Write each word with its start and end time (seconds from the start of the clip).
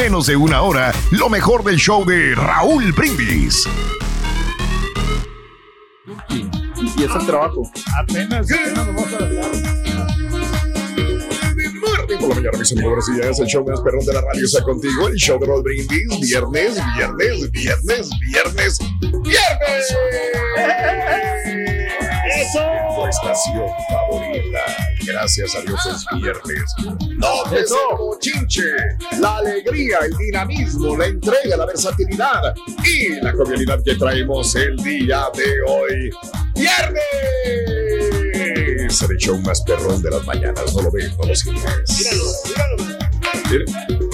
menos 0.00 0.26
de 0.26 0.34
una 0.34 0.62
hora 0.62 0.94
lo 1.10 1.28
mejor 1.28 1.62
del 1.62 1.76
show 1.76 2.06
de 2.06 2.34
Raúl 2.34 2.90
Brindis. 2.92 3.68
Y 6.30 7.04
es 7.04 7.14
el 7.14 7.26
trabajo. 7.26 7.70
Apenas, 7.98 8.50
apenas 8.50 8.86
vamos 8.86 9.12
a 9.12 9.18
Por 12.18 12.28
la 12.30 12.34
mañana, 12.34 12.58
mis 12.58 12.72
amigos, 12.72 13.10
y 13.10 13.20
ya 13.20 13.28
es 13.28 13.40
el 13.40 13.46
show 13.46 13.62
más 13.62 13.82
perrón 13.82 14.06
de 14.06 14.14
la 14.14 14.22
radio. 14.22 14.46
Está 14.46 14.62
contigo, 14.62 15.06
el 15.08 15.16
show 15.16 15.38
de 15.38 15.46
Raúl 15.46 15.62
Brindis. 15.62 16.20
Viernes, 16.22 16.80
viernes, 16.96 17.50
viernes, 17.50 18.08
viernes, 18.22 18.78
viernes. 19.22 19.88
¡Eso! 22.40 22.60
Tu 22.96 23.06
estación 23.06 23.68
favorita. 23.90 24.89
Gracias 25.04 25.54
a 25.54 25.60
Dios 25.62 25.80
es 25.86 26.04
viernes. 26.20 26.64
No 27.16 27.42
te 27.50 27.64
chinche. 28.20 28.62
La 29.18 29.36
alegría, 29.36 29.98
el 30.04 30.16
dinamismo, 30.16 30.96
la 30.96 31.06
entrega, 31.06 31.56
la 31.56 31.66
versatilidad 31.66 32.54
y 32.84 33.20
la 33.20 33.32
cordialidad 33.32 33.82
que 33.84 33.94
traemos 33.94 34.54
el 34.56 34.76
día 34.76 35.26
de 35.34 35.62
hoy. 35.66 36.10
¡Viernes! 36.54 37.00
El 39.02 39.16
show 39.16 39.38
más 39.40 39.62
perrón 39.62 40.02
de 40.02 40.10
las 40.10 40.26
mañanas. 40.26 40.74
No 40.74 40.82
lo 40.82 40.90
ves, 40.90 41.10
no 41.18 41.26
lo 41.26 41.34
sientes. 41.34 41.98
Míralo, 41.98 42.22
míralo. 42.46 43.00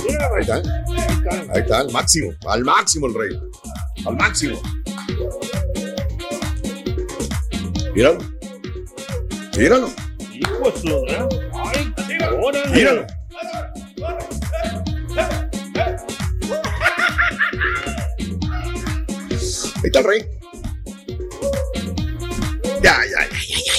Mira, 0.07 0.29
Ahí 0.35 0.41
está. 0.41 0.57
Ahí 1.53 1.61
está, 1.61 1.79
al 1.81 1.91
máximo. 1.91 2.35
Al 2.47 2.65
máximo 2.65 3.07
el 3.07 3.15
rey. 3.15 3.41
Al 4.07 4.17
máximo. 4.17 4.61
Míralo. 7.95 8.19
Míralo. 9.57 10.06
Hijo 10.39 10.71
de 10.71 10.81
su 10.81 11.03
gran- 11.03 11.29
Ay, 11.55 11.95
órale. 12.43 12.71
Míralo. 12.71 13.07
Ahí 19.77 19.83
está 19.85 19.99
el 20.01 20.05
rey. 20.05 20.21
Ya, 22.83 22.97
ya, 23.05 23.29
ya, 23.29 23.29
ya, 23.31 23.59
ya, 23.65 23.73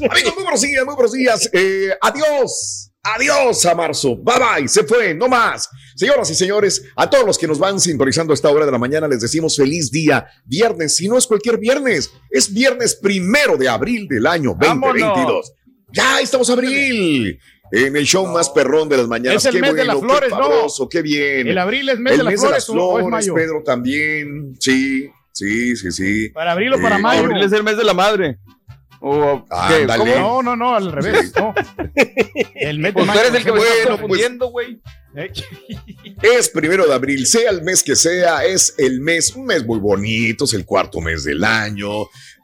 ya. 0.00 0.10
Amigos, 0.10 0.34
muy 0.34 0.42
buenos 0.44 0.60
días, 0.62 0.84
muy 0.84 0.94
buenos 0.94 1.12
días. 1.12 1.50
Eh, 1.52 1.90
adiós. 2.00 2.86
Adiós 3.02 3.64
a 3.64 3.74
marzo. 3.74 4.14
Bye 4.16 4.34
bye. 4.38 4.68
Se 4.68 4.84
fue. 4.84 5.14
No 5.14 5.26
más. 5.26 5.68
Señoras 5.96 6.30
y 6.30 6.34
señores, 6.34 6.82
a 6.96 7.08
todos 7.08 7.24
los 7.26 7.38
que 7.38 7.46
nos 7.46 7.58
van 7.58 7.80
sintonizando 7.80 8.32
a 8.32 8.34
esta 8.34 8.50
hora 8.50 8.66
de 8.66 8.72
la 8.72 8.78
mañana, 8.78 9.08
les 9.08 9.20
decimos 9.22 9.56
feliz 9.56 9.90
día. 9.90 10.26
Viernes. 10.44 10.96
Si 10.96 11.08
no 11.08 11.16
es 11.16 11.26
cualquier 11.26 11.56
viernes, 11.58 12.10
es 12.30 12.52
viernes 12.52 12.94
primero 12.96 13.56
de 13.56 13.68
abril 13.70 14.06
del 14.06 14.26
año 14.26 14.54
2022. 14.58 15.14
Vámonos. 15.16 15.52
Ya 15.92 16.20
estamos 16.20 16.48
abril. 16.50 17.38
En 17.72 17.94
el 17.96 18.04
show 18.04 18.26
más 18.26 18.50
perrón 18.50 18.88
de 18.88 18.96
las 18.96 19.06
mañanas. 19.06 19.44
Es 19.44 19.46
el 19.46 19.54
qué 19.54 19.60
mes 19.60 19.74
de 19.74 19.84
bueno, 19.84 19.92
las 19.94 20.00
flores, 20.02 20.30
qué 20.32 20.38
¿no? 20.82 20.88
qué 20.88 21.02
bien. 21.02 21.46
El 21.48 21.58
abril 21.58 21.88
es 21.88 21.98
mes 22.00 22.12
El 22.12 22.18
de 22.18 22.24
las 22.24 22.32
mes 22.32 22.40
de 22.40 22.46
flores, 22.48 22.68
las 22.68 22.68
¿o- 22.68 22.72
o 22.72 22.98
es 22.98 23.04
flores, 23.06 23.10
mayo. 23.10 23.34
Pedro 23.34 23.62
también. 23.64 24.56
Sí, 24.58 25.08
sí, 25.32 25.76
sí, 25.76 25.92
sí. 25.92 26.28
Para 26.30 26.52
abril 26.52 26.72
o 26.74 26.80
para 26.82 26.96
Eh, 26.96 27.02
mayo. 27.02 27.22
Abril 27.24 27.42
es 27.44 27.52
el 27.52 27.62
mes 27.62 27.76
de 27.76 27.84
la 27.84 27.94
madre. 27.94 28.38
O. 29.02 29.46
¿Cómo? 29.96 30.14
No, 30.16 30.42
no, 30.42 30.56
no, 30.56 30.74
al 30.74 30.90
revés. 30.92 31.32
No. 31.36 31.54
El 32.54 32.78
mes 32.80 32.88
de 32.90 32.92
Pues 32.92 33.04
tú 33.04 33.06
mayo. 33.06 33.20
eres 33.20 33.34
el 33.34 33.44
que 33.44 33.52
me 33.52 33.58
Bueno, 33.58 33.72
está 33.74 33.88
pues- 33.88 34.00
confundiendo, 34.00 34.46
güey. 34.50 34.80
Eh, 35.16 35.32
Es 36.22 36.48
primero 36.50 36.86
de 36.86 36.94
abril, 36.94 37.26
sea 37.26 37.50
el 37.50 37.62
mes 37.62 37.82
que 37.82 37.96
sea, 37.96 38.44
es 38.44 38.74
el 38.78 39.00
mes, 39.00 39.34
un 39.34 39.46
mes 39.46 39.64
muy 39.64 39.78
bonito, 39.78 40.44
es 40.44 40.52
el 40.54 40.64
cuarto 40.64 41.00
mes 41.00 41.24
del 41.24 41.42
año. 41.44 41.88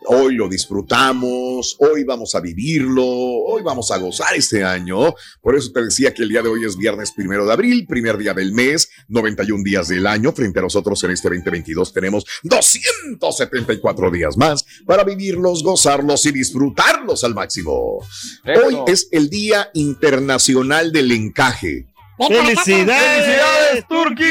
Hoy 0.09 0.37
lo 0.37 0.49
disfrutamos, 0.49 1.77
hoy 1.81 2.05
vamos 2.05 2.37
a 2.37 2.41
vivirlo, 2.41 3.05
hoy 3.05 3.63
vamos 3.65 3.91
a 3.91 3.99
gozar 3.99 4.37
este 4.37 4.63
año. 4.63 5.13
Por 5.41 5.57
eso 5.57 5.73
te 5.73 5.83
decía 5.83 6.15
que 6.15 6.23
el 6.23 6.29
día 6.29 6.43
de 6.43 6.49
hoy 6.49 6.65
es 6.65 6.77
viernes 6.77 7.11
primero 7.11 7.45
de 7.45 7.53
abril, 7.53 7.87
primer 7.89 8.17
día 8.17 8.33
del 8.33 8.53
mes, 8.53 8.89
91 9.09 9.65
días 9.65 9.89
del 9.89 10.07
año. 10.07 10.31
Frente 10.31 10.61
a 10.61 10.63
nosotros 10.63 11.03
en 11.03 11.11
este 11.11 11.29
2022 11.29 11.93
tenemos 11.93 12.25
274 12.45 14.11
días 14.13 14.37
más 14.37 14.65
para 14.87 15.03
vivirlos, 15.03 15.65
gozarlos 15.65 16.25
y 16.27 16.31
disfrutarlos 16.31 17.25
al 17.25 17.35
máximo. 17.35 17.99
Eso. 18.45 18.65
Hoy 18.65 18.79
es 18.87 19.09
el 19.11 19.29
Día 19.29 19.71
Internacional 19.75 20.93
del 20.93 21.11
Encaje. 21.11 21.87
¡Felicidades, 22.17 23.87
Turki! 23.89 24.25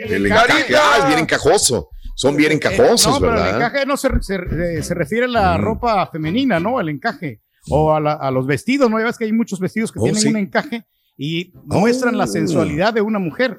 El 0.00 0.26
encaje, 0.26 0.74
ah, 0.74 0.96
es 1.00 1.06
bien 1.08 1.18
encajoso. 1.20 1.90
Son 2.14 2.36
bien 2.36 2.52
encajosos, 2.52 3.06
Eh, 3.06 3.10
no, 3.10 3.20
pero 3.20 3.32
¿verdad? 3.32 3.48
el 3.50 3.56
encaje 3.56 3.86
no 3.86 3.96
se, 3.96 4.08
se, 4.20 4.34
eh, 4.36 4.82
se 4.82 4.94
refiere 4.94 5.24
a 5.26 5.28
la 5.28 5.58
Mm. 5.58 5.62
ropa 5.62 6.06
femenina, 6.10 6.60
¿no? 6.60 6.80
El 6.80 6.88
encaje. 6.88 7.40
O 7.70 7.92
a, 7.94 8.00
la- 8.00 8.12
a 8.14 8.30
los 8.30 8.46
vestidos, 8.46 8.90
¿no? 8.90 8.98
Ya 8.98 9.06
ves 9.06 9.16
que 9.18 9.24
hay 9.24 9.32
muchos 9.32 9.58
vestidos 9.58 9.90
que 9.90 9.98
Oh, 9.98 10.04
tienen 10.04 10.20
sí. 10.20 10.28
un 10.28 10.36
encaje 10.36 10.84
y 11.16 11.52
muestran 11.64 12.16
la 12.18 12.24
Oh. 12.24 12.28
sensualidad 12.28 12.92
de 12.94 13.00
una 13.00 13.18
mujer. 13.18 13.58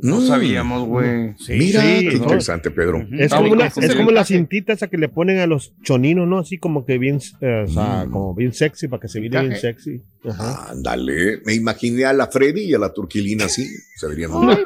No 0.00 0.20
Mm. 0.20 0.26
sabíamos, 0.28 0.86
güey. 0.86 1.34
Mira, 1.48 1.82
sí, 1.82 2.08
qué 2.08 2.16
¿no? 2.18 2.22
interesante, 2.22 2.70
Pedro. 2.70 3.04
Es 3.18 3.32
Ah, 3.32 3.38
como, 3.38 3.52
una, 3.52 3.66
es 3.66 3.94
como 3.96 4.12
la 4.12 4.24
cintita 4.24 4.72
esa 4.72 4.86
que 4.86 4.96
le 4.96 5.08
ponen 5.08 5.40
a 5.40 5.46
los 5.48 5.74
choninos, 5.82 6.26
¿no? 6.28 6.38
Así 6.38 6.56
como 6.56 6.86
que 6.86 6.98
bien, 6.98 7.18
eh, 7.40 7.64
o 7.66 7.68
sea, 7.68 8.04
Mm. 8.06 8.10
como 8.12 8.34
bien 8.34 8.52
sexy, 8.52 8.86
para 8.88 9.00
que 9.00 9.08
se 9.08 9.18
vea 9.20 9.42
bien 9.42 9.56
sexy. 9.56 10.00
Ajá. 10.24 10.70
Ándale, 10.70 11.40
me 11.44 11.52
imaginé 11.54 12.04
a 12.04 12.12
la 12.12 12.28
Freddy 12.28 12.62
y 12.62 12.74
a 12.74 12.78
la 12.78 12.92
Turquilina 12.92 13.46
así. 13.46 13.66
Se 13.96 14.06
verían 14.06 14.30
muy 14.30 14.56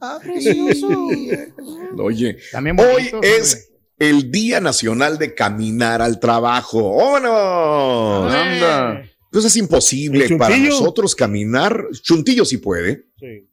Oye, 1.98 2.38
También 2.52 2.78
hoy 2.78 3.10
bonitos, 3.10 3.20
es 3.22 3.72
el 3.98 4.30
Día 4.30 4.60
Nacional 4.60 5.18
de 5.18 5.34
Caminar 5.34 6.02
al 6.02 6.20
Trabajo. 6.20 6.96
¡Vámonos! 6.96 8.32
hombre. 8.32 8.38
Anda. 8.38 9.02
Pues 9.30 9.44
es 9.44 9.56
imposible 9.56 10.24
¿El 10.24 10.38
para 10.38 10.56
nosotros 10.56 11.14
caminar. 11.14 11.86
Chuntillo 12.02 12.44
sí 12.44 12.58
puede. 12.58 13.06
Sí. 13.18 13.48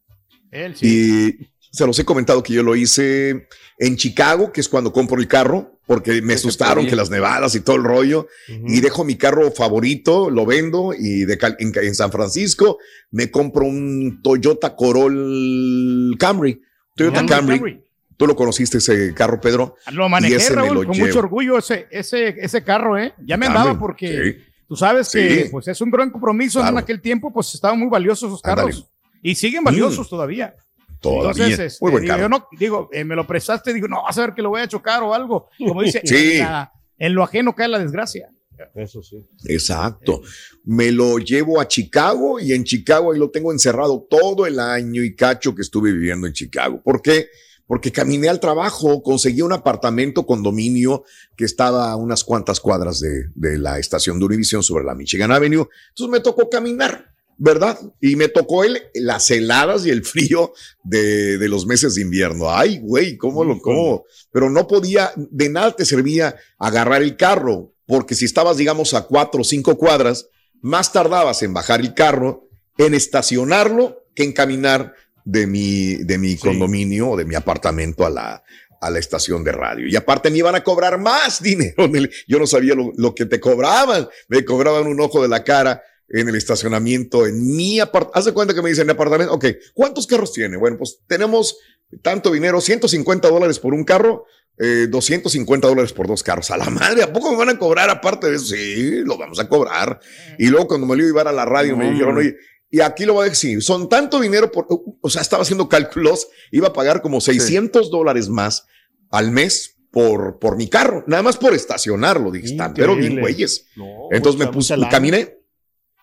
Él 0.51 0.75
sí. 0.75 0.87
Y 0.87 1.47
se 1.75 1.85
los 1.85 1.97
he 1.99 2.05
comentado 2.05 2.41
que 2.41 2.53
yo 2.53 2.63
lo 2.63 2.75
hice 2.75 3.47
en 3.79 3.95
Chicago, 3.97 4.51
que 4.53 4.61
es 4.61 4.69
cuando 4.69 4.93
compro 4.93 5.19
el 5.19 5.27
carro, 5.27 5.77
porque 5.85 6.21
me 6.21 6.29
Que 6.29 6.33
asustaron 6.35 6.87
que 6.87 6.95
las 6.95 7.09
nevadas 7.09 7.53
y 7.55 7.59
todo 7.59 7.75
el 7.75 7.83
rollo. 7.83 8.27
Y 8.47 8.79
dejo 8.81 9.03
mi 9.03 9.15
carro 9.17 9.51
favorito, 9.51 10.29
lo 10.29 10.45
vendo 10.45 10.93
y 10.97 11.25
de 11.25 11.37
Cal- 11.37 11.57
en, 11.59 11.71
en 11.75 11.93
San 11.95 12.11
Francisco 12.11 12.77
me 13.11 13.29
compro 13.29 13.65
un 13.65 14.21
Toyota 14.23 14.75
Corolla 14.75 16.17
Camry. 16.17 16.61
Toyota 16.95 17.25
Camry, 17.25 17.29
Camry. 17.29 17.57
Camry. 17.59 17.81
¿Tú 18.17 18.27
lo 18.27 18.35
conociste 18.35 18.77
ese 18.77 19.13
carro, 19.13 19.41
Pedro? 19.41 19.75
Lo 19.91 20.07
Y 20.07 20.09
manejé, 20.09 20.49
me 20.55 20.69
lo 20.69 20.83
con 20.85 20.93
llevo. 20.93 21.05
mucho 21.07 21.19
orgullo 21.19 21.57
ese, 21.57 21.87
ese, 21.91 22.29
ese 22.39 22.63
carro, 22.63 22.97
¿eh? 22.97 23.13
Ya 23.25 23.35
me 23.35 23.45
Camry, 23.47 23.59
andaba 23.59 23.77
porque 23.79 24.07
sí. 24.39 24.43
tú 24.69 24.75
sabes 24.77 25.09
que 25.11 25.43
Sí. 25.43 25.49
pues 25.51 25.67
es 25.67 25.81
un 25.81 25.91
gran 25.91 26.09
compromiso 26.09 26.59
Claro. 26.61 26.77
en 26.77 26.83
aquel 26.83 27.01
tiempo, 27.01 27.33
pues 27.33 27.53
estaban 27.53 27.77
muy 27.77 27.89
valiosos 27.89 28.29
esos 28.29 28.41
carros. 28.41 28.87
Y 29.21 29.35
siguen 29.35 29.63
valiosos 29.63 30.07
todavía. 30.09 30.55
Todavía. 30.99 31.29
Entonces, 31.45 31.59
este, 31.73 31.83
Muy 31.85 31.91
buen 31.91 32.03
digo, 32.03 32.17
yo 32.17 32.29
no, 32.29 32.47
digo, 32.57 32.89
eh, 32.91 33.03
me 33.03 33.15
lo 33.15 33.27
prestaste, 33.27 33.73
digo, 33.73 33.87
no, 33.87 34.03
vas 34.03 34.17
a 34.17 34.21
ver 34.21 34.33
que 34.33 34.41
lo 34.41 34.49
voy 34.49 34.61
a 34.61 34.67
chocar 34.67 35.03
o 35.03 35.13
algo. 35.13 35.49
Como 35.57 35.81
dice, 35.81 36.01
Sí. 36.03 36.33
en, 36.33 36.39
la- 36.39 36.71
en 36.97 37.13
lo 37.13 37.23
ajeno 37.23 37.53
cae 37.55 37.67
la 37.67 37.79
desgracia. 37.79 38.29
Eso 38.73 39.03
sí. 39.03 39.17
Exacto. 39.49 40.21
Me 40.63 40.91
lo 40.91 41.17
llevo 41.19 41.59
a 41.59 41.67
Chicago 41.67 42.39
y 42.39 42.53
en 42.53 42.63
Chicago 42.63 43.11
ahí 43.11 43.19
lo 43.19 43.29
tengo 43.29 43.51
encerrado 43.51 44.07
todo 44.09 44.45
el 44.45 44.59
año 44.59 45.03
y 45.03 45.13
cacho 45.15 45.53
que 45.53 45.61
estuve 45.61 45.91
viviendo 45.91 46.25
en 46.25 46.33
Chicago. 46.33 46.81
¿Por 46.81 47.01
qué? 47.01 47.27
Porque 47.67 47.91
caminé 47.91 48.29
al 48.29 48.39
trabajo, 48.39 49.01
conseguí 49.03 49.41
un 49.41 49.51
apartamento 49.51 50.25
condominio 50.25 51.03
que 51.35 51.45
estaba 51.45 51.91
a 51.91 51.95
unas 51.97 52.23
cuantas 52.23 52.59
cuadras 52.61 52.99
de, 53.01 53.25
de 53.35 53.57
la 53.57 53.77
estación 53.79 54.19
de 54.19 54.25
Univision 54.25 54.63
sobre 54.63 54.85
la 54.85 54.95
Michigan 54.95 55.31
Avenue. 55.31 55.67
Entonces 55.89 56.11
me 56.11 56.19
tocó 56.21 56.49
caminar, 56.49 57.11
¿verdad? 57.37 57.79
Y 57.99 58.15
me 58.15 58.29
tocó 58.29 58.63
el, 58.63 58.81
las 58.93 59.29
heladas 59.31 59.85
y 59.85 59.89
el 59.89 60.03
frío 60.03 60.53
de, 60.83 61.37
de 61.37 61.47
los 61.47 61.65
meses 61.65 61.95
de 61.95 62.01
invierno. 62.01 62.49
Ay, 62.51 62.79
güey, 62.81 63.17
¿cómo 63.17 63.43
lo, 63.43 63.59
cómo? 63.59 64.05
Pero 64.31 64.49
no 64.49 64.67
podía, 64.67 65.11
de 65.15 65.49
nada 65.49 65.75
te 65.75 65.85
servía 65.85 66.35
agarrar 66.57 67.01
el 67.01 67.17
carro, 67.17 67.73
porque 67.85 68.15
si 68.15 68.25
estabas, 68.25 68.57
digamos, 68.57 68.93
a 68.93 69.03
cuatro 69.03 69.41
o 69.41 69.43
cinco 69.43 69.77
cuadras, 69.77 70.29
más 70.61 70.91
tardabas 70.91 71.43
en 71.43 71.53
bajar 71.53 71.81
el 71.81 71.93
carro, 71.93 72.49
en 72.77 72.93
estacionarlo, 72.93 74.03
que 74.15 74.23
en 74.23 74.33
caminar 74.33 74.93
de 75.25 75.47
mi, 75.47 75.95
de 75.95 76.17
mi 76.17 76.37
condominio 76.37 77.09
o 77.11 77.17
de 77.17 77.25
mi 77.25 77.35
apartamento 77.35 78.05
a 78.05 78.09
la, 78.09 78.43
a 78.79 78.89
la 78.89 78.99
estación 78.99 79.43
de 79.43 79.51
radio. 79.51 79.87
Y 79.87 79.95
aparte 79.95 80.29
me 80.29 80.37
iban 80.37 80.55
a 80.55 80.63
cobrar 80.63 80.99
más 80.99 81.41
dinero. 81.43 81.89
Yo 82.27 82.39
no 82.39 82.47
sabía 82.47 82.75
lo, 82.75 82.91
lo 82.95 83.13
que 83.13 83.25
te 83.25 83.39
cobraban. 83.39 84.07
Me 84.29 84.45
cobraban 84.45 84.87
un 84.87 85.01
ojo 85.01 85.21
de 85.21 85.27
la 85.27 85.43
cara 85.43 85.81
en 86.09 86.29
el 86.29 86.35
estacionamiento, 86.35 87.25
en 87.25 87.55
mi 87.55 87.79
apartamento. 87.79 88.17
Haz 88.19 88.25
de 88.25 88.33
cuenta 88.33 88.53
que 88.53 88.61
me 88.61 88.69
dicen, 88.69 88.89
apartamento, 88.89 89.33
ok, 89.33 89.45
¿cuántos 89.73 90.05
carros 90.07 90.31
tiene? 90.33 90.57
Bueno, 90.57 90.77
pues 90.77 90.99
tenemos 91.07 91.57
tanto 92.01 92.31
dinero, 92.31 92.61
150 92.61 93.27
dólares 93.29 93.59
por 93.59 93.73
un 93.73 93.83
carro, 93.83 94.25
eh, 94.57 94.87
250 94.89 95.67
dólares 95.67 95.93
por 95.93 96.07
dos 96.07 96.23
carros. 96.23 96.51
A 96.51 96.57
la 96.57 96.69
madre, 96.69 97.03
¿a 97.03 97.11
poco 97.11 97.31
me 97.31 97.37
van 97.37 97.49
a 97.49 97.57
cobrar 97.59 97.89
aparte 97.89 98.27
de 98.29 98.35
eso? 98.37 98.45
Sí, 98.55 99.01
lo 99.03 99.17
vamos 99.17 99.39
a 99.39 99.47
cobrar. 99.49 99.99
Y 100.37 100.47
luego 100.47 100.67
cuando 100.67 100.87
me 100.87 100.95
lo 100.95 101.01
iba 101.01 101.07
a 101.07 101.11
llevar 101.11 101.27
a 101.27 101.31
la 101.33 101.45
radio, 101.45 101.75
me 101.75 101.91
dijeron, 101.91 102.17
oye, 102.17 102.35
y 102.69 102.81
aquí 102.81 103.05
lo 103.05 103.13
voy 103.13 103.27
a 103.27 103.29
decir, 103.29 103.61
son 103.61 103.87
tanto 103.89 104.19
dinero 104.19 104.51
por, 104.51 104.67
o 105.01 105.09
sea, 105.09 105.21
estaba 105.21 105.43
haciendo 105.43 105.69
cálculos, 105.69 106.27
iba 106.51 106.67
a 106.69 106.73
pagar 106.73 107.01
como 107.01 107.21
600 107.21 107.89
dólares 107.89 108.27
más 108.29 108.65
al 109.11 109.31
mes 109.31 109.77
por, 109.91 110.39
por 110.39 110.57
mi 110.57 110.67
carro, 110.67 111.03
nada 111.07 111.23
más 111.23 111.37
por 111.37 111.53
estacionarlo, 111.53 112.31
dije, 112.31 112.47
están, 112.47 112.73
pero 112.73 112.95
bien 112.97 113.19
güeyes. 113.19 113.67
No, 113.77 113.85
Entonces 114.11 114.39
me 114.39 114.45
mucha- 114.45 114.53
puse, 114.75 114.75
caminé, 114.89 115.37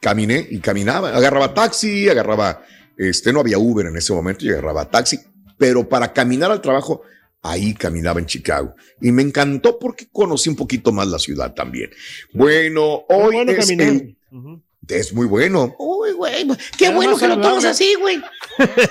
caminé 0.02 0.44
y 0.50 0.58
caminaba, 0.58 1.16
agarraba 1.16 1.54
taxi, 1.54 2.08
agarraba, 2.08 2.62
este, 2.98 3.32
no 3.32 3.38
había 3.40 3.56
Uber 3.58 3.86
en 3.86 3.96
ese 3.96 4.12
momento, 4.12 4.44
y 4.44 4.50
agarraba 4.50 4.90
taxi, 4.90 5.18
pero 5.56 5.88
para 5.88 6.12
caminar 6.12 6.50
al 6.50 6.60
trabajo, 6.60 7.02
ahí 7.40 7.72
caminaba 7.72 8.18
en 8.18 8.26
Chicago. 8.26 8.74
Y 9.00 9.12
me 9.12 9.22
encantó 9.22 9.78
porque 9.78 10.08
conocí 10.10 10.48
un 10.50 10.56
poquito 10.56 10.90
más 10.92 11.06
la 11.06 11.18
ciudad 11.20 11.54
también. 11.54 11.90
Bueno, 12.34 13.04
Muy 13.08 13.18
hoy 13.18 13.32
bueno 13.36 13.52
es, 13.52 13.58
caminar. 13.58 13.88
el- 13.88 14.16
Ujú. 14.32 14.62
es 14.88 15.12
muy 15.12 15.26
bueno. 15.26 15.74
Uy, 15.78 16.12
güey, 16.12 16.46
qué 16.76 16.86
Era 16.86 16.96
bueno 16.96 17.16
que 17.16 17.28
lo 17.28 17.40
tomas 17.40 17.64
así, 17.64 17.94
güey. 18.00 18.20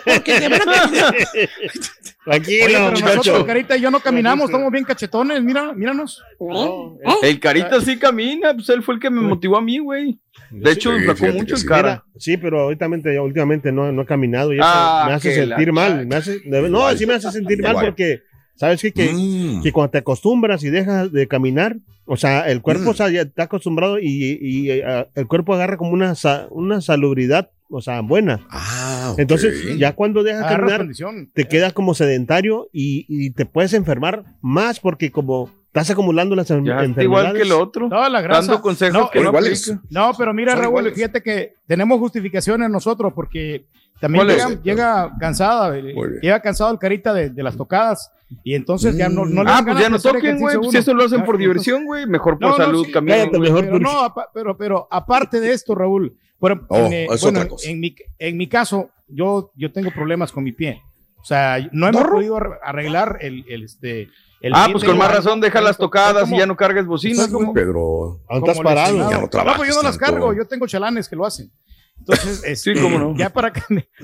Porque 0.05 0.39
de 0.39 0.47
verdad 0.47 0.89
Tranquilo, 2.23 2.65
Oye, 2.65 2.75
pero 2.75 2.91
muchacho. 2.91 3.15
nosotros, 3.15 3.43
Carita 3.45 3.77
y 3.77 3.81
yo 3.81 3.89
no 3.89 3.99
caminamos, 3.99 4.45
estamos 4.45 4.71
bien 4.71 4.83
cachetones, 4.85 5.41
mira, 5.43 5.73
míranos. 5.73 6.21
No, 6.39 6.97
El 7.23 7.39
carita 7.39 7.81
sí 7.81 7.97
camina, 7.97 8.53
pues 8.53 8.69
él 8.69 8.83
fue 8.83 8.93
el 8.95 8.99
que 8.99 9.09
me 9.09 9.21
motivó 9.21 9.57
a 9.57 9.61
mí, 9.61 9.79
güey. 9.79 10.19
De 10.51 10.71
hecho, 10.71 10.91
Sí, 10.97 11.05
sacó 11.05 11.25
mucho 11.33 11.55
el 11.55 11.61
sí. 11.61 11.67
cara. 11.67 12.03
Mira, 12.05 12.19
sí, 12.19 12.37
pero 12.37 12.67
últimamente, 12.67 13.19
últimamente 13.19 13.71
no, 13.71 13.91
no 13.91 14.01
he 14.01 14.05
caminado 14.05 14.51
y 14.53 14.57
eso 14.57 14.65
Ah, 14.67 15.05
me 15.07 15.13
hace 15.13 15.33
que 15.33 15.45
la 15.45 15.55
sentir 15.55 15.73
mal. 15.73 16.05
Me 16.07 16.15
hace, 16.15 16.39
de- 16.39 16.61
no, 16.63 16.67
Igual. 16.67 16.97
sí 16.97 17.05
me 17.05 17.13
hace 17.15 17.31
sentir 17.31 17.61
mal 17.63 17.75
porque, 17.79 18.21
¿sabes 18.55 18.81
qué? 18.81 18.91
Que, 18.91 19.11
Mm. 19.13 19.63
que 19.63 19.71
cuando 19.71 19.91
te 19.91 19.97
acostumbras 19.99 20.63
y 20.63 20.69
dejas 20.69 21.11
de 21.11 21.27
caminar, 21.27 21.77
o 22.05 22.17
sea, 22.17 22.49
el 22.51 22.61
cuerpo 22.61 22.83
Mm. 22.85 22.87
o 22.89 22.93
sea, 22.93 23.09
ya 23.09 23.21
está 23.21 23.43
acostumbrado 23.43 23.97
y, 23.99 24.37
y, 24.41 24.69
eh, 24.71 25.07
el 25.15 25.27
cuerpo 25.27 25.53
agarra 25.53 25.77
como 25.77 25.91
una, 25.91 26.15
sa- 26.15 26.47
una 26.51 26.81
salubridad, 26.81 27.51
o 27.69 27.81
sea, 27.81 28.01
buena. 28.01 28.45
Ah, 28.49 29.11
ok. 29.13 29.19
Entonces, 29.19 29.77
ya 29.77 29.93
cuando 29.93 30.23
dejas 30.23 30.41
de 30.41 30.45
Agarras 30.47 30.59
caminar, 30.59 30.79
condición. 30.81 31.31
te 31.33 31.47
queda 31.47 31.71
como 31.71 31.93
sedentario 31.93 32.67
y, 32.73 33.05
y 33.07 33.29
te 33.31 33.45
puedes 33.45 33.73
enfermar 33.73 34.25
más 34.41 34.79
porque 34.81 35.09
como 35.11 35.49
estás 35.73 35.89
acumulando 35.89 36.35
las 36.35 36.49
en- 36.51 36.57
enfermedades. 36.67 36.97
igual 37.03 37.33
que 37.33 37.41
el 37.43 37.51
otro. 37.53 37.87
Toda 37.89 38.09
la 38.09 38.21
grasa. 38.21 38.41
Dando 38.41 38.61
consejos 38.61 38.93
No, 39.01 39.09
que 39.09 39.19
no. 39.21 39.31
No, 39.89 40.11
pero 40.17 40.33
mira, 40.33 40.51
Son 40.53 40.61
Raúl, 40.61 40.71
iguales. 40.71 40.93
fíjate 40.95 41.21
que 41.23 41.53
tenemos 41.65 41.97
justificaciones 41.99 42.69
nosotros 42.69 43.13
porque 43.15 43.65
también 43.99 44.25
¿Cuál 44.25 44.35
llega, 44.37 44.61
llega 44.63 45.11
cansada, 45.19 45.77
eh, 45.77 45.93
llega 46.21 46.41
cansado 46.41 46.71
el 46.71 46.79
carita 46.79 47.13
de, 47.13 47.29
de 47.29 47.43
las 47.43 47.55
tocadas 47.55 48.11
y 48.43 48.55
entonces 48.55 48.97
ya 48.97 49.09
no, 49.09 49.25
no 49.25 49.43
le 49.43 49.49
Ah, 49.51 49.61
pues 49.63 49.77
ya 49.79 49.89
no 49.89 49.99
toquen, 49.99 50.39
güey. 50.39 50.57
Si 50.71 50.77
eso 50.77 50.93
lo 50.93 51.03
hacen 51.03 51.19
Ya, 51.19 51.25
por 51.25 51.37
diversión, 51.37 51.85
güey. 51.85 52.05
Mejor 52.07 52.33
por 52.39 52.41
No, 52.41 52.49
no, 52.49 52.55
salud 52.57 52.85
sí, 52.85 52.91
caminen. 52.91 53.19
cállate, 53.29 53.39
mejor. 53.39 53.65
Pero 53.65 53.79
no, 53.79 53.99
apa- 54.03 54.29
pero, 54.33 54.57
pero 54.57 54.87
aparte 54.89 55.39
de 55.39 55.51
esto, 55.53 55.75
Raúl, 55.75 56.17
por- 56.39 56.65
Oh, 56.69 56.77
en, 56.87 56.93
eh, 56.93 57.07
es 57.11 57.21
bueno, 57.21 57.39
otra 57.39 57.49
cosa. 57.49 57.69
en 57.69 57.79
mi, 57.79 57.95
en 58.19 58.37
mi 58.37 58.47
caso, 58.49 58.89
yo, 59.07 59.51
yo 59.55 59.71
tengo 59.71 59.91
problemas 59.91 60.31
con 60.31 60.43
mi 60.43 60.51
pie. 60.51 60.81
O 61.17 61.23
sea, 61.23 61.59
no 61.71 61.87
hemos 61.87 62.01
¿Morro? 62.01 62.15
podido 62.15 62.37
ar- 62.37 62.59
arreglar 62.63 63.17
el, 63.21 63.45
el, 63.47 63.63
este, 63.63 64.09
el 64.41 64.53
Ah, 64.55 64.67
pues 64.71 64.83
con 64.83 64.97
más 64.97 65.11
razón, 65.13 65.39
deja 65.39 65.61
las 65.61 65.77
como- 65.77 65.87
tocadas 65.89 66.29
y 66.31 66.37
ya 66.37 66.45
no 66.45 66.55
cargues 66.57 66.85
bocinas, 66.85 67.31
güey. 67.31 67.53
Pedro. 67.53 68.21
Estás 68.29 68.59
parado. 68.59 69.09
Ya 69.09 69.19
no 69.19 69.27
trabajes 69.29 69.57
pues 69.57 69.69
yo 69.69 69.75
no 69.75 69.83
las 69.83 69.97
tanto. 69.97 70.13
cargo, 70.13 70.33
yo 70.33 70.45
tengo 70.47 70.67
chalanes 70.67 71.07
que 71.07 71.15
lo 71.15 71.25
hacen. 71.25 71.51
Entonces, 71.99 72.41
este, 72.45 72.73
Sí, 72.75 72.81
cómo 72.81 72.97
no. 72.97 73.15
ya 73.17 73.29
para, 73.29 73.53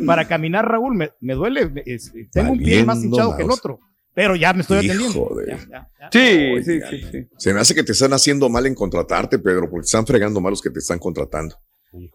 para 0.05 0.27
caminar, 0.27 0.67
Raúl, 0.69 0.95
me, 0.95 1.11
me 1.19 1.33
duele. 1.33 1.71
es- 1.85 2.13
tengo 2.31 2.51
un 2.51 2.59
pie 2.59 2.83
más 2.83 3.03
hinchado 3.03 3.35
que 3.35 3.43
el 3.43 3.49
otro, 3.51 3.79
pero 4.13 4.35
ya 4.35 4.53
me 4.53 4.61
estoy 4.61 4.77
atendiendo. 4.77 5.07
Hijo 5.09 5.35
de- 5.35 5.47
Ya, 5.47 5.57
ya, 5.69 5.89
ya. 5.99 6.09
Sí, 6.11 6.63
sí, 6.63 6.79
sí, 6.89 7.01
sí. 7.11 7.27
Se 7.37 7.53
me 7.53 7.59
hace 7.59 7.73
que 7.73 7.83
te 7.83 7.93
están 7.93 8.13
haciendo 8.13 8.47
mal 8.49 8.65
en 8.67 8.75
contratarte, 8.75 9.39
Pedro, 9.39 9.69
porque 9.69 9.85
están 9.85 10.05
fregando 10.05 10.39
mal 10.39 10.51
los 10.51 10.61
que 10.61 10.69
te 10.69 10.79
están 10.79 10.99
contratando. 10.99 11.55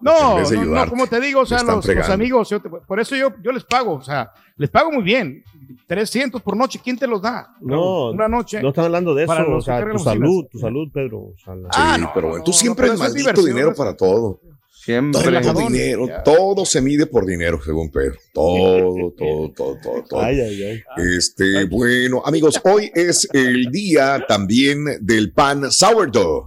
No, 0.00 0.38
no, 0.40 0.64
no, 0.64 0.88
como 0.88 1.06
te 1.06 1.18
digo, 1.20 1.40
o 1.40 1.46
sea, 1.46 1.62
los, 1.62 1.88
amigos, 2.10 2.50
yo 2.50 2.60
te- 2.60 2.68
por 2.68 3.00
eso 3.00 3.16
yo, 3.16 3.32
yo 3.42 3.52
les 3.52 3.64
pago, 3.64 3.94
o 3.94 4.02
sea, 4.02 4.30
les 4.56 4.70
pago 4.70 4.92
muy 4.92 5.02
bien. 5.02 5.42
300 5.86 6.40
por 6.42 6.56
noche, 6.56 6.80
¿quién 6.82 6.98
te 6.98 7.06
los 7.06 7.20
da? 7.22 7.54
No, 7.60 8.10
Una 8.10 8.28
noche. 8.28 8.62
No 8.62 8.68
están 8.68 8.84
hablando 8.86 9.14
de 9.14 9.24
eso, 9.24 9.32
Para 9.32 9.44
o 9.48 9.60
sea, 9.60 9.84
tu 9.90 9.98
salud, 9.98 10.46
tu 10.50 10.58
salud, 10.58 10.88
Pedro. 10.92 11.18
o 11.18 11.34
sea, 11.42 11.54
la- 11.54 11.68
Ah, 11.72 11.94
sí, 11.96 12.02
no, 12.02 12.10
pero 12.14 12.26
no, 12.26 12.30
bueno, 12.30 12.44
tú 12.44 12.50
no, 12.50 12.56
siempre 12.56 12.82
pero 12.84 12.94
es 12.94 13.00
maldito 13.00 13.44
dinero 13.44 13.74
para 13.74 13.96
todo. 13.96 14.40
Siempre. 14.70 15.40
Todo 15.42 15.60
dinero. 15.68 16.08
ya. 16.08 16.22
Todo 16.24 16.64
se 16.66 16.80
mide 16.82 17.06
por 17.06 17.24
dinero, 17.24 17.60
según 17.62 17.90
Pedro. 17.90 18.16
Todo, 18.34 19.12
todo, 19.16 19.50
todo, 19.56 19.78
todo, 19.80 20.02
todo. 20.08 20.20
Ay, 20.20 20.40
ay, 20.40 20.62
ay. 20.64 20.82
Este, 21.16 21.66
bueno, 21.66 22.20
amigos, 22.24 22.60
hoy 22.64 22.90
es 22.94 23.28
el 23.32 23.66
día 23.70 24.24
también 24.26 24.84
del 25.00 25.32
pan 25.32 25.70
sourdough. 25.70 26.44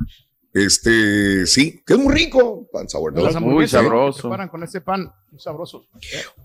Este, 0.56 1.46
sí, 1.48 1.84
que 1.86 1.96
es 1.96 2.00
muy 2.00 2.14
rico, 2.14 2.66
pan 2.72 2.84
Las 2.84 2.94
sourdough. 2.94 3.42
Muy 3.42 3.68
sabroso. 3.68 4.16
que 4.16 4.22
preparan 4.22 4.48
con 4.48 4.64
ese 4.64 4.80
pan, 4.80 5.12
muy 5.30 5.38
sabroso. 5.38 5.86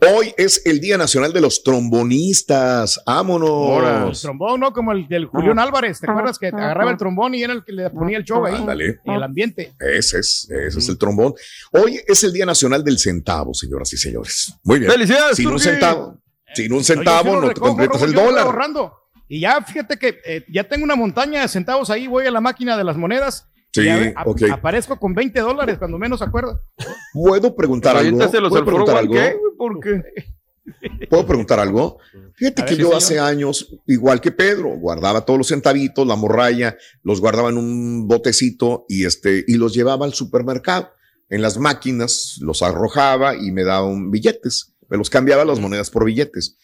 Hoy 0.01 0.35
es 0.37 0.67
el 0.67 0.81
Día 0.81 0.99
Nacional 0.99 1.33
de 1.33 1.41
los 1.41 1.63
Trombonistas. 1.63 2.97
El 2.97 3.03
Vámonos. 3.07 4.21
trombón, 4.21 4.59
¿no? 4.59 4.73
Como 4.73 4.91
el 4.91 5.07
del 5.07 5.27
Julián 5.27 5.61
Álvarez, 5.61 6.01
¿te 6.01 6.11
acuerdas 6.11 6.41
que 6.41 6.49
agarraba 6.49 6.91
el 6.91 6.97
trombón 6.97 7.37
y 7.37 7.45
era 7.45 7.53
el 7.53 7.63
que 7.63 7.71
le 7.71 7.89
ponía 7.91 8.19
el 8.19 8.25
show 8.25 8.45
ahí? 8.45 8.57
Ándale. 8.57 8.99
En 9.05 9.13
el 9.15 9.23
ambiente. 9.23 9.75
Ese 9.79 10.19
es, 10.19 10.51
ese 10.51 10.79
es 10.81 10.89
el 10.89 10.99
trombón. 10.99 11.35
Hoy 11.71 12.01
es 12.05 12.25
el 12.25 12.33
Día 12.33 12.47
Nacional 12.47 12.83
del 12.83 12.99
Centavo, 12.99 13.55
señoras 13.55 13.93
y 13.93 13.97
señores. 13.97 14.53
Muy 14.65 14.81
bien. 14.81 14.91
¡Felicidades, 14.91 15.37
Sin 15.37 15.47
un 15.47 15.61
centavo, 15.61 16.19
sin 16.53 16.73
un 16.73 16.83
centavo 16.83 17.41
no 17.41 17.49
te 17.51 17.61
completas 17.61 18.03
el 18.03 18.13
dólar. 18.13 18.45
ahorrando. 18.45 18.93
Y 19.29 19.39
ya 19.39 19.63
fíjate 19.63 19.97
que 19.97 20.19
eh, 20.25 20.45
ya 20.53 20.65
tengo 20.65 20.83
una 20.83 20.97
montaña 20.97 21.43
de 21.43 21.47
centavos 21.47 21.91
ahí, 21.91 22.09
voy 22.09 22.27
a 22.27 22.33
la 22.33 22.41
máquina 22.41 22.77
de 22.77 22.83
las 22.83 22.97
monedas. 22.97 23.47
Sí, 23.73 23.89
a- 23.89 24.13
a- 24.17 24.23
ok. 24.25 24.43
aparezco 24.51 24.99
con 24.99 25.15
20 25.15 25.41
dólares, 25.41 25.79
cuando 25.79 25.97
menos 25.99 26.21
acuerdo. 26.23 26.61
¿Puedo 27.13 27.55
preguntar 27.55 27.97
algo? 27.97 28.19
¿Puedo 28.19 28.65
preguntar 28.65 28.97
algo? 28.97 29.15
¿Por 29.57 29.81
qué? 29.81 30.03
¿Puedo 31.09 31.27
preguntar 31.27 31.59
algo? 31.61 31.99
Fíjate 32.35 32.63
A 32.63 32.65
que 32.65 32.75
ver, 32.75 32.81
yo 32.83 32.91
sí, 32.91 32.97
hace 32.97 33.19
años, 33.21 33.75
igual 33.87 34.21
que 34.21 34.31
Pedro, 34.33 34.69
guardaba 34.79 35.25
todos 35.25 35.39
los 35.39 35.49
centavitos, 35.49 36.07
la 36.07 36.17
morralla, 36.17 36.77
los 37.03 37.21
guardaba 37.21 37.51
en 37.51 37.59
un 37.59 38.07
botecito 38.09 38.85
y 38.89 39.05
este, 39.05 39.45
y 39.47 39.55
los 39.57 39.75
llevaba 39.75 40.05
al 40.07 40.15
supermercado. 40.15 40.91
En 41.29 41.43
las 41.43 41.59
máquinas 41.59 42.39
los 42.41 42.63
arrojaba 42.63 43.37
y 43.37 43.53
me 43.53 43.63
daban 43.65 44.11
billetes. 44.11 44.75
Me 44.89 44.97
los 44.97 45.11
cambiaba 45.11 45.45
las 45.45 45.61
monedas 45.61 45.89
por 45.91 46.05
billetes. 46.05 46.57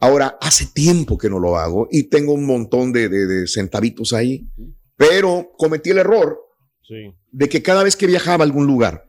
Ahora, 0.00 0.36
hace 0.40 0.66
tiempo 0.66 1.16
que 1.18 1.30
no 1.30 1.38
lo 1.38 1.56
hago 1.56 1.88
y 1.90 2.04
tengo 2.04 2.32
un 2.32 2.44
montón 2.46 2.92
de, 2.92 3.08
de- 3.08 3.26
de 3.26 3.46
centavitos 3.46 4.12
ahí, 4.12 4.48
pero 4.96 5.50
cometí 5.56 5.90
el 5.90 5.98
error 5.98 6.40
Sí. 6.88 7.14
de 7.32 7.48
que 7.50 7.62
cada 7.62 7.84
vez 7.84 7.96
que 7.96 8.06
viajaba 8.06 8.42
a 8.42 8.46
algún 8.46 8.66
lugar, 8.66 9.04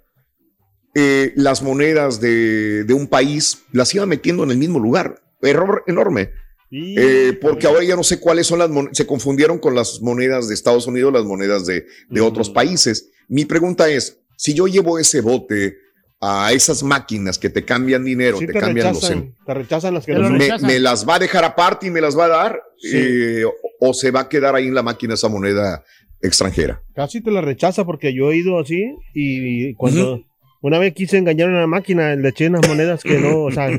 eh, 0.96 1.32
las 1.36 1.62
monedas 1.62 2.20
de, 2.20 2.84
de 2.84 2.94
un 2.94 3.08
país 3.08 3.60
las 3.72 3.94
iba 3.96 4.06
metiendo 4.06 4.44
en 4.44 4.52
el 4.52 4.58
mismo 4.58 4.80
lugar. 4.80 5.22
Error 5.42 5.84
enorme. 5.88 6.32
Eh, 6.72 7.38
porque 7.42 7.66
ahora 7.68 7.84
ya 7.84 7.96
no 7.96 8.04
sé 8.04 8.20
cuáles 8.20 8.48
son 8.48 8.60
las 8.60 8.70
monedas. 8.70 8.98
Se 8.98 9.08
confundieron 9.08 9.60
con 9.60 9.76
las 9.76 10.02
monedas 10.02 10.48
de 10.48 10.54
Estados 10.56 10.88
Unidos, 10.88 11.14
las 11.14 11.24
monedas 11.24 11.66
de, 11.66 11.86
de 12.10 12.22
otros 12.22 12.50
países. 12.50 13.10
Mi 13.30 13.46
pregunta 13.46 13.90
es, 13.90 14.20
si 14.36 14.54
yo 14.54 14.68
llevo 14.68 15.00
ese 15.00 15.22
bote 15.22 15.78
a 16.22 16.52
esas 16.52 16.84
máquinas 16.84 17.40
que 17.40 17.50
te 17.50 17.64
cambian 17.64 18.04
dinero, 18.04 18.38
Sí 18.38 18.46
te, 18.46 18.54
te 18.54 18.60
cambian 18.60 18.94
los... 18.94 19.00
te 19.00 19.54
rechazan 19.54 19.94
las 19.94 20.06
que 20.06 20.12
Te 20.14 20.20
lo 20.20 20.30
me, 20.30 20.40
rechazan. 20.40 20.68
me 20.68 20.80
las 20.80 21.08
va 21.08 21.16
a 21.16 21.20
dejar 21.20 21.46
aparte 21.46 21.88
y 21.88 21.92
me 21.92 22.02
las 22.02 22.18
va 22.18 22.26
a 22.26 22.30
dar? 22.30 22.62
Sí. 22.78 22.90
Eh, 22.94 23.46
o, 23.46 23.54
o 23.80 23.94
se 23.94 24.12
va 24.12 24.22
a 24.22 24.30
quedar 24.30 24.54
ahí 24.54 24.68
en 24.68 24.74
la 24.76 24.84
máquina 24.84 25.14
esa 25.14 25.30
moneda 25.30 25.84
extranjera? 26.22 26.82
Casi 26.96 27.22
te 27.22 27.32
la 27.32 27.42
rechaza 27.42 27.86
porque 27.86 28.14
yo 28.14 28.32
he 28.32 28.38
ido 28.38 28.60
así 28.60 28.96
y 29.14 29.74
cuando 29.76 30.24
una 30.62 30.78
vez 30.80 30.94
quise 30.94 31.18
engañar 31.18 31.48
a 31.50 31.52
una 31.52 31.68
máquina, 31.68 32.16
le 32.16 32.30
eché 32.30 32.48
unas 32.48 32.68
monedas 32.68 33.02
que 33.04 33.18
no, 33.20 33.44
o 33.44 33.52
sea, 33.52 33.70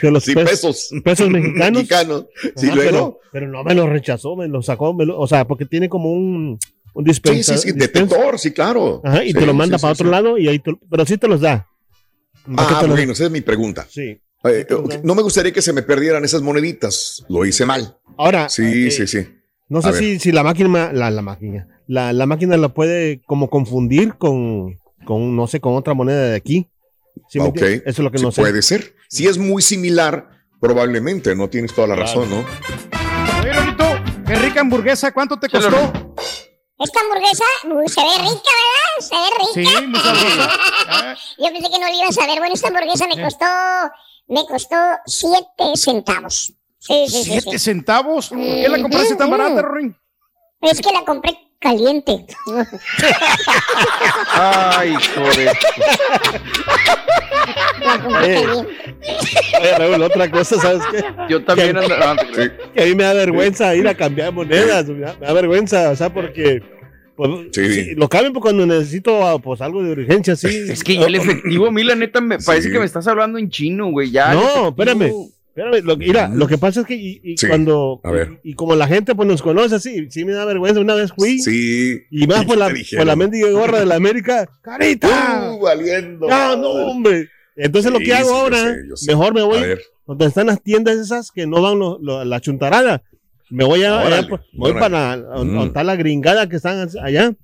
que 0.00 0.10
los 0.10 0.22
Sí, 0.24 0.34
pes- 0.34 0.48
pesos. 0.50 0.90
pesos 1.04 1.28
mexicanos. 1.30 1.82
Mexicanos. 1.82 2.26
Sí, 2.56 2.66
Ajá, 2.66 2.74
luego. 2.76 2.90
pero, 2.90 3.18
pero 3.32 3.48
no 3.48 3.64
me 3.64 3.74
lo 3.74 3.88
rechazó, 3.88 4.36
me 4.36 4.46
lo 4.48 4.62
sacó, 4.62 4.94
me 4.94 5.04
lo- 5.06 5.18
o 5.18 5.26
sea, 5.26 5.46
porque 5.46 5.66
tiene 5.66 5.88
como 5.88 6.12
un, 6.12 6.58
un 6.94 7.04
Sí, 7.04 7.10
dispensa- 7.10 7.56
sí, 7.56 7.70
sí, 7.70 7.72
dispensa- 7.74 8.02
detector, 8.14 8.38
sí, 8.38 8.52
claro. 8.52 9.00
Ajá, 9.04 9.24
y 9.24 9.28
Sí, 9.32 9.34
te 9.38 9.46
lo 9.46 9.54
manda 9.54 9.78
sí, 9.78 9.82
para 9.82 9.94
sí, 9.94 10.00
otro 10.02 10.06
sí. 10.08 10.10
lado 10.12 10.38
y 10.38 10.46
ahí 10.48 10.58
te- 10.60 10.76
pero 10.90 11.04
sí 11.06 11.18
te 11.18 11.26
los 11.26 11.40
da. 11.40 11.66
¿Para 12.54 12.68
qué 12.68 12.74
Ah, 12.76 12.80
te 12.82 12.86
los- 12.86 12.96
bueno, 12.96 13.12
esa 13.12 13.24
es 13.24 13.30
mi 13.30 13.40
pregunta. 13.40 13.86
Sí. 13.90 14.20
Eh, 14.44 14.66
no 15.04 15.14
me 15.14 15.22
gustaría 15.22 15.52
que 15.52 15.62
se 15.62 15.72
me 15.72 15.82
perdieran 15.82 16.24
esas 16.24 16.42
moneditas. 16.42 17.24
Lo 17.28 17.44
hice 17.46 17.64
mal. 17.64 17.96
Ahora, 18.16 18.48
Sí, 18.48 18.86
eh, 18.86 18.90
sí, 18.90 19.06
sí. 19.06 19.26
No 19.72 19.82
sé 19.82 19.92
si, 19.94 20.18
si 20.18 20.32
la 20.32 20.42
máquina, 20.42 20.92
la, 20.92 21.10
la 21.10 21.22
máquina, 21.22 21.66
la, 21.86 22.12
la 22.12 22.26
máquina 22.26 22.56
la 22.56 22.68
puede 22.68 23.22
como 23.26 23.48
confundir 23.50 24.14
con, 24.18 24.78
con, 25.04 25.34
no 25.34 25.46
sé, 25.46 25.60
con 25.60 25.74
otra 25.74 25.94
moneda 25.94 26.24
de 26.30 26.36
aquí. 26.36 26.68
¿Sí 27.28 27.38
me 27.40 27.46
Ok. 27.46 27.56
Eso 27.62 27.82
es 27.86 27.98
lo 27.98 28.10
que 28.10 28.18
Sí, 28.18 28.24
no 28.24 28.32
sé. 28.32 28.40
puede 28.42 28.62
ser. 28.62 28.94
Si 29.08 29.26
es 29.26 29.38
muy 29.38 29.62
similar, 29.62 30.28
probablemente, 30.60 31.34
no 31.34 31.48
tienes 31.48 31.74
toda 31.74 31.88
la 31.88 31.94
Claro. 31.94 32.08
razón, 32.08 32.30
¿no? 32.30 32.44
Oye, 33.42 33.54
Lolito, 33.54 33.84
qué 34.26 34.34
rica 34.36 34.60
hamburguesa, 34.60 35.12
¿cuánto 35.12 35.38
te 35.38 35.48
costó? 35.48 35.76
Esta 36.78 37.00
hamburguesa 37.00 37.44
se 37.62 38.00
ve 38.00 38.18
rica, 38.18 38.52
¿verdad? 38.60 38.98
Se 39.00 39.14
ve 39.14 39.28
rica. 39.38 39.70
Sí, 39.80 39.86
muy 39.86 40.00
sabrosa. 40.00 40.50
Ah, 40.88 41.14
Yo 41.38 41.44
pensé 41.52 41.70
que 41.70 41.78
no 41.78 41.86
le 41.86 41.96
ibas 41.96 42.18
a 42.18 42.26
ver. 42.26 42.38
Bueno, 42.38 42.54
esta 42.54 42.68
hamburguesa 42.68 43.06
me 43.06 43.22
costó, 43.22 43.46
me 44.28 44.46
costó 44.46 44.76
siete 45.06 45.76
centavos. 45.76 46.54
Sí. 46.82 47.04
¿Siete 47.08 47.50
sí. 47.52 47.58
centavos? 47.60 48.28
¿Por 48.28 48.38
qué 48.38 48.68
la 48.68 48.82
compraste 48.82 49.14
tan 49.14 49.30
barata, 49.30 49.62
Rorín? 49.62 49.96
Es 50.60 50.80
que 50.80 50.92
la 50.92 51.04
compré 51.04 51.32
caliente. 51.60 52.26
Ay, 54.32 54.94
joder. 55.14 55.56
Eh. 58.24 58.44
Oye, 59.60 59.78
Raúl, 59.78 60.02
otra 60.02 60.30
cosa, 60.30 60.56
¿sabes 60.60 60.82
qué? 60.90 61.04
Yo 61.28 61.44
también 61.44 61.76
andaba. 61.76 62.16
Que 62.74 62.82
a 62.82 62.86
mí 62.86 62.94
me 62.94 63.04
da 63.04 63.12
vergüenza 63.14 63.74
ir 63.76 63.86
a 63.86 63.94
cambiar 63.94 64.32
monedas. 64.32 64.86
Me 64.88 65.00
da, 65.00 65.16
me 65.20 65.26
da 65.26 65.32
vergüenza, 65.32 65.90
o 65.90 65.96
sea, 65.96 66.12
porque. 66.12 66.62
Pues, 67.14 67.30
Sí. 67.52 67.74
sí, 67.74 67.94
lo 67.94 68.08
cambio 68.08 68.40
cuando 68.40 68.64
necesito 68.66 69.24
ah, 69.26 69.38
pues, 69.38 69.60
algo 69.60 69.82
de 69.82 69.92
urgencia, 69.92 70.34
sí. 70.34 70.48
Es 70.68 70.82
que 70.82 70.96
ya 70.96 71.06
el 71.06 71.14
efectivo, 71.14 71.66
a 71.66 71.70
mí 71.70 71.84
la 71.84 71.94
neta 71.94 72.20
me 72.20 72.38
parece 72.38 72.68
Sí. 72.68 72.72
que 72.72 72.78
me 72.80 72.86
estás 72.86 73.06
hablando 73.06 73.38
en 73.38 73.50
chino, 73.50 73.90
güey. 73.90 74.10
Ya. 74.10 74.32
No, 74.32 74.40
efectivo- 74.40 74.68
espérame. 74.70 75.12
Espérame, 75.54 75.82
lo, 75.84 75.96
mira, 75.98 76.28
lo 76.28 76.46
que 76.46 76.56
pasa 76.56 76.80
es 76.80 76.86
que 76.86 76.94
y, 76.94 77.20
y 77.22 77.36
Sí, 77.36 77.46
cuando 77.46 78.00
a 78.04 78.10
ver. 78.10 78.40
Y, 78.42 78.52
y 78.52 78.54
como 78.54 78.74
la 78.74 78.86
gente 78.86 79.14
pues 79.14 79.28
nos 79.28 79.42
conoce 79.42 79.74
así, 79.74 80.06
sí 80.10 80.24
me 80.24 80.32
da 80.32 80.46
vergüenza. 80.46 80.80
Una 80.80 80.94
vez 80.94 81.12
fui 81.12 81.40
Sí. 81.40 82.00
y 82.10 82.26
más 82.26 82.44
¿Y 82.44 82.46
por 82.46 82.56
la, 82.56 82.68
por 82.96 83.06
la 83.06 83.16
mendiga 83.16 83.50
gorra 83.50 83.80
de 83.80 83.86
la 83.86 83.96
América. 83.96 84.48
¡Carita! 84.62 85.52
Uh, 85.52 85.60
valiendo. 85.60 86.26
¡Ah, 86.30 86.56
no, 86.58 86.68
hombre! 86.70 87.28
Entonces 87.54 87.92
lo 87.92 87.98
Sí, 87.98 88.04
que 88.06 88.14
hago 88.14 88.28
sí, 88.28 88.34
yo 88.34 88.40
ahora, 88.40 88.56
sé, 88.74 88.76
yo 88.88 88.96
sé. 88.96 89.06
mejor 89.10 89.34
me 89.34 89.40
A 89.42 89.44
voy 89.44 89.60
ver. 89.60 89.80
donde 90.06 90.24
están 90.26 90.46
las 90.46 90.62
tiendas 90.62 90.96
esas 90.96 91.30
que 91.30 91.46
no 91.46 91.60
dan 91.60 91.78
lo- 91.78 91.98
lo- 92.00 92.24
la 92.24 92.40
chuntarada. 92.40 93.02
Me 93.50 93.64
voy 93.64 93.84
a, 93.84 93.96
Órale, 93.96 94.16
allá, 94.16 94.28
pues, 94.30 94.40
me 94.54 94.58
voy 94.58 94.72
para 94.72 95.16
donde 95.18 95.52
Mm. 95.82 95.84
la 95.86 95.96
gringada 95.96 96.48
que 96.48 96.56
están 96.56 96.88
allá. 97.02 97.34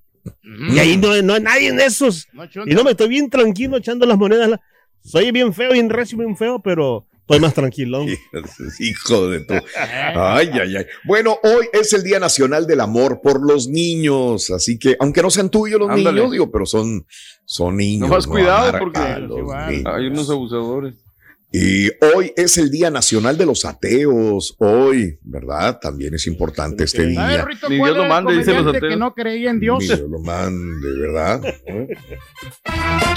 Y 0.73 0.79
ahí 0.79 0.97
no, 0.97 1.11
hay- 1.11 1.23
no 1.23 1.35
hay 1.35 1.43
nadie 1.43 1.69
en 1.69 1.81
esos. 1.81 2.27
No, 2.33 2.45
Y 2.67 2.75
no 2.75 2.85
me 2.85 2.93
estoy 2.93 3.09
bien 3.11 3.29
tranquilo 3.29 3.77
echando 3.77 4.07
las 4.07 4.17
monedas. 4.17 4.49
la- 4.49 4.61
Soy 5.05 5.31
bien 5.31 5.53
feo, 5.53 5.73
bien 5.73 5.91
recio, 5.91 6.17
bien 6.17 6.37
feo, 6.39 6.61
pero 6.63 7.07
estoy 7.29 7.41
más 7.41 7.55
tranquilo. 7.55 8.05
Hijo 8.79 9.29
de 9.29 9.41
tu. 9.41 9.55
Ay, 9.55 10.51
ay, 10.53 10.77
ay. 10.77 10.87
Bueno, 11.05 11.39
hoy 11.43 11.67
es 11.73 11.93
el 11.93 12.03
Día 12.03 12.19
Nacional 12.19 12.67
del 12.67 12.81
Amor 12.81 13.21
por 13.23 13.47
los 13.47 13.69
niños, 13.69 14.51
así 14.51 14.79
que, 14.79 14.97
aunque 14.99 15.23
no 15.23 15.31
sean 15.31 15.51
tuyos 15.51 15.79
los 15.79 15.91
Ándale. 15.91 16.21
niños, 16.21 16.33
digo, 16.33 16.51
pero 16.51 16.65
son, 16.65 17.07
son 17.45 17.77
niños. 17.77 18.09
Nomás 18.09 18.27
cuidado, 18.27 18.69
Amar 18.69 18.81
porque. 18.81 19.01
Hay 19.85 20.07
unos 20.07 20.31
abusadores. 20.31 20.95
Y 21.51 21.89
hoy 22.15 22.33
es 22.37 22.59
el 22.59 22.71
Día 22.71 22.91
Nacional 22.91 23.39
de 23.39 23.47
los 23.47 23.65
Ateos. 23.65 24.55
Hoy, 24.59 25.19
¿verdad? 25.23 25.79
También 25.81 26.15
es 26.15 26.27
importante 26.27 26.85
este 26.85 27.07
día. 27.07 27.47
Ni 27.71 27.79
¿cuál 27.79 27.95
Dios 27.95 27.97
lo 27.97 28.05
mande, 28.07 28.37
dicen 28.37 28.55
los 28.55 28.65
comediante 28.65 28.81
que 28.81 28.87
ateos. 28.87 29.01
no 29.01 29.15
creía 29.15 29.51
en 29.51 29.61
Dios? 29.61 29.79
Ni 29.81 29.87
Dios 29.87 30.01
lo 30.01 30.19
mande, 30.21 30.89
¿verdad? 30.99 31.43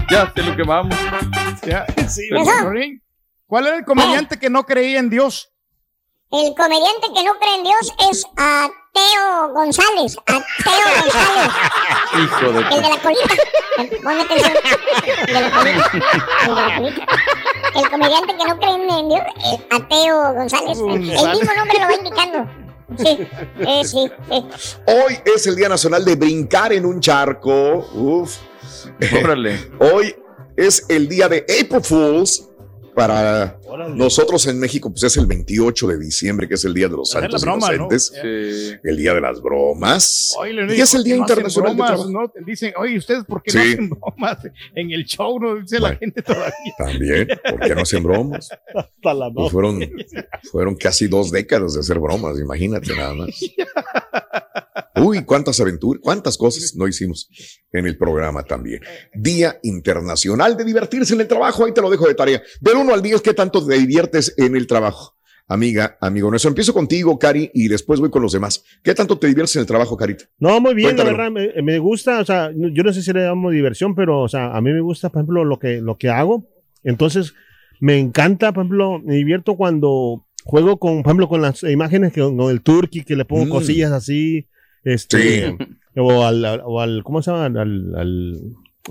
Ya, 0.10 0.34
te 0.34 0.44
lo 0.44 0.56
quemamos. 0.56 0.96
Ya. 1.65 1.86
Sí, 2.08 2.30
¿Cuál 3.51 3.67
era 3.67 3.75
el 3.75 3.84
comediante 3.84 4.39
que 4.39 4.50
no 4.50 4.65
creía 4.65 4.98
en 4.98 5.10
Dios? 5.10 5.51
El 6.31 6.55
comediante 6.55 7.08
que 7.13 7.22
no 7.22 7.38
cree 7.38 7.55
en 7.55 7.63
Dios 7.63 7.93
es 8.10 8.24
Ateo 8.38 9.53
González. 9.53 10.15
Ateo 10.25 11.01
González. 11.01 11.51
Hijo 12.24 12.51
de. 12.53 12.60
El 12.62 12.81
de 12.81 12.89
la 12.89 12.98
colita. 13.01 13.36
Ponme 14.01 14.22
atención. 14.22 14.53
El 15.27 15.34
de 15.34 15.41
la 15.41 15.51
colita. 15.51 15.91
El 16.48 16.55
de 16.55 16.62
la 16.62 16.75
colita. 16.77 17.05
El 17.75 17.89
comediante 17.89 18.38
que 18.38 18.46
no 18.46 18.58
cree 18.58 18.74
en 18.74 19.10
Dios 19.10 19.22
es 19.43 19.60
Ateo 19.70 20.34
González. 20.34 20.79
El 20.79 21.00
mismo 21.01 21.53
nombre 21.53 21.79
lo 21.79 21.88
va 21.88 21.93
indicando. 21.93 22.50
Sí, 23.00 23.27
eh, 23.60 23.84
sí, 23.84 24.12
sí. 24.29 24.46
Hoy 24.88 25.20
es 25.25 25.46
el 25.46 25.58
Día 25.58 25.67
Nacional 25.67 26.05
de 26.05 26.15
Brincar 26.15 26.72
en 26.72 26.86
un 26.86 27.01
charco. 27.01 27.86
Uf. 27.96 28.38
Órale. 29.22 29.72
Hoy 29.93 30.15
es 30.55 30.86
el 30.88 31.10
día 31.10 31.27
de 31.27 31.46
April 31.60 31.84
Fools. 31.84 32.48
Para 32.95 33.57
nosotros 33.95 34.45
en 34.48 34.60
México, 34.60 34.89
pues 34.91 35.03
es 35.03 35.17
el 35.17 35.25
28 35.25 35.88
de 35.88 35.98
diciembre, 35.98 36.48
que 36.48 36.55
es 36.55 36.65
el 36.65 36.74
Día 36.74 36.88
de 36.88 36.98
los 36.98 37.13
la 37.13 37.21
Santos 37.21 37.41
broma, 37.43 37.67
¿no? 37.69 37.74
Inocentes. 37.75 38.12
Sí. 38.13 38.79
El 38.83 38.98
Día 38.98 39.13
de 39.13 39.21
las 39.21 39.41
Bromas. 39.41 40.33
Oye, 40.38 40.53
y 40.75 40.81
es 40.81 40.93
el 40.93 41.03
Día 41.03 41.15
¿por 41.17 41.25
qué 41.27 41.33
no 41.36 41.41
Internacional 41.41 41.75
bromas? 41.75 41.91
Trabajo. 41.91 42.12
¿no? 42.38 42.45
Dicen, 42.45 42.74
oye, 42.77 42.98
¿ustedes 42.98 43.24
por 43.25 43.41
qué 43.43 43.53
no 43.53 43.62
Sí. 43.63 43.71
hacen 43.74 43.89
bromas 43.89 44.38
en 44.75 44.91
el 44.91 45.05
show? 45.05 45.39
No 45.39 45.55
dice 45.55 45.75
la 45.79 45.88
Bueno. 45.89 46.00
gente 46.00 46.21
todavía. 46.21 46.53
También, 46.77 47.27
¿por 47.50 47.60
qué 47.62 47.75
no 47.75 47.81
hacen 47.81 48.03
bromas? 48.03 48.50
Hasta 48.75 49.13
la 49.13 49.31
Pues 49.33 49.51
fueron, 49.51 49.79
fueron 50.51 50.75
casi 50.75 51.07
dos 51.07 51.31
décadas 51.31 51.74
de 51.75 51.79
hacer 51.79 51.98
bromas, 52.00 52.38
imagínate 52.39 52.93
nada 52.95 53.13
más. 53.13 53.29
Uy, 54.96 55.24
cuántas 55.24 55.60
aventuras, 55.60 56.01
cuántas 56.03 56.38
cosas 56.38 56.75
no 56.75 56.88
hicimos 56.88 57.30
en 57.72 57.88
el 57.88 57.98
programa 57.98 58.44
también. 58.44 58.82
Día 59.13 59.60
Internacional 59.63 60.58
de 60.58 60.63
Divertirse 60.63 61.13
en 61.13 61.22
el 61.22 61.27
Trabajo, 61.27 61.65
ahí 61.65 61.74
te 61.74 61.82
lo 61.82 61.89
dejo 61.89 62.08
de 62.08 62.13
tarea. 62.13 62.41
Del 62.60 62.75
1 62.77 62.94
al 62.94 63.01
10, 63.01 63.22
¿qué 63.22 63.34
tanto 63.34 63.65
te 63.65 63.77
diviertes 63.77 64.34
en 64.38 64.56
el 64.56 64.68
trabajo? 64.68 65.15
Amiga, 65.48 65.98
amigo 66.00 66.30
nuestro. 66.30 66.50
Empiezo 66.50 66.74
contigo, 66.74 67.18
Cari, 67.20 67.51
y 67.53 67.68
después 67.68 68.00
voy 68.00 68.10
con 68.10 68.22
los 68.22 68.32
demás. 68.32 68.63
¿Qué 68.84 68.94
tanto 68.94 69.18
te 69.18 69.27
diviertes 69.27 69.56
en 69.58 69.62
el 69.62 69.65
trabajo, 69.68 69.98
Carita? 69.98 70.25
No, 70.39 70.62
muy 70.62 70.74
bien, 70.74 70.96
la 70.96 71.03
Cuéntamelo. 71.03 71.34
verdad, 71.34 71.53
me, 71.58 71.62
me 71.62 71.80
gusta, 71.80 72.20
o 72.20 72.25
sea, 72.25 72.51
yo 72.56 72.84
no 72.84 72.94
sé 72.94 73.01
si 73.01 73.12
le 73.12 73.24
damos 73.24 73.51
diversión, 73.51 73.94
pero, 73.94 74.22
o 74.22 74.30
sea, 74.30 74.56
a 74.56 74.62
mí 74.62 74.72
me 74.72 74.80
gusta, 74.82 75.10
por 75.10 75.20
ejemplo, 75.20 75.44
lo 75.44 75.60
que, 75.60 75.82
lo 75.82 75.98
que 75.98 76.10
hago. 76.10 76.48
Entonces, 76.84 77.34
me 77.82 77.98
encanta, 77.98 78.53
por 78.53 78.63
ejemplo, 78.63 79.00
me 79.00 79.15
divierto 79.15 79.58
cuando 79.58 80.25
juego 80.43 80.77
con, 80.77 81.03
por 81.03 81.10
ejemplo, 81.12 81.27
con 81.27 81.41
las 81.41 81.63
imágenes, 81.63 82.13
que, 82.13 82.21
con 82.21 82.39
el 82.50 82.62
turkey, 82.62 83.03
que 83.03 83.15
le 83.15 83.25
pongo 83.25 83.45
Mm. 83.45 83.50
cosillas 83.50 83.91
así, 83.91 84.48
este, 84.83 85.50
Sí. 85.50 85.55
o, 85.98 86.24
al, 86.24 86.62
o 86.65 86.79
al, 86.81 87.03
¿cómo 87.03 87.21
se 87.21 87.31
llama? 87.31 87.45
Al, 87.45 87.57
al, 87.95 88.39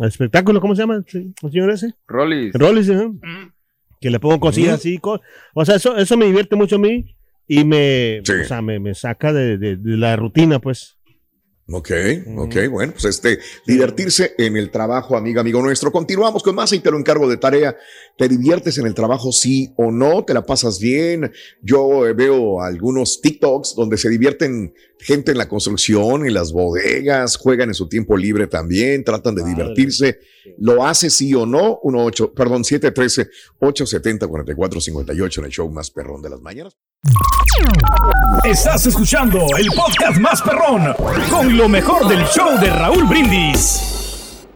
al 0.00 0.08
espectáculo, 0.08 0.60
¿cómo 0.60 0.74
se 0.76 0.82
llama? 0.82 0.96
¿El 1.12 1.34
señor 1.50 1.70
ese? 1.70 1.94
Rollis. 2.06 2.52
Rollis, 2.54 2.88
¿eh? 2.88 3.08
Mm. 3.08 3.52
que 4.00 4.10
le 4.10 4.18
pongo 4.18 4.40
cosillas 4.40 4.72
Mm. 4.72 4.74
así, 4.76 4.98
co- 4.98 5.20
o 5.54 5.64
sea, 5.64 5.74
eso, 5.76 5.96
eso 5.98 6.16
me 6.16 6.24
divierte 6.26 6.56
mucho 6.56 6.76
a 6.76 6.78
mí 6.78 7.16
y 7.46 7.64
me, 7.64 8.20
Sí. 8.24 8.32
o 8.32 8.44
sea, 8.44 8.62
me, 8.62 8.78
me 8.80 8.94
saca 8.94 9.32
de, 9.32 9.58
de- 9.58 9.76
de 9.76 9.96
la 9.98 10.16
rutina, 10.16 10.58
pues. 10.58 10.96
Ok, 11.72 11.92
ok, 12.36 12.56
bueno, 12.68 12.92
pues 12.92 13.04
este, 13.04 13.38
divertirse 13.64 14.34
en 14.38 14.56
el 14.56 14.72
trabajo, 14.72 15.16
amiga, 15.16 15.40
amigo 15.40 15.62
nuestro. 15.62 15.92
Continuamos 15.92 16.42
con 16.42 16.56
más 16.56 16.72
y 16.72 16.80
te 16.80 16.90
lo 16.90 16.98
encargo 16.98 17.28
de 17.28 17.36
tarea. 17.36 17.76
¿Te 18.18 18.26
diviertes 18.28 18.76
en 18.78 18.86
el 18.86 18.94
trabajo, 18.94 19.30
sí 19.30 19.72
o 19.76 19.92
no? 19.92 20.24
¿Te 20.24 20.34
la 20.34 20.44
pasas 20.44 20.80
bien? 20.80 21.30
Yo 21.62 22.08
eh, 22.08 22.12
veo 22.12 22.60
algunos 22.60 23.20
TikToks 23.20 23.76
donde 23.76 23.98
se 23.98 24.08
divierten 24.08 24.74
gente 24.98 25.30
en 25.30 25.38
la 25.38 25.48
construcción, 25.48 26.26
en 26.26 26.34
las 26.34 26.50
bodegas, 26.52 27.36
juegan 27.36 27.68
en 27.68 27.74
su 27.74 27.88
tiempo 27.88 28.16
libre 28.16 28.48
también, 28.48 29.04
tratan 29.04 29.36
de 29.36 29.44
divertirse. 29.44 30.18
¿Lo 30.58 30.84
hace 30.84 31.08
sí 31.08 31.32
o 31.34 31.46
no? 31.46 31.78
18, 31.84 32.34
perdón, 32.34 32.64
713-870-4458 32.64 35.38
en 35.38 35.44
el 35.44 35.50
show 35.50 35.70
más 35.70 35.92
perrón 35.92 36.20
de 36.20 36.30
las 36.30 36.40
mañanas. 36.40 36.76
Estás 38.44 38.86
escuchando 38.86 39.38
el 39.56 39.68
podcast 39.68 40.18
más 40.18 40.42
perrón 40.42 40.94
con 41.30 41.56
lo 41.56 41.66
mejor 41.66 42.06
del 42.06 42.24
show 42.26 42.58
de 42.60 42.68
Raúl 42.68 43.04
Brindis. 43.04 44.46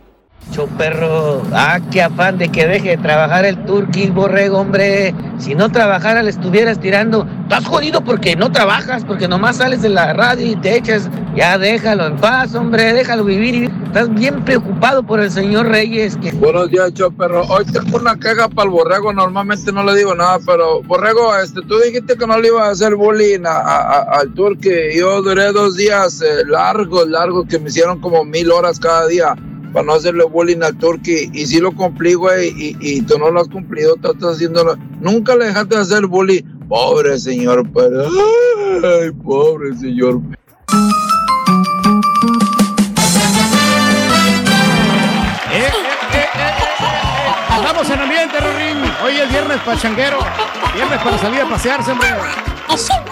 Cho 0.52 0.66
perro, 0.66 1.42
ah, 1.54 1.80
qué 1.90 2.02
afán 2.02 2.36
de 2.36 2.50
que 2.50 2.66
deje 2.66 2.90
de 2.90 2.96
trabajar 2.98 3.46
el 3.46 3.64
turqui, 3.64 4.10
borrego, 4.10 4.58
hombre. 4.58 5.14
Si 5.38 5.54
no 5.54 5.72
trabajara, 5.72 6.22
le 6.22 6.30
estuvieras 6.30 6.78
tirando. 6.78 7.26
Estás 7.44 7.64
jodido 7.64 8.04
porque 8.04 8.36
no 8.36 8.52
trabajas, 8.52 9.04
porque 9.04 9.26
nomás 9.26 9.56
sales 9.56 9.80
de 9.80 9.88
la 9.88 10.12
radio 10.12 10.46
y 10.46 10.56
te 10.56 10.76
echas. 10.76 11.08
Ya 11.34 11.56
déjalo 11.56 12.06
en 12.06 12.16
paz, 12.18 12.54
hombre, 12.54 12.92
déjalo 12.92 13.24
vivir. 13.24 13.70
Estás 13.94 14.12
bien 14.12 14.44
preocupado 14.44 15.04
por 15.06 15.20
el 15.20 15.30
señor 15.30 15.68
Reyes. 15.68 16.16
Que... 16.16 16.32
Buenos 16.32 16.68
días, 16.68 16.92
Cho 16.94 17.12
Perro. 17.12 17.42
Hoy 17.42 17.64
tengo 17.66 17.96
una 17.98 18.18
queja 18.18 18.48
para 18.48 18.64
el 18.64 18.70
borrego. 18.70 19.12
Normalmente 19.12 19.70
no 19.70 19.84
le 19.84 19.94
digo 19.94 20.16
nada, 20.16 20.40
pero 20.44 20.82
borrego, 20.82 21.32
este, 21.36 21.60
tú 21.62 21.78
dijiste 21.78 22.16
que 22.16 22.26
no 22.26 22.36
le 22.40 22.48
iba 22.48 22.66
a 22.66 22.70
hacer 22.72 22.96
bullying 22.96 23.44
a- 23.46 23.50
a- 23.52 23.82
a- 23.98 24.02
al 24.18 24.34
turque. 24.34 24.92
Yo 24.98 25.22
duré 25.22 25.52
dos 25.52 25.76
días 25.76 26.20
eh, 26.22 26.44
largos, 26.44 27.08
largos, 27.08 27.46
que 27.48 27.60
me 27.60 27.68
hicieron 27.68 28.00
como 28.00 28.24
mil 28.24 28.50
horas 28.50 28.80
cada 28.80 29.06
día 29.06 29.36
para 29.72 29.86
no 29.86 29.92
hacerle 29.94 30.24
bullying 30.24 30.62
al 30.64 30.76
turque. 30.76 31.30
Y 31.32 31.46
sí 31.46 31.60
lo 31.60 31.70
cumplí, 31.70 32.14
güey, 32.14 32.48
y, 32.48 32.76
y 32.80 33.00
tú 33.02 33.16
no 33.16 33.30
lo 33.30 33.42
has 33.42 33.48
cumplido, 33.48 33.94
tú 34.02 34.10
estás 34.10 34.32
haciéndolo. 34.34 34.74
Nunca 35.00 35.36
le 35.36 35.44
dejaste 35.46 35.76
de 35.76 35.82
hacer 35.82 36.06
bullying. 36.08 36.42
Pobre 36.68 37.16
señor, 37.20 37.62
pero. 37.72 38.06
Ay, 38.08 39.12
pobre 39.22 39.72
señor. 39.76 40.20
Viernes 49.54 49.62
pachanguero. 49.64 50.18
Viernes 50.74 51.00
para 51.02 51.18
salir 51.18 51.40
a 51.40 51.48
pasearse, 51.48 51.92
hombre. 51.92 52.08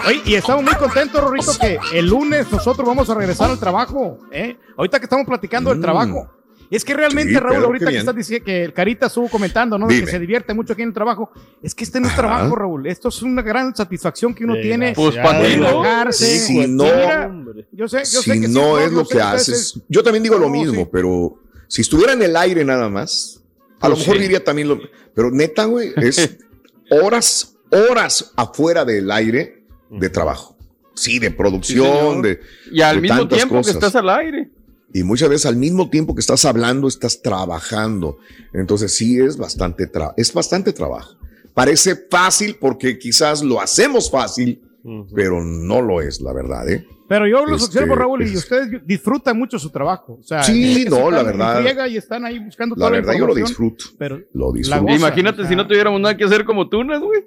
Oye, 0.07 0.21
y 0.25 0.35
estamos 0.35 0.63
muy 0.63 0.73
contentos, 0.75 1.21
Rorrito, 1.21 1.51
que 1.59 1.79
el 1.93 2.07
lunes 2.07 2.51
nosotros 2.51 2.85
vamos 2.87 3.09
a 3.09 3.15
regresar 3.15 3.49
al 3.49 3.59
trabajo. 3.59 4.19
¿eh? 4.31 4.57
Ahorita 4.77 4.99
que 4.99 5.05
estamos 5.05 5.25
platicando 5.25 5.69
del 5.69 5.79
Mm. 5.79 5.81
trabajo. 5.81 6.29
Es 6.69 6.83
que 6.83 6.93
realmente, 6.95 7.31
Sí, 7.33 7.39
Raúl, 7.39 7.63
ahorita 7.65 7.91
que 7.91 7.97
estás 7.99 8.15
diciendo 8.15 8.45
que 8.45 8.63
el 8.63 8.73
Carita 8.73 9.05
estuvo 9.05 9.29
comentando, 9.29 9.77
¿no? 9.77 9.85
De 9.87 9.93
Dime. 9.93 10.05
que 10.05 10.11
se 10.11 10.19
divierte 10.19 10.53
mucho 10.55 10.73
aquí 10.73 10.81
en 10.81 10.87
el 10.89 10.93
trabajo. 10.93 11.29
Es 11.61 11.75
que 11.75 11.83
este 11.83 11.99
no 11.99 12.07
es 12.07 12.13
Ajá. 12.13 12.21
trabajo, 12.23 12.55
Raúl. 12.55 12.87
Esto 12.87 13.09
es 13.09 13.21
una 13.21 13.43
gran 13.43 13.75
satisfacción 13.75 14.33
que 14.33 14.43
uno 14.43 14.55
tiene. 14.59 14.93
Pues, 14.93 15.15
¿para 15.17 15.39
no? 15.39 16.11
Si 16.11 16.63
Y 16.63 16.67
no- 16.67 16.83
mira, 16.85 17.31
yo 17.71 17.87
sé, 17.87 17.99
yo 17.99 18.05
sé 18.05 18.33
si 18.33 18.41
que 18.41 18.47
sí, 18.47 18.53
no 18.53 18.79
es 18.79 18.91
lo 18.91 19.05
sé 19.05 19.13
que 19.17 19.21
haces. 19.21 19.79
Yo 19.87 20.01
también 20.03 20.23
digo 20.23 20.37
lo 20.39 20.47
No, 20.47 20.51
mismo, 20.51 20.81
sí. 20.83 20.89
pero 20.91 21.37
si 21.67 21.81
estuviera 21.81 22.13
en 22.13 22.23
el 22.23 22.35
aire 22.35 22.65
nada 22.65 22.89
más, 22.89 23.42
a 23.83 23.89
lo 23.89 23.95
mejor 23.97 24.15
sí. 24.15 24.21
diría 24.21 24.43
también 24.43 24.67
lo. 24.69 24.79
Pero 25.13 25.29
neta, 25.31 25.65
güey, 25.65 25.91
es 25.97 26.37
horas, 26.89 27.55
horas 27.69 28.31
afuera 28.35 28.85
del 28.85 29.11
aire 29.11 29.63
de 29.89 30.09
trabajo. 30.09 30.57
Sí, 30.95 31.19
de 31.19 31.31
producción, 31.31 32.21
de. 32.21 32.39
Y 32.71 32.81
al 32.81 32.95
de 32.97 33.01
mismo 33.01 33.27
tiempo 33.27 33.55
cosas. 33.55 33.71
que 33.73 33.77
estás 33.77 33.95
al 33.95 34.09
aire. 34.09 34.49
Y 34.93 35.03
muchas 35.03 35.27
veces 35.29 35.47
al 35.47 35.55
mismo 35.55 35.89
tiempo 35.89 36.13
que 36.13 36.21
estás 36.21 36.45
hablando, 36.45 36.87
estás 36.87 37.21
trabajando. 37.23 38.19
Entonces 38.53 38.93
sí 38.95 39.19
es 39.19 39.37
bastante, 39.37 39.91
tra- 39.91 40.13
es 40.17 40.31
bastante 40.33 40.71
trabajo. 40.71 41.17
Parece 41.55 41.95
fácil 42.09 42.57
porque 42.59 42.99
quizás 42.99 43.41
lo 43.43 43.59
hacemos 43.59 44.09
fácil, 44.11 44.61
pero 45.15 45.43
no 45.43 45.81
lo 45.81 46.01
es, 46.01 46.21
la 46.21 46.33
verdad, 46.33 46.69
¿eh? 46.69 46.85
Pero 47.07 47.27
yo 47.27 47.45
los 47.45 47.61
Este, 47.63 47.77
observo, 47.79 47.95
Raúl, 47.95 48.21
y 48.23 48.25
es- 48.25 48.35
ustedes 48.35 48.81
disfrutan 48.85 49.37
mucho 49.37 49.59
su 49.59 49.69
trabajo. 49.69 50.17
O 50.19 50.23
sea, 50.23 50.41
Sí, 50.43 50.83
que 50.85 50.89
no, 50.89 51.11
la 51.11 51.23
verdad. 51.23 51.61
friega 51.61 51.87
Y 51.87 51.97
están 51.97 52.25
ahí 52.25 52.39
buscando 52.39 52.75
La 52.75 52.79
toda 52.87 52.91
verdad, 52.91 53.13
yo 53.17 53.27
lo 53.27 53.35
disfruto. 53.35 53.85
Pero 53.97 54.19
Lo 54.33 54.51
disfruto. 54.51 54.81
goza, 54.83 54.95
Imagínate 54.95 55.41
o 55.43 55.47
si 55.47 55.55
no 55.55 55.67
tuviéramos 55.67 55.99
nada 56.01 56.17
que 56.17 56.23
hacer 56.23 56.43
como 56.45 56.67
tunas, 56.69 57.01
güey. 57.01 57.23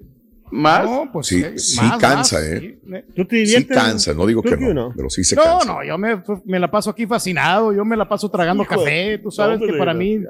Más. 0.51 0.85
No, 0.85 1.11
pues 1.13 1.27
Sí, 1.27 1.43
eh, 1.43 1.59
sí 1.59 1.77
más, 1.81 1.99
cansa, 1.99 2.37
más, 2.37 2.45
¿eh? 2.45 2.79
sí. 2.81 2.95
¿Tú 3.17 3.25
te 3.25 3.45
Sí 3.47 3.67
cansa, 3.67 4.15
no 4.15 4.27
digo 4.27 4.43
que 4.43 4.57
no, 4.57 4.73
no? 4.73 4.93
pero 4.97 5.11
sí 5.11 5.25
se 5.25 5.35
No, 5.35 5.43
cansa. 5.43 5.67
no, 5.73 5.85
yo 5.85 5.99
me, 5.99 6.23
me 6.45 6.61
la 6.61 6.71
paso 6.71 6.91
aquí 6.91 7.05
fascinado, 7.05 7.73
yo 7.73 7.85
me 7.85 7.97
la 7.97 8.09
paso 8.09 8.31
tragando 8.31 8.63
Hijo 8.63 8.77
café, 8.77 9.19
tú 9.19 9.31
sabes 9.33 9.59
que 9.61 9.73
para 9.77 9.93
mí. 9.93 10.21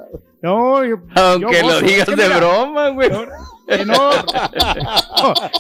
No, 0.47 0.85
yo, 0.85 0.97
Aunque 1.15 1.61
yo 1.61 1.69
lo 1.69 1.81
digas 1.81 2.01
es 2.01 2.05
que 2.15 2.17
de 2.17 2.25
mira, 2.25 2.37
broma, 2.39 2.89
güey. 2.91 3.09
que 3.69 3.85
no, 3.85 3.95
no, 4.01 4.11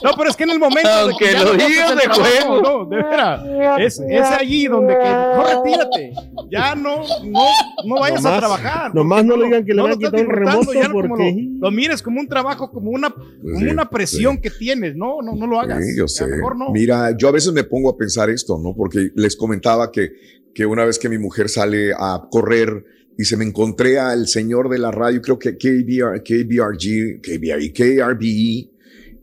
no, 0.02 0.10
pero 0.16 0.30
es 0.30 0.36
que 0.36 0.44
en 0.44 0.50
el 0.50 0.58
momento 0.60 0.88
Aunque 0.88 1.32
lo 1.32 1.54
digas 1.54 1.90
de 1.96 2.02
trabajo, 2.02 2.22
juego. 2.22 2.60
no, 2.62 2.84
de 2.88 2.96
veras, 3.02 3.40
es, 3.80 4.00
es 4.08 4.22
allí 4.26 4.66
donde 4.68 4.94
que, 4.96 5.08
no 5.10 5.42
retírate, 5.44 6.12
ya 6.50 6.74
no, 6.74 6.98
no, 7.24 7.40
no 7.84 7.94
vayas 8.00 8.24
a 8.24 8.38
trabajar. 8.38 8.94
nomás 8.94 9.24
no 9.24 9.36
le 9.36 9.46
digan 9.46 9.64
que 9.64 9.74
le 9.74 9.82
van 9.82 9.92
a 9.92 9.96
quitar 9.96 10.20
un 10.24 10.30
remoto 10.30 10.72
ya 10.72 10.88
porque- 10.90 11.34
lo, 11.58 11.66
lo 11.66 11.70
mires 11.72 12.02
como 12.02 12.20
un 12.20 12.28
trabajo, 12.28 12.70
como 12.70 12.90
una, 12.90 13.10
como 13.10 13.58
Sí, 13.58 13.66
una 13.66 13.88
presión 13.90 14.36
sí. 14.36 14.42
que 14.42 14.50
tienes, 14.50 14.94
no, 14.96 15.20
no, 15.22 15.32
no 15.34 15.46
lo 15.46 15.58
hagas. 15.60 15.84
Sí, 15.84 15.96
yo 15.96 16.04
A 16.04 16.08
sé. 16.08 16.26
lo 16.28 16.36
mejor 16.36 16.56
no. 16.56 16.70
Mira, 16.70 17.10
yo 17.16 17.28
a 17.28 17.32
veces 17.32 17.52
me 17.52 17.64
pongo 17.64 17.90
a 17.90 17.96
pensar 17.96 18.30
esto, 18.30 18.58
¿no? 18.62 18.74
Porque 18.74 19.10
les 19.14 19.36
comentaba 19.36 19.90
que, 19.90 20.12
que 20.54 20.64
una 20.64 20.84
vez 20.84 20.98
que 20.98 21.08
mi 21.08 21.18
mujer 21.18 21.48
sale 21.48 21.92
a 21.98 22.22
correr 22.30 22.84
y 23.18 23.24
se 23.24 23.36
me 23.36 23.44
encontré 23.44 23.98
al 23.98 24.28
señor 24.28 24.68
de 24.68 24.78
la 24.78 24.90
radio, 24.90 25.22
creo 25.22 25.38
que 25.38 25.56
KBR, 25.56 26.22
KBRG, 26.22 27.20
KBRG, 27.22 27.72
KRBE, 27.72 28.70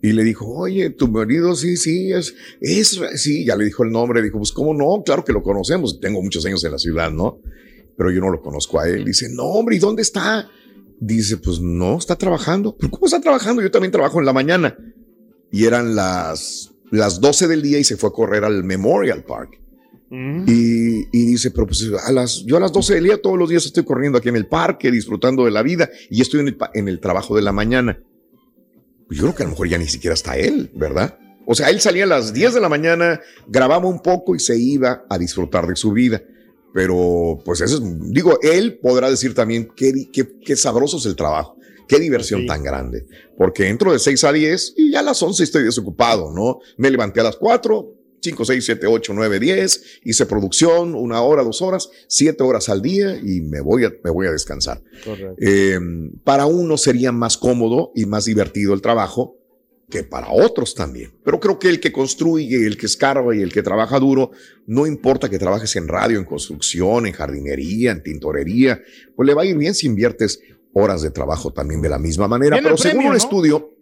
y 0.01 0.11
le 0.11 0.23
dijo, 0.23 0.47
oye, 0.47 0.89
tu 0.89 1.07
marido, 1.07 1.55
sí, 1.55 1.77
sí, 1.77 2.11
es, 2.11 2.35
es, 2.59 2.99
sí, 3.15 3.45
ya 3.45 3.55
le 3.55 3.65
dijo 3.65 3.83
el 3.83 3.91
nombre, 3.91 4.21
dijo, 4.21 4.37
pues, 4.37 4.51
¿cómo 4.51 4.73
no? 4.73 5.01
Claro 5.03 5.23
que 5.23 5.31
lo 5.31 5.41
conocemos, 5.41 5.99
tengo 6.01 6.21
muchos 6.21 6.45
años 6.45 6.63
en 6.65 6.73
la 6.73 6.77
ciudad, 6.77 7.09
¿no? 7.09 7.39
Pero 7.95 8.11
yo 8.11 8.19
no 8.19 8.29
lo 8.29 8.41
conozco 8.41 8.79
a 8.79 8.89
él. 8.89 9.05
Dice, 9.05 9.29
no, 9.29 9.43
hombre, 9.43 9.77
¿y 9.77 9.79
dónde 9.79 10.01
está? 10.01 10.49
Dice, 10.99 11.37
pues 11.37 11.61
no, 11.61 11.97
está 11.97 12.17
trabajando. 12.17 12.75
¿Pero 12.75 12.91
¿Cómo 12.91 13.05
está 13.05 13.21
trabajando? 13.21 13.61
Yo 13.61 13.71
también 13.71 13.91
trabajo 13.91 14.19
en 14.19 14.25
la 14.25 14.33
mañana 14.33 14.77
y 15.51 15.65
eran 15.65 15.95
las, 15.95 16.73
las 16.91 17.21
12 17.21 17.47
del 17.47 17.61
día 17.61 17.79
y 17.79 17.83
se 17.83 17.95
fue 17.95 18.09
a 18.09 18.13
correr 18.13 18.43
al 18.43 18.63
Memorial 18.63 19.23
Park. 19.23 19.62
Y, 20.47 21.07
y 21.11 21.25
dice, 21.25 21.49
pero 21.51 21.65
pues 21.65 21.89
a 22.05 22.11
las, 22.11 22.43
yo 22.45 22.57
a 22.57 22.59
las 22.59 22.71
12 22.71 22.95
del 22.95 23.03
día 23.05 23.21
todos 23.21 23.37
los 23.37 23.49
días 23.49 23.65
estoy 23.65 23.83
corriendo 23.83 24.17
aquí 24.19 24.29
en 24.29 24.35
el 24.35 24.45
parque, 24.47 24.91
disfrutando 24.91 25.45
de 25.45 25.51
la 25.51 25.63
vida 25.63 25.89
y 26.09 26.21
estoy 26.21 26.41
en 26.41 26.47
el, 26.49 26.55
pa- 26.55 26.69
en 26.73 26.87
el 26.87 26.99
trabajo 26.99 27.35
de 27.35 27.41
la 27.41 27.51
mañana. 27.51 27.99
Pues 29.07 29.17
yo 29.19 29.23
creo 29.23 29.35
que 29.35 29.43
a 29.43 29.45
lo 29.47 29.51
mejor 29.51 29.67
ya 29.69 29.77
ni 29.77 29.87
siquiera 29.87 30.13
está 30.13 30.37
él, 30.37 30.69
¿verdad? 30.75 31.17
O 31.45 31.55
sea, 31.55 31.69
él 31.69 31.81
salía 31.81 32.03
a 32.03 32.07
las 32.07 32.31
10 32.33 32.53
de 32.53 32.61
la 32.61 32.69
mañana, 32.69 33.19
grababa 33.47 33.87
un 33.87 34.01
poco 34.01 34.35
y 34.35 34.39
se 34.39 34.57
iba 34.57 35.03
a 35.09 35.17
disfrutar 35.17 35.67
de 35.67 35.75
su 35.75 35.91
vida. 35.91 36.21
Pero 36.73 37.39
pues 37.43 37.61
eso 37.61 37.77
es, 37.77 37.81
digo, 38.11 38.39
él 38.41 38.79
podrá 38.81 39.09
decir 39.09 39.33
también 39.33 39.69
qué, 39.75 39.91
qué, 40.11 40.27
qué 40.43 40.55
sabroso 40.55 40.97
es 40.97 41.05
el 41.05 41.15
trabajo. 41.15 41.57
Qué 41.87 41.99
diversión 41.99 42.41
Sí. 42.41 42.47
tan 42.47 42.63
grande. 42.63 43.05
Porque 43.37 43.67
entro 43.67 43.91
de 43.91 43.99
6 43.99 44.23
a 44.23 44.31
10 44.31 44.73
y 44.77 44.91
ya 44.91 44.99
a 45.01 45.03
las 45.03 45.21
11 45.21 45.43
estoy 45.43 45.63
desocupado, 45.63 46.31
¿no? 46.33 46.59
Me 46.77 46.89
levanté 46.89 47.19
a 47.19 47.23
las 47.23 47.35
4, 47.35 47.93
5, 48.23 48.45
6, 48.45 48.65
7, 48.65 48.87
8, 48.87 49.13
9, 49.13 49.39
10. 49.39 49.83
Hice 50.03 50.25
producción, 50.25 50.95
una 50.95 51.21
hora, 51.21 51.43
dos 51.43 51.61
horas, 51.61 51.89
siete 52.07 52.43
horas 52.43 52.69
al 52.69 52.81
día 52.81 53.17
y 53.17 53.41
me 53.41 53.59
voy 53.59 53.83
a, 53.85 53.93
me 54.03 54.09
voy 54.09 54.27
a 54.27 54.31
descansar. 54.31 54.81
Eh, 55.37 55.77
para 56.23 56.45
uno 56.45 56.77
sería 56.77 57.11
más 57.11 57.37
cómodo 57.37 57.91
y 57.95 58.05
más 58.05 58.25
divertido 58.25 58.73
el 58.73 58.81
trabajo 58.81 59.37
que 59.89 60.03
para 60.03 60.31
otros 60.31 60.73
también. 60.73 61.11
Pero 61.23 61.39
creo 61.39 61.59
que 61.59 61.69
el 61.69 61.79
que 61.79 61.91
construye, 61.91 62.65
el 62.65 62.77
que 62.77 62.85
escarba 62.85 63.35
y 63.35 63.41
el 63.41 63.51
que 63.51 63.61
trabaja 63.61 63.99
duro, 63.99 64.31
no 64.65 64.87
importa 64.87 65.29
que 65.29 65.37
trabajes 65.37 65.75
en 65.75 65.87
radio, 65.87 66.17
en 66.17 66.25
construcción, 66.25 67.05
en 67.05 67.13
jardinería, 67.13 67.91
en 67.91 68.01
tintorería, 68.01 68.81
pues 69.15 69.27
le 69.27 69.33
va 69.33 69.43
a 69.43 69.45
ir 69.45 69.57
bien 69.57 69.75
si 69.75 69.87
inviertes 69.87 70.39
horas 70.73 71.01
de 71.01 71.11
trabajo 71.11 71.51
también 71.51 71.81
de 71.81 71.89
la 71.89 71.99
misma 71.99 72.27
manera. 72.27 72.59
Pero 72.63 72.77
según 72.77 73.05
un 73.05 73.11
¿no? 73.11 73.17
estudio 73.17 73.73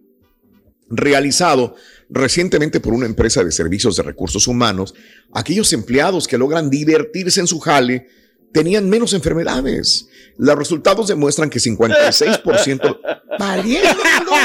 realizado 0.91 1.75
recientemente 2.09 2.79
por 2.79 2.93
una 2.93 3.05
empresa 3.05 3.43
de 3.43 3.51
servicios 3.51 3.95
de 3.95 4.03
recursos 4.03 4.47
humanos, 4.47 4.93
aquellos 5.33 5.71
empleados 5.73 6.27
que 6.27 6.37
logran 6.37 6.69
divertirse 6.69 7.39
en 7.39 7.47
su 7.47 7.59
jale 7.59 8.09
tenían 8.51 8.89
menos 8.89 9.13
enfermedades. 9.13 10.07
Los 10.37 10.57
resultados 10.57 11.07
demuestran 11.07 11.49
que 11.49 11.59
56% 11.59 12.99
valiendo 13.39 13.93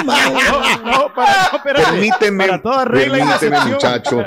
madre. 0.04 0.34
No, 0.84 0.90
no, 0.90 1.14
para, 1.14 1.50
no, 1.50 1.56
espérate. 1.56 1.84
Permíteme, 1.90 2.46
Para 2.46 2.62
toda 2.62 2.84
regla 2.84 3.18
y 3.18 3.20
permíteme, 3.20 3.56
excepción. 3.56 3.72
muchacho. 3.72 4.24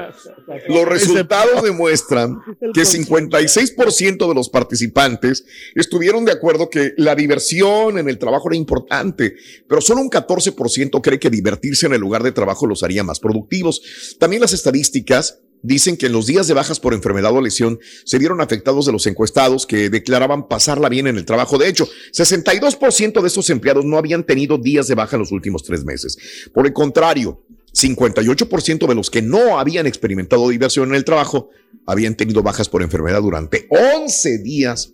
Los 0.68 0.88
resultados 0.88 1.62
demuestran 1.64 2.42
que 2.74 2.82
56% 2.82 4.28
de 4.28 4.34
los 4.34 4.50
participantes 4.50 5.46
estuvieron 5.76 6.26
de 6.26 6.32
acuerdo 6.32 6.70
que 6.72 6.94
la 6.98 7.14
diversión 7.14 8.00
en 8.00 8.10
el 8.10 8.18
trabajo 8.18 8.50
era 8.50 8.58
importante, 8.58 9.36
pero 9.68 9.80
solo 9.80 10.02
un 10.02 10.10
14% 10.10 11.02
cree 11.02 11.20
que 11.20 11.30
divertirse 11.30 11.86
en 11.86 11.94
el 11.94 12.02
lugar 12.02 12.24
de 12.24 12.32
trabajo 12.32 12.66
los 12.66 12.82
haría 12.82 13.04
más 13.04 13.20
productivos. 13.20 14.16
También 14.20 14.42
las 14.42 14.54
estadísticas 14.54 15.40
dicen 15.62 15.98
que 15.98 16.06
en 16.06 16.14
los 16.14 16.26
días 16.26 16.48
de 16.48 16.54
bajas 16.54 16.80
por 16.80 16.94
enfermedad 16.94 17.34
o 17.34 17.42
lesión 17.42 17.80
se 18.06 18.18
vieron 18.18 18.42
afectados 18.42 18.86
de 18.86 18.92
los 18.92 19.06
encuestados 19.08 19.66
que 19.68 19.90
declaraban 19.90 20.48
pasarla 20.48 20.90
bien 20.90 21.08
en 21.08 21.18
el 21.18 21.26
trabajo. 21.26 21.58
De 21.58 21.68
hecho, 21.68 21.88
62% 22.14 23.22
de 23.22 23.28
estos 23.28 23.50
empleados 23.50 23.86
no 23.86 23.98
habían 23.98 24.24
tenido 24.26 24.58
días 24.58 24.88
de 24.88 24.96
baja 24.96 25.16
en 25.16 25.22
los 25.22 25.32
últimos 25.32 25.64
tres 25.64 25.84
meses. 25.86 26.18
Por 26.54 26.66
el 26.66 26.74
contrario, 26.74 27.44
58% 27.74 28.88
de 28.88 28.96
los 28.96 29.10
que 29.10 29.22
no 29.22 29.60
habían 29.60 29.86
experimentado 29.88 30.48
diversión 30.50 30.90
en 30.90 30.96
el 30.96 31.06
trabajo 31.06 31.50
habían 31.86 32.16
tenido 32.16 32.42
bajas 32.42 32.68
por 32.70 32.82
enfermedad 32.82 33.22
durante 33.22 33.68
11 33.70 34.40
días 34.40 34.94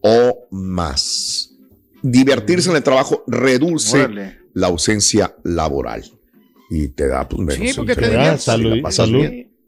o 0.00 0.46
más. 0.50 1.50
Divertirse 2.02 2.68
en 2.70 2.76
el 2.76 2.82
trabajo 2.82 3.22
reduce 3.28 4.02
Órale. 4.02 4.38
la 4.54 4.66
ausencia 4.66 5.36
laboral 5.44 6.02
y 6.70 6.88
te 6.88 7.06
da 7.06 7.28
pues 7.28 7.40
menos 7.42 7.68
Sí, 7.70 7.74
porque 7.76 7.94
te 7.94 8.38
Salud- 8.38 8.82
pasas 8.82 9.06
salud. 9.06 9.24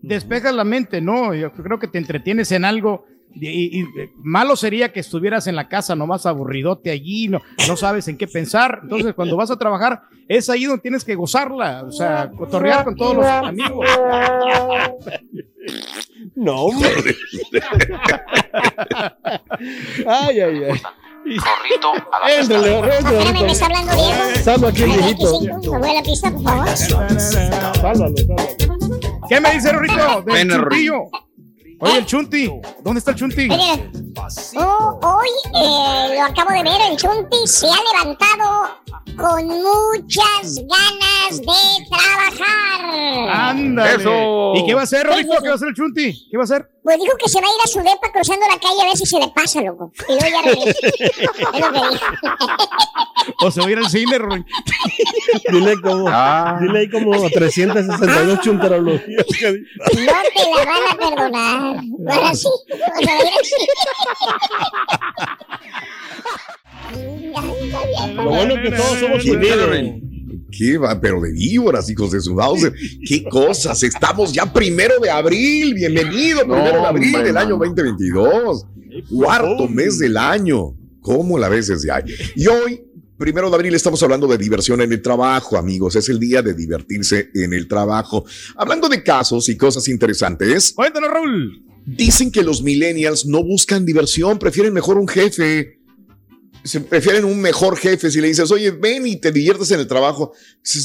Despejas 0.09 0.55
la 0.55 0.65
mente, 0.65 1.01
¿no? 1.01 1.35
Yo 1.35 1.53
creo 1.53 1.79
que 1.79 1.89
te 1.89 1.99
entretienes 1.99 2.51
en 2.53 2.65
algo. 2.65 3.07
Y, 3.37 3.49
y- 3.49 3.81
y, 3.81 3.87
malo 4.23 4.55
sería 4.55 4.93
que 4.93 5.01
estuvieras 5.01 5.49
en 5.49 5.57
la 5.57 5.67
casa 5.69 5.97
nomás 5.97 6.25
aburridote 6.25 6.93
allí, 6.93 7.27
no, 7.27 7.43
no 7.67 7.77
sabes 7.77 8.07
en 8.07 8.17
qué 8.17 8.29
pensar. 8.29 8.79
Entonces, 8.85 9.13
cuando 9.13 9.37
vas 9.37 9.51
a 9.51 9.57
trabajar, 9.59 10.03
es 10.29 10.49
ahí 10.49 10.67
donde 10.67 10.83
tienes 10.83 11.05
que 11.05 11.17
gozarla, 11.17 11.83
o 11.85 11.91
sea, 11.91 12.31
cotorrear 12.31 12.85
con 12.85 12.95
todos 12.95 13.17
los 13.17 13.27
amigos. 13.27 13.87
No, 16.37 16.63
hombre. 16.67 16.91
ay, 20.07 20.41
ay, 20.41 20.63
ay. 20.71 20.81
Éntrale, 22.39 22.77
Espérame, 22.77 22.93
me 22.93 23.29
éntrale. 23.31 23.53
está 23.53 23.67
hablando 23.67 23.93
Diego. 23.95 24.43
Salva 24.45 24.69
aquí 24.69 24.83
viejito. 24.85 25.41
25, 25.41 25.73
me 25.73 25.79
voy 25.79 25.91
a 25.91 25.95
la 25.95 26.03
pista, 26.03 26.31
por 26.31 26.43
favor. 26.43 26.69
Sálvalo, 26.69 27.21
sálvalo. 27.75 28.15
¿Qué 29.29 29.41
me 29.41 29.53
dice? 29.53 29.73
Del 29.73 30.23
Ven, 30.25 30.49
chuntillo. 30.51 31.11
Oye, 31.81 31.99
el 31.99 32.07
chunti. 32.07 32.51
¿Dónde 32.83 32.99
está 32.99 33.11
el 33.11 33.17
chunti? 33.17 33.49
Oh, 34.57 35.01
hoy 35.03 35.29
eh, 35.55 36.15
lo 36.15 36.23
acabo 36.23 36.51
de 36.53 36.63
ver, 36.63 36.81
el 36.91 36.97
Chunti 36.97 37.37
se 37.47 37.67
ha 37.67 37.77
levantado 37.93 38.69
con 39.17 39.47
muchas 39.47 40.57
ganas 40.57 41.41
de 41.41 41.87
trabajar. 41.91 43.51
Ándale. 43.51 43.97
Eso. 43.97 44.55
¿Y 44.55 44.67
qué 44.67 44.75
va 44.75 44.81
a 44.81 44.85
hacer, 44.85 45.07
Rorrito? 45.07 45.35
¿Qué 45.43 45.49
va 45.49 45.53
a 45.53 45.57
hacer 45.57 45.69
el 45.69 45.75
chunti? 45.75 46.29
¿Qué 46.31 46.37
va 46.37 46.43
a 46.43 46.45
hacer? 46.45 46.71
Pues 46.85 46.99
dijo 47.01 47.17
que 47.17 47.29
se 47.31 47.41
va 47.41 47.47
a 47.47 47.51
ir 47.51 47.61
a 47.65 47.67
su 47.67 47.79
depa 47.79 48.13
cruzando 48.13 48.45
la 48.47 48.59
calle 48.61 48.83
a 48.83 48.85
ver 48.85 48.97
si 48.97 49.07
se 49.07 49.19
le 49.19 49.29
pasa, 49.29 49.63
loco. 49.63 49.91
Y 50.07 50.13
luego 50.13 50.27
ya 50.29 50.43
regresa. 50.43 50.79
es 51.55 51.61
lo 51.61 51.73
que 51.73 51.81
dijo. 51.89 52.07
¿O 53.41 53.51
se 53.51 53.61
va 53.63 53.67
a 53.67 53.71
ir 53.71 53.79
al 53.79 53.89
cine, 53.89 54.19
Rorrito? 54.19 54.47
Dile 55.51 55.81
como, 55.81 56.09
Ah. 56.11 56.59
dile 56.61 56.81
ahí 56.81 56.91
como 56.91 57.13
362 57.31 58.41
chuntarologías. 58.41 59.25
No 59.27 59.33
te 59.33 60.05
la 60.05 60.65
van 60.67 60.83
a 60.91 60.95
perdonar. 60.99 61.77
Ahora 62.11 62.35
sí. 62.35 62.49
O 62.49 62.61
sea, 63.03 63.15
va 63.15 63.21
a 63.21 63.25
ir 63.25 63.33
al 63.39 63.45
cine. 63.45 63.67
Lo 68.15 68.25
bueno 68.25 68.55
es 68.55 68.61
que 68.71 68.77
todos 68.77 68.99
somos 68.99 69.23
¿Qué, 69.23 69.31
unidos. 69.31 69.69
Qué 70.57 70.79
va? 70.79 71.01
Pero 71.01 71.21
de 71.21 71.33
víboras, 71.33 71.89
hijos 71.91 72.11
de 72.13 72.21
su 72.21 72.35
Bowser. 72.35 72.73
¿Qué 73.07 73.25
cosas? 73.31 73.83
Estamos 73.83 74.33
ya 74.33 74.51
primero 74.53 74.95
de 75.01 75.11
abril. 75.11 75.75
Bienvenido, 75.75 76.41
primero 76.43 76.81
de 76.81 76.87
abril 76.87 77.13
del 77.13 77.37
año 77.37 77.57
mano. 77.59 77.73
2022. 77.75 78.67
Cuarto 79.11 79.69
mes 79.69 79.99
del 79.99 80.17
año. 80.17 80.77
¿Cómo 81.01 81.39
la 81.39 81.49
ves 81.49 81.67
desde 81.67 81.91
ahí? 81.91 82.05
Y 82.37 82.47
hoy, 82.47 82.81
primero 83.19 83.51
de 83.51 83.57
abril, 83.57 83.75
estamos 83.75 84.03
hablando 84.03 84.27
de 84.27 84.39
diversión 84.39 84.81
en 84.81 84.93
el 84.93 85.03
trabajo, 85.03 85.57
amigos. 85.59 85.97
Es 85.97 86.09
el 86.09 86.19
día 86.19 86.41
de 86.43 86.55
divertirse 86.55 87.31
en 87.35 87.53
el 87.53 87.69
trabajo. 87.69 88.25
Hablando 88.57 88.89
de 88.89 89.03
casos 89.03 89.49
y 89.49 89.57
cosas 89.57 89.89
interesantes, 89.89 90.73
Cuéntanos, 90.73 91.11
Raúl. 91.11 91.63
dicen 91.85 92.31
que 92.31 92.43
los 92.43 92.63
millennials 92.63 93.27
no 93.27 93.43
buscan 93.45 93.85
diversión, 93.85 94.39
prefieren 94.39 94.73
mejor 94.73 94.97
un 94.99 95.09
jefe. 95.09 95.79
Se 96.65 96.81
prefieren 96.81 97.25
un 97.27 97.41
mejor 97.41 97.77
jefe. 97.77 98.11
Si 98.11 98.21
le 98.21 98.29
dices, 98.29 98.51
oye, 98.51 98.71
ven 98.71 99.07
y 99.07 99.17
te 99.17 99.31
diviertes 99.31 99.71
en 99.71 99.81
el 99.81 99.87
trabajo, 99.87 100.33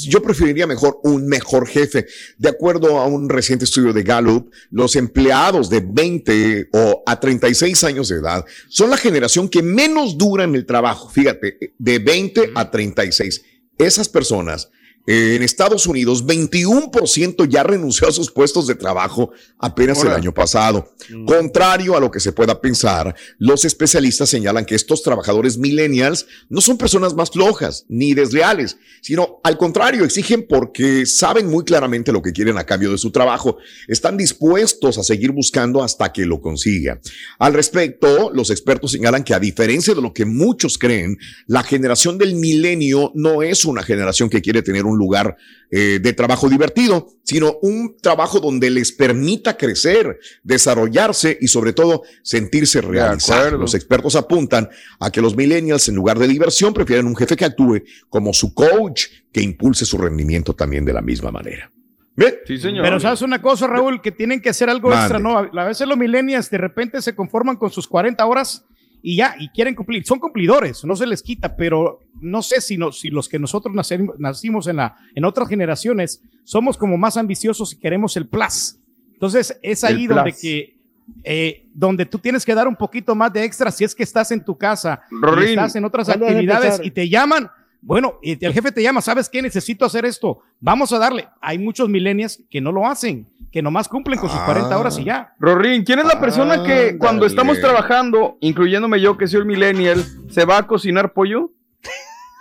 yo 0.07 0.21
preferiría 0.21 0.67
mejor 0.67 0.99
un 1.03 1.25
mejor 1.25 1.67
jefe. 1.67 2.05
De 2.37 2.49
acuerdo 2.49 2.99
a 2.99 3.07
un 3.07 3.29
reciente 3.29 3.63
estudio 3.65 3.93
de 3.93 4.03
Gallup, 4.03 4.51
los 4.71 4.95
empleados 4.97 5.69
de 5.69 5.79
20 5.79 6.69
o 6.73 7.01
a 7.05 7.19
36 7.19 7.83
años 7.85 8.09
de 8.09 8.17
edad 8.17 8.45
son 8.67 8.89
la 8.89 8.97
generación 8.97 9.47
que 9.47 9.63
menos 9.63 10.17
dura 10.17 10.43
en 10.43 10.55
el 10.55 10.65
trabajo. 10.65 11.09
Fíjate, 11.09 11.73
de 11.77 11.99
20 11.99 12.51
a 12.55 12.69
36. 12.69 13.41
Esas 13.77 14.09
personas 14.09 14.69
en 15.11 15.41
Estados 15.41 15.87
Unidos, 15.87 16.23
21% 16.23 17.47
ya 17.49 17.63
renunció 17.63 18.07
a 18.07 18.11
sus 18.11 18.29
puestos 18.29 18.67
de 18.67 18.75
trabajo 18.75 19.31
apenas 19.57 20.03
el 20.03 20.11
año 20.11 20.31
pasado. 20.35 20.93
Contrario 21.25 21.97
a 21.97 21.99
lo 21.99 22.11
que 22.11 22.19
se 22.19 22.31
pueda 22.31 22.61
pensar, 22.61 23.15
los 23.39 23.65
especialistas 23.65 24.29
señalan 24.29 24.65
que 24.65 24.75
estos 24.75 25.01
trabajadores 25.01 25.57
millennials 25.57 26.27
no 26.47 26.61
son 26.61 26.77
personas 26.77 27.15
más 27.15 27.31
flojas 27.31 27.85
ni 27.89 28.13
desleales, 28.13 28.77
sino 29.01 29.39
al 29.43 29.57
contrario, 29.57 30.05
exigen 30.05 30.45
porque 30.47 31.07
saben 31.07 31.47
muy 31.47 31.63
claramente 31.63 32.11
lo 32.11 32.21
que 32.21 32.31
quieren 32.31 32.59
a 32.59 32.65
cambio 32.67 32.91
de 32.91 32.99
su 32.99 33.09
trabajo. 33.09 33.57
Están 33.87 34.15
dispuestos 34.15 34.99
a 34.99 35.03
seguir 35.03 35.31
buscando 35.31 35.81
hasta 35.81 36.13
que 36.13 36.27
lo 36.27 36.39
consigan. 36.39 37.01
Al 37.39 37.55
respecto, 37.55 38.29
los 38.31 38.51
expertos 38.51 38.91
señalan 38.91 39.23
que 39.23 39.33
a 39.33 39.39
diferencia 39.39 39.95
de 39.95 40.03
lo 40.03 40.13
que 40.13 40.25
muchos 40.25 40.77
creen, 40.77 41.17
la 41.47 41.63
generación 41.63 42.19
del 42.19 42.35
milenio 42.35 43.11
no 43.15 43.41
es 43.41 43.65
una 43.65 43.81
generación 43.81 44.29
que 44.29 44.43
quiere 44.43 44.61
tener 44.61 44.85
un 44.85 44.98
lugar 44.99 45.35
eh, 45.71 45.99
de 46.01 46.13
trabajo 46.13 46.49
divertido, 46.49 47.07
sino 47.23 47.57
un 47.61 47.97
trabajo 48.01 48.39
donde 48.39 48.69
les 48.69 48.91
permita 48.91 49.57
crecer, 49.57 50.19
desarrollarse 50.43 51.37
y 51.41 51.47
sobre 51.47 51.73
todo 51.73 52.03
sentirse 52.21 52.81
realizados. 52.81 53.53
Los 53.53 53.73
expertos 53.73 54.15
apuntan 54.15 54.69
a 54.99 55.11
que 55.11 55.21
los 55.21 55.35
millennials 55.35 55.87
en 55.89 55.95
lugar 55.95 56.19
de 56.19 56.27
diversión 56.27 56.73
prefieren 56.73 57.07
un 57.07 57.15
jefe 57.15 57.35
que 57.35 57.45
actúe 57.45 57.83
como 58.09 58.33
su 58.33 58.53
coach, 58.53 59.05
que 59.31 59.41
impulse 59.41 59.85
su 59.85 59.97
rendimiento 59.97 60.53
también 60.53 60.85
de 60.85 60.93
la 60.93 61.01
misma 61.01 61.31
manera. 61.31 61.71
¿Ve? 62.15 62.41
Sí, 62.45 62.57
señor. 62.57 62.83
Pero 62.83 62.99
sabes 62.99 63.21
una 63.21 63.41
cosa, 63.41 63.65
Raúl, 63.65 64.01
que 64.01 64.11
tienen 64.11 64.41
que 64.41 64.49
hacer 64.49 64.69
algo 64.69 64.89
Mande. 64.89 65.03
extra, 65.03 65.19
¿no? 65.19 65.37
A 65.37 65.49
a 65.53 65.65
veces 65.65 65.87
los 65.87 65.97
millennials 65.97 66.49
de 66.49 66.57
repente 66.57 67.01
se 67.01 67.15
conforman 67.15 67.55
con 67.55 67.71
sus 67.71 67.87
40 67.87 68.25
horas 68.25 68.65
y 69.01 69.15
ya, 69.15 69.35
y 69.39 69.49
quieren 69.49 69.75
cumplir. 69.75 70.05
Son 70.05 70.19
cumplidores, 70.19 70.83
no 70.85 70.95
se 70.95 71.07
les 71.07 71.23
quita, 71.23 71.55
pero 71.55 71.99
no 72.19 72.41
sé 72.41 72.61
si, 72.61 72.77
no, 72.77 72.91
si 72.91 73.09
los 73.09 73.29
que 73.29 73.39
nosotros 73.39 73.73
nacimos, 73.73 74.19
nacimos 74.19 74.67
en, 74.67 74.77
la, 74.77 74.95
en 75.15 75.25
otras 75.25 75.47
generaciones 75.47 76.21
somos 76.43 76.77
como 76.77 76.97
más 76.97 77.15
ambiciosos 77.17 77.73
y 77.73 77.77
queremos 77.77 78.17
el 78.17 78.27
plus. 78.27 78.77
Entonces 79.13 79.57
es 79.61 79.83
ahí 79.83 80.03
El 80.03 80.09
donde 80.09 80.31
plus. 80.31 80.41
que... 80.41 80.77
eh, 81.23 81.65
donde 81.73 82.05
tú 82.05 82.19
tienes 82.19 82.45
que 82.45 82.53
dar 82.53 82.67
un 82.67 82.75
poquito 82.75 83.15
más 83.15 83.31
de 83.33 83.43
extra 83.43 83.71
si 83.71 83.83
es 83.83 83.95
que 83.95 84.03
estás 84.03 84.31
en 84.31 84.43
tu 84.43 84.57
casa, 84.57 85.01
y 85.09 85.15
Rorín, 85.15 85.49
estás 85.49 85.75
en 85.75 85.85
otras 85.85 86.07
¿cuándo 86.07 86.25
vas 86.25 86.33
a 86.33 86.35
actividades 86.35 86.81
y 86.83 86.91
te 86.91 87.07
llaman, 87.09 87.49
bueno, 87.81 88.19
y 88.21 88.43
el 88.45 88.53
jefe 88.53 88.71
te 88.71 88.83
llama, 88.83 89.01
¿sabes 89.01 89.29
qué? 89.29 89.41
Necesito 89.41 89.85
hacer 89.85 90.05
esto. 90.05 90.39
Vamos 90.59 90.91
a 90.93 90.99
darle. 90.99 91.27
Hay 91.41 91.57
muchos 91.57 91.87
millennials 91.89 92.41
que 92.49 92.59
no 92.61 92.71
lo 92.71 92.85
hacen, 92.87 93.27
que 93.51 93.61
nomás 93.61 93.87
cumplen 93.87 94.19
con 94.19 94.29
sus 94.29 94.39
Ah. 94.39 94.45
40 94.45 94.77
horas 94.77 94.97
y 94.99 95.05
ya. 95.05 95.33
Rorín, 95.39 95.83
¿quién 95.83 95.99
es 95.99 96.05
la 96.05 96.19
persona 96.19 96.63
que 96.63 96.97
cuando 96.97 97.25
estamos 97.25 97.59
trabajando, 97.59 98.37
incluyéndome 98.41 98.99
yo 98.99 99.17
que 99.17 99.27
soy 99.27 99.39
el 99.39 99.45
millennial, 99.45 100.03
se 100.29 100.45
va 100.45 100.57
a 100.57 100.67
cocinar 100.67 101.13
pollo? 101.13 101.51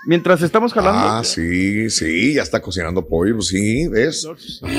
Mientras 0.07 0.41
estamos 0.43 0.73
jalando. 0.73 1.01
Ah, 1.01 1.25
sí, 1.25 1.91
sí, 1.91 2.35
ya 2.35 2.43
está 2.43 2.63
cocinando 2.63 3.07
pollo, 3.07 3.35
pues 3.35 3.49
sí, 3.49 3.89
¿ves? 3.89 4.27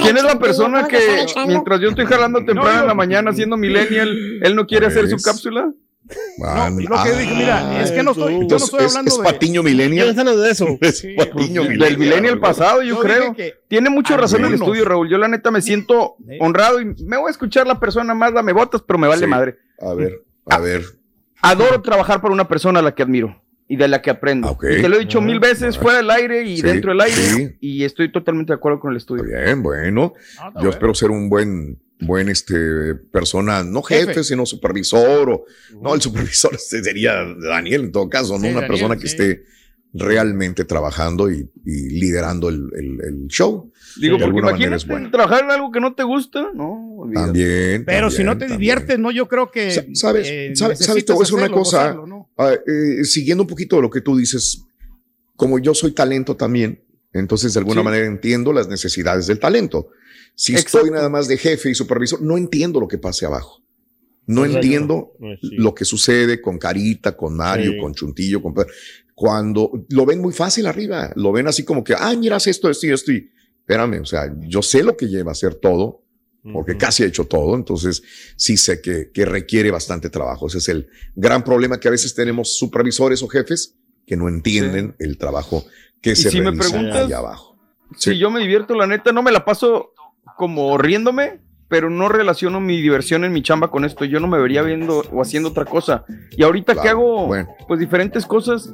¿Quién 0.02 0.18
es 0.18 0.24
la 0.24 0.40
persona 0.40 0.78
¿Cómo 0.80 0.88
te 0.88 1.22
están 1.24 1.44
que 1.44 1.48
mientras 1.52 1.82
yo 1.82 1.90
estoy 1.90 2.06
jalando 2.06 2.44
temprano 2.46 2.82
en 2.82 2.88
la 2.88 2.94
mañana 2.94 3.34
siendo 3.34 3.58
millennial, 3.58 4.10
él 4.42 4.56
no 4.56 4.66
quiere 4.66 4.88
hacer 4.88 5.08
su 5.10 5.18
cápsula? 5.18 5.72
Ah, 6.44 6.70
No, 6.72 6.80
lo 6.82 7.04
que 7.04 7.12
dije, 7.18 7.36
mira, 7.36 7.82
es 7.84 7.92
que 7.92 8.02
no 8.04 8.12
estoy, 8.12 8.34
yo 8.48 8.48
no 8.48 8.56
estoy 8.58 8.86
¿es, 8.86 8.92
hablando 8.96 9.12
es 9.12 9.18
de... 9.18 9.24
Patiño 9.24 9.62
¿Quién 9.64 9.78
millennial? 9.78 10.16
de 10.16 10.50
eso? 10.52 10.66
Es 10.82 11.06
Patiño 11.18 11.64
Pues, 11.66 11.80
Del 11.80 11.98
millennial 11.98 12.40
pasado, 12.40 12.82
yo 12.82 12.96
Yo 12.96 13.02
creo. 13.02 13.36
Tiene 13.68 13.90
mucha 13.90 14.18
razón 14.18 14.40
el 14.40 14.46
algunos. 14.48 14.68
estudio, 14.68 14.86
Raúl. 14.86 15.10
Yo 15.10 15.18
la 15.18 15.28
neta 15.28 15.52
me 15.52 15.62
siento 15.62 16.16
Sí. 16.28 16.38
honrado 16.40 16.82
y 16.82 16.86
me 17.06 17.18
voy 17.18 17.28
a 17.28 17.32
escuchar 17.32 17.68
la 17.68 17.80
persona 17.80 18.14
más, 18.14 18.34
dame 18.34 18.54
botas, 18.54 18.82
pero 18.82 18.98
me 18.98 19.08
vale 19.08 19.22
Sí. 19.26 19.28
madre. 19.28 19.58
A 19.80 19.94
ver, 19.94 20.22
a 20.48 20.58
ver. 20.60 20.84
Adoro 21.42 21.82
trabajar 21.82 22.22
para 22.22 22.34
una 22.34 22.48
persona 22.48 22.80
a 22.80 22.82
la 22.82 22.94
que 22.96 23.04
admiro 23.04 23.42
y 23.68 23.76
de 23.78 23.88
la 23.88 24.02
que 24.02 24.10
aprendo. 24.10 24.50
Ah. 24.50 24.58
Y 24.78 24.82
te 24.82 24.90
lo 24.90 24.96
he 24.96 25.00
dicho 25.00 25.22
mil 25.22 25.40
veces 25.40 25.78
fuera 25.78 26.00
del 26.00 26.10
aire 26.10 26.44
y 26.44 26.58
Sí, 26.58 26.64
dentro 26.64 26.92
del 26.92 27.02
aire 27.02 27.16
sí. 27.16 27.50
y 27.62 27.84
estoy 27.84 28.12
totalmente 28.12 28.52
de 28.52 28.58
acuerdo 28.58 28.80
con 28.80 28.92
el 28.92 28.98
estudio. 28.98 29.24
Bien, 29.24 29.62
bueno. 29.62 30.14
Ah, 30.40 30.52
Yo 30.62 30.70
espero 30.70 30.94
ser 30.94 31.12
un 31.12 31.30
buen, 31.30 31.80
buen, 32.02 32.30
este, 32.30 32.96
persona, 32.96 33.64
no 33.64 33.82
jefe, 33.84 34.08
Jefe. 34.08 34.24
sino 34.24 34.46
supervisor 34.46 35.30
o, 35.30 35.46
no, 35.82 35.94
el 35.96 36.02
supervisor 36.02 36.54
este 36.56 36.84
sería 36.84 37.14
Daniel 37.42 37.86
en 37.86 37.92
todo 37.92 38.10
caso, 38.10 38.34
¿no? 38.34 38.40
Sí, 38.42 38.46
Una 38.48 38.62
Daniel, 38.62 38.68
persona 38.70 38.96
que 38.96 39.08
sí. 39.08 39.16
esté 39.16 39.44
realmente 39.92 40.66
trabajando 40.66 41.32
y, 41.32 41.50
y 41.66 41.90
liderando 42.00 42.50
el, 42.50 42.70
el- 42.78 43.00
el 43.06 43.28
show. 43.28 43.72
Digo, 44.00 44.14
de 44.18 44.20
porque 44.20 44.26
alguna 44.26 44.52
manera 44.52 44.76
es 44.76 44.84
imagínate 44.84 44.92
bueno. 44.92 45.12
trabajar 45.12 45.44
en 45.46 45.52
algo 45.52 45.72
que 45.72 45.80
no 45.80 45.96
te 45.96 46.04
gusta, 46.04 46.52
no, 46.54 46.96
olvídate. 47.00 47.26
También. 47.26 47.86
Pero 47.86 48.12
si 48.12 48.24
no 48.24 48.34
te 48.38 48.42
también. 48.42 48.60
diviertes, 48.60 49.00
¿no? 49.00 49.10
Yo 49.12 49.28
creo 49.28 49.50
que... 49.50 49.72
Sa- 49.72 49.86
¿Sabes? 49.94 50.28
eh, 50.30 50.52
¿Sabes? 50.56 50.80
¿Sabes? 50.80 51.06
Te 51.06 51.12
voy 51.12 51.22
a 51.22 51.24
decir 51.26 51.36
una 51.38 51.50
cosa. 51.50 51.78
gozarlo, 51.94 52.06
¿no? 52.08 52.30
Ah, 52.38 52.54
eh, 52.54 53.04
siguiendo 53.04 53.44
un 53.44 53.48
poquito 53.50 53.78
de 53.78 53.82
lo 53.82 53.90
que 53.90 54.02
tú 54.02 54.16
dices, 54.16 54.64
como 55.36 55.58
yo 55.58 55.74
soy 55.74 55.92
talento 55.92 56.36
también, 56.36 56.82
entonces 57.12 57.56
de 57.56 57.60
alguna 57.60 57.82
Sí. 57.82 57.86
manera 57.86 58.06
entiendo 58.06 58.54
las 58.54 58.68
necesidades 58.68 59.26
del 59.26 59.40
talento. 59.40 59.90
Si 60.36 60.54
Exacto. 60.54 60.78
estoy 60.80 60.92
nada 60.92 61.10
más 61.10 61.28
de 61.28 61.38
jefe 61.38 61.70
y 61.70 61.76
supervisor, 61.76 62.22
no 62.22 62.38
entiendo 62.38 62.80
lo 62.80 62.88
que 62.88 62.98
pase 62.98 63.26
abajo. 63.26 63.62
No 64.26 64.46
entiendo 64.46 65.14
Pues 65.20 65.40
sí. 65.42 65.50
lo 65.58 65.74
que 65.74 65.86
sucede 65.86 66.40
con 66.42 66.58
Carita, 66.60 67.18
con 67.18 67.36
Mario, 67.36 67.72
Sí. 67.74 67.78
con 67.80 67.94
Chuntillo, 67.94 68.42
con 68.42 68.54
Pedro. 68.54 68.70
Cuando 69.16 69.72
lo 69.90 70.06
ven 70.06 70.22
muy 70.22 70.34
fácil 70.34 70.68
arriba, 70.68 71.12
lo 71.16 71.32
ven 71.32 71.48
así 71.48 71.64
como 71.64 71.84
que, 71.84 71.94
ah, 71.98 72.16
miras 72.16 72.48
esto, 72.48 72.70
esto 72.70 72.86
y 72.88 72.92
esto. 72.92 73.12
Y 73.12 73.30
espérame, 73.60 74.02
o 74.02 74.06
sea, 74.06 74.34
yo 74.42 74.62
sé 74.62 74.84
lo 74.84 74.96
que 74.96 75.08
lleva 75.08 75.32
a 75.32 75.34
hacer 75.34 75.56
todo, 75.56 76.04
porque 76.54 76.78
casi 76.78 77.04
he 77.04 77.08
hecho 77.08 77.26
todo, 77.26 77.54
entonces 77.56 78.02
sí 78.38 78.56
sé 78.56 78.82
que, 78.82 79.12
que 79.14 79.26
requiere 79.26 79.72
bastante 79.72 80.10
trabajo. 80.10 80.48
Ese 80.48 80.60
es 80.60 80.70
el 80.70 80.88
gran 81.16 81.44
problema 81.44 81.80
que 81.80 81.90
a 81.90 81.92
veces 81.92 82.16
tenemos 82.16 82.58
supervisores 82.58 83.22
o 83.24 83.28
jefes 83.28 83.76
que 84.06 84.16
no 84.16 84.30
entienden 84.30 84.96
el 85.00 85.18
trabajo 85.18 85.66
que 86.02 86.16
se 86.16 86.32
si 86.32 86.38
me 86.40 86.46
realiza 86.52 86.70
preguntas, 86.70 87.06
allá 87.06 87.18
abajo. 87.18 87.58
Si 87.98 88.18
yo 88.18 88.32
me 88.32 88.40
divierto, 88.40 88.74
la 88.74 88.88
neta, 88.88 89.12
no 89.12 89.22
me 89.22 89.32
la 89.32 89.44
paso 89.44 89.92
como 90.40 90.78
riéndome, 90.78 91.42
pero 91.68 91.90
no 91.90 92.08
relaciono 92.08 92.62
mi 92.62 92.80
diversión 92.82 93.26
en 93.26 93.34
mi 93.34 93.44
chamba 93.44 93.70
con 93.70 93.84
esto. 93.84 94.06
Yo 94.06 94.22
no 94.22 94.28
me 94.28 94.40
vería 94.40 94.62
viendo 94.62 95.04
o 95.12 95.22
haciendo 95.22 95.50
otra 95.50 95.66
cosa. 95.66 96.06
Y 96.32 96.44
ahorita 96.44 96.76
que 96.76 96.80
Claro, 96.80 96.98
hago 96.98 97.28
bueno. 97.28 97.50
pues 97.68 97.78
diferentes 97.82 98.26
cosas, 98.26 98.74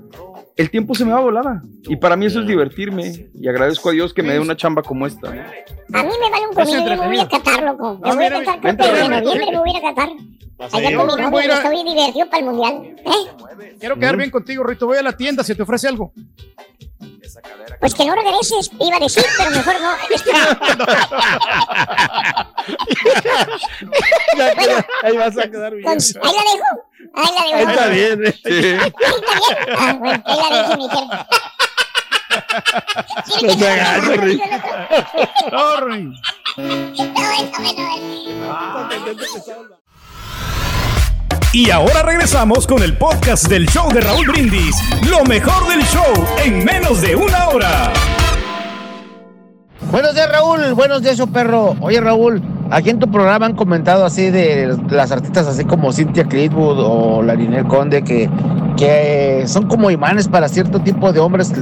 el 0.55 0.69
tiempo 0.69 0.93
se 0.93 1.03
me 1.05 1.11
va 1.11 1.21
volada. 1.21 1.63
Y 1.89 1.95
para 1.95 2.15
mí 2.15 2.27
eso 2.27 2.41
es 2.41 2.45
divertirme. 2.47 3.29
Y 3.33 3.47
agradezco 3.47 3.89
a 3.89 3.93
Dios 3.93 4.13
que 4.13 4.21
me 4.21 4.33
dé 4.33 4.39
una 4.39 4.55
chamba 4.55 4.83
como 4.83 5.07
esta. 5.07 5.33
¿no? 5.33 5.41
A 5.41 6.03
mí 6.03 6.09
me 6.21 6.29
vale 6.29 6.47
un 6.49 6.53
comino, 6.55 6.87
yo 6.87 7.01
me 7.01 7.07
voy 7.07 7.19
a 7.19 7.27
catar, 7.27 7.63
loco. 7.63 7.99
Me 7.99 8.09
Ah, 8.09 8.13
voy 8.15 8.25
a 8.25 8.27
creo 8.27 8.39
vente, 8.61 8.83
que 8.83 8.99
en 8.99 9.09
noviembre 9.11 9.51
me 9.51 9.57
voy 9.59 9.69
a 9.69 9.71
ir 9.71 9.77
a 9.77 9.81
catar. 9.89 10.09
Allá 10.57 10.87
Sí, 10.89 10.95
con 10.95 11.07
mi 11.07 11.21
novia, 11.21 11.53
a- 11.57 11.63
estoy 11.63 11.83
divertido 11.83 12.29
para 12.29 12.37
el 12.39 12.45
mundial. 12.45 12.95
¿Eh? 13.03 13.75
Quiero 13.79 13.95
quedar 13.99 14.15
bien 14.17 14.29
contigo, 14.29 14.63
Rito. 14.63 14.85
Voy 14.85 14.97
a 14.99 15.01
la 15.01 15.17
tienda, 15.17 15.43
si 15.43 15.55
te 15.55 15.63
ofrece 15.63 15.87
algo. 15.89 16.13
Pues 17.79 17.93
que 17.95 18.05
no 18.05 18.15
regreses, 18.15 18.69
iba 18.79 18.97
a 18.97 18.99
decir, 18.99 19.23
pero 19.37 19.51
mejor 19.51 19.75
no. 19.81 19.91
Ya 24.37 24.55
queda- 24.55 24.85
ahí 25.03 25.17
vas 25.17 25.37
a 25.37 25.49
quedar 25.49 25.73
bien. 25.75 25.83
con- 25.85 25.97
ahí 26.23 26.33
la 26.35 26.41
dejo. 26.51 26.65
Ahí 27.15 27.29
la 27.35 27.41
dejo. 27.45 27.55
Ahí 27.55 27.63
está 27.75 27.87
bien. 27.87 28.25
¿eh? 28.25 28.33
Sí. 28.43 28.51
Ahí 28.79 28.87
está 28.87 29.33
bien. 29.35 29.57
Ah, 29.77 29.93
bueno, 29.99 30.23
ahí 30.25 30.37
la 30.37 30.49
dejo, 30.57 30.73
mi. 30.77 30.87
¿Quiere 33.39 33.47
No 33.47 33.53
te 33.59 33.67
hagas, 33.69 34.01
te- 34.07 34.17
Rick. 34.17 34.41
No, 35.51 35.79
eso, 35.81 36.13
bueno, 37.61 37.85
bueno. 37.85 38.25
Y 41.55 41.71
ahora 41.71 42.03
regresamos 42.03 42.67
con 42.67 42.83
el 42.83 42.97
podcast 42.97 43.47
del 43.47 43.65
show 43.67 43.89
de 43.93 44.01
Raúl 44.01 44.27
Brindis. 44.27 44.75
Lo 45.09 45.23
mejor 45.23 45.65
del 45.69 45.81
show 45.85 46.27
en 46.43 46.65
menos 46.65 47.01
de 47.01 47.15
una 47.15 47.47
hora. 47.47 47.93
Buenos 49.89 50.13
días, 50.13 50.29
Raúl. 50.29 50.73
Buenos 50.73 51.01
días, 51.01 51.15
yo 51.17 51.27
perro. 51.27 51.77
Oye, 51.79 52.01
Raúl, 52.01 52.41
aquí 52.71 52.89
en 52.89 52.99
tu 52.99 53.09
programa 53.09 53.45
han 53.45 53.55
comentado 53.55 54.05
así 54.05 54.29
de 54.31 54.77
las 54.89 55.11
artistas 55.11 55.47
así 55.47 55.65
como 55.65 55.91
Cynthia 55.91 56.25
Clitwood 56.25 56.79
o 56.79 57.23
la 57.23 57.35
Ninel 57.35 57.65
Conde 57.67 58.03
que 58.03 58.29
que 58.75 59.43
son 59.47 59.67
como 59.67 59.89
imanes 59.89 60.27
para 60.27 60.47
cierto 60.47 60.79
tipo 60.79 61.13
de 61.13 61.19
hombres 61.19 61.53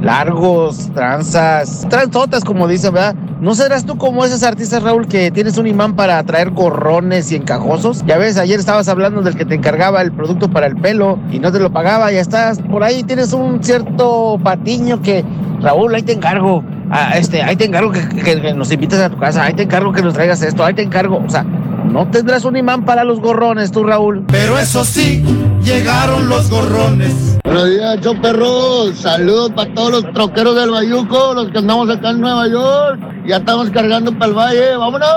largos, 0.00 0.90
tranzas, 0.94 1.86
transotas, 1.88 2.44
como 2.44 2.66
dicen, 2.66 2.94
¿verdad? 2.94 3.14
¿No 3.40 3.54
serás 3.54 3.84
tú 3.84 3.96
como 3.96 4.24
esos 4.24 4.42
artistas, 4.42 4.82
Raúl, 4.82 5.06
que 5.06 5.30
tienes 5.30 5.58
un 5.58 5.66
imán 5.66 5.94
para 5.96 6.22
traer 6.24 6.50
gorrones 6.50 7.30
y 7.32 7.36
encajosos? 7.36 8.04
Ya 8.06 8.18
ves, 8.18 8.38
ayer 8.38 8.58
estabas 8.58 8.88
hablando 8.88 9.22
del 9.22 9.36
que 9.36 9.44
te 9.44 9.54
encargaba 9.54 10.00
el 10.02 10.12
producto 10.12 10.50
para 10.50 10.66
el 10.66 10.76
pelo 10.76 11.18
y 11.30 11.38
no 11.38 11.52
te 11.52 11.60
lo 11.60 11.72
pagaba, 11.72 12.10
ya 12.12 12.20
estás 12.20 12.60
por 12.60 12.82
ahí, 12.82 13.02
tienes 13.02 13.32
un 13.32 13.62
cierto 13.62 14.38
patiño 14.42 15.02
que, 15.02 15.24
Raúl, 15.60 15.94
ahí 15.94 16.02
te 16.02 16.12
encargo. 16.12 16.64
Ah, 16.94 17.12
este, 17.16 17.42
ahí 17.42 17.56
te 17.56 17.64
encargo 17.64 17.90
que, 17.90 18.06
que- 18.08 18.40
que 18.40 18.52
nos 18.54 18.70
invites 18.70 19.00
a 19.00 19.08
tu 19.08 19.16
casa, 19.18 19.44
ahí 19.44 19.54
te 19.54 19.62
encargo 19.62 19.92
que 19.92 20.02
nos 20.02 20.12
traigas 20.12 20.42
esto, 20.42 20.62
ahí 20.64 20.74
te 20.74 20.82
encargo, 20.82 21.22
o 21.26 21.30
sea, 21.30 21.42
no 21.42 22.06
tendrás 22.08 22.44
un 22.44 22.54
imán 22.56 22.84
para 22.84 23.02
los 23.02 23.18
gorrones 23.20 23.72
tú, 23.72 23.82
Raúl. 23.82 24.24
Pero 24.28 24.58
eso 24.58 24.84
sí, 24.84 25.24
llegaron 25.64 26.28
los 26.28 26.50
gorrones. 26.50 27.38
Buenos 27.44 27.70
días, 27.70 28.00
show 28.00 28.14
perro. 28.20 28.92
Saludos 28.94 29.50
para 29.56 29.72
todos 29.74 29.90
los 30.02 30.12
troqueros 30.12 30.54
del 30.54 30.70
Bayuco, 30.70 31.34
los 31.34 31.50
que 31.50 31.58
andamos 31.58 31.88
acá 31.90 32.10
en 32.10 32.20
Nueva 32.20 32.46
York. 32.48 33.00
Ya 33.26 33.36
estamos 33.38 33.70
cargando 33.70 34.12
para 34.12 34.26
el 34.26 34.34
valle. 34.34 34.76
¡Vámonos! 34.76 35.08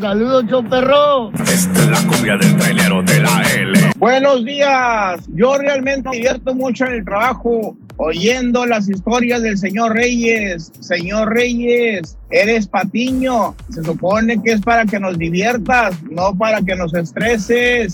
Saludos, 0.00 0.44
show 0.46 0.62
perro. 0.68 1.30
Esta 1.34 1.80
es 1.80 1.88
la 1.88 1.98
cumbia 2.06 2.36
del 2.36 2.56
trailero 2.56 3.02
de 3.02 3.20
la 3.20 3.42
L. 3.56 3.78
Buenos 3.98 4.44
días. 4.44 5.20
Yo 5.28 5.56
realmente 5.58 6.08
me 6.10 6.16
divierto 6.16 6.54
mucho 6.54 6.84
en 6.86 6.92
el 6.94 7.04
trabajo 7.04 7.76
oyendo 8.02 8.64
las 8.64 8.88
historias 8.88 9.42
del 9.42 9.58
señor 9.58 9.94
Reyes. 9.94 10.72
Señor 10.80 11.34
Reyes, 11.34 12.16
eres 12.30 12.66
patiño. 12.66 13.54
Se 13.72 13.84
supone 13.84 14.42
que 14.42 14.52
es 14.52 14.60
para 14.62 14.86
que 14.86 14.98
nos 14.98 15.18
diviertas, 15.18 16.02
no 16.10 16.36
para 16.36 16.62
que 16.62 16.74
nos 16.74 16.94
estreses. 16.94 17.92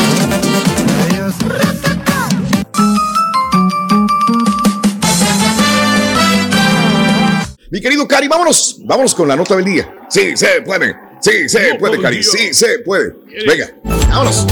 Mi 7.71 7.81
querido 7.81 8.07
Cari, 8.07 8.29
vámonos, 8.29 8.81
vámonos 8.85 9.15
con 9.15 9.27
la 9.27 9.35
nota 9.35 9.57
del 9.57 9.65
día. 9.65 9.93
Sí, 10.09 10.37
se 10.37 10.63
puede, 10.65 10.95
sí, 11.21 11.49
se 11.49 11.75
puede, 11.75 12.01
Cari, 12.01 12.23
sí, 12.23 12.55
se 12.55 12.79
puede. 12.79 13.13
Venga, 13.45 13.71
vámonos. 14.09 14.47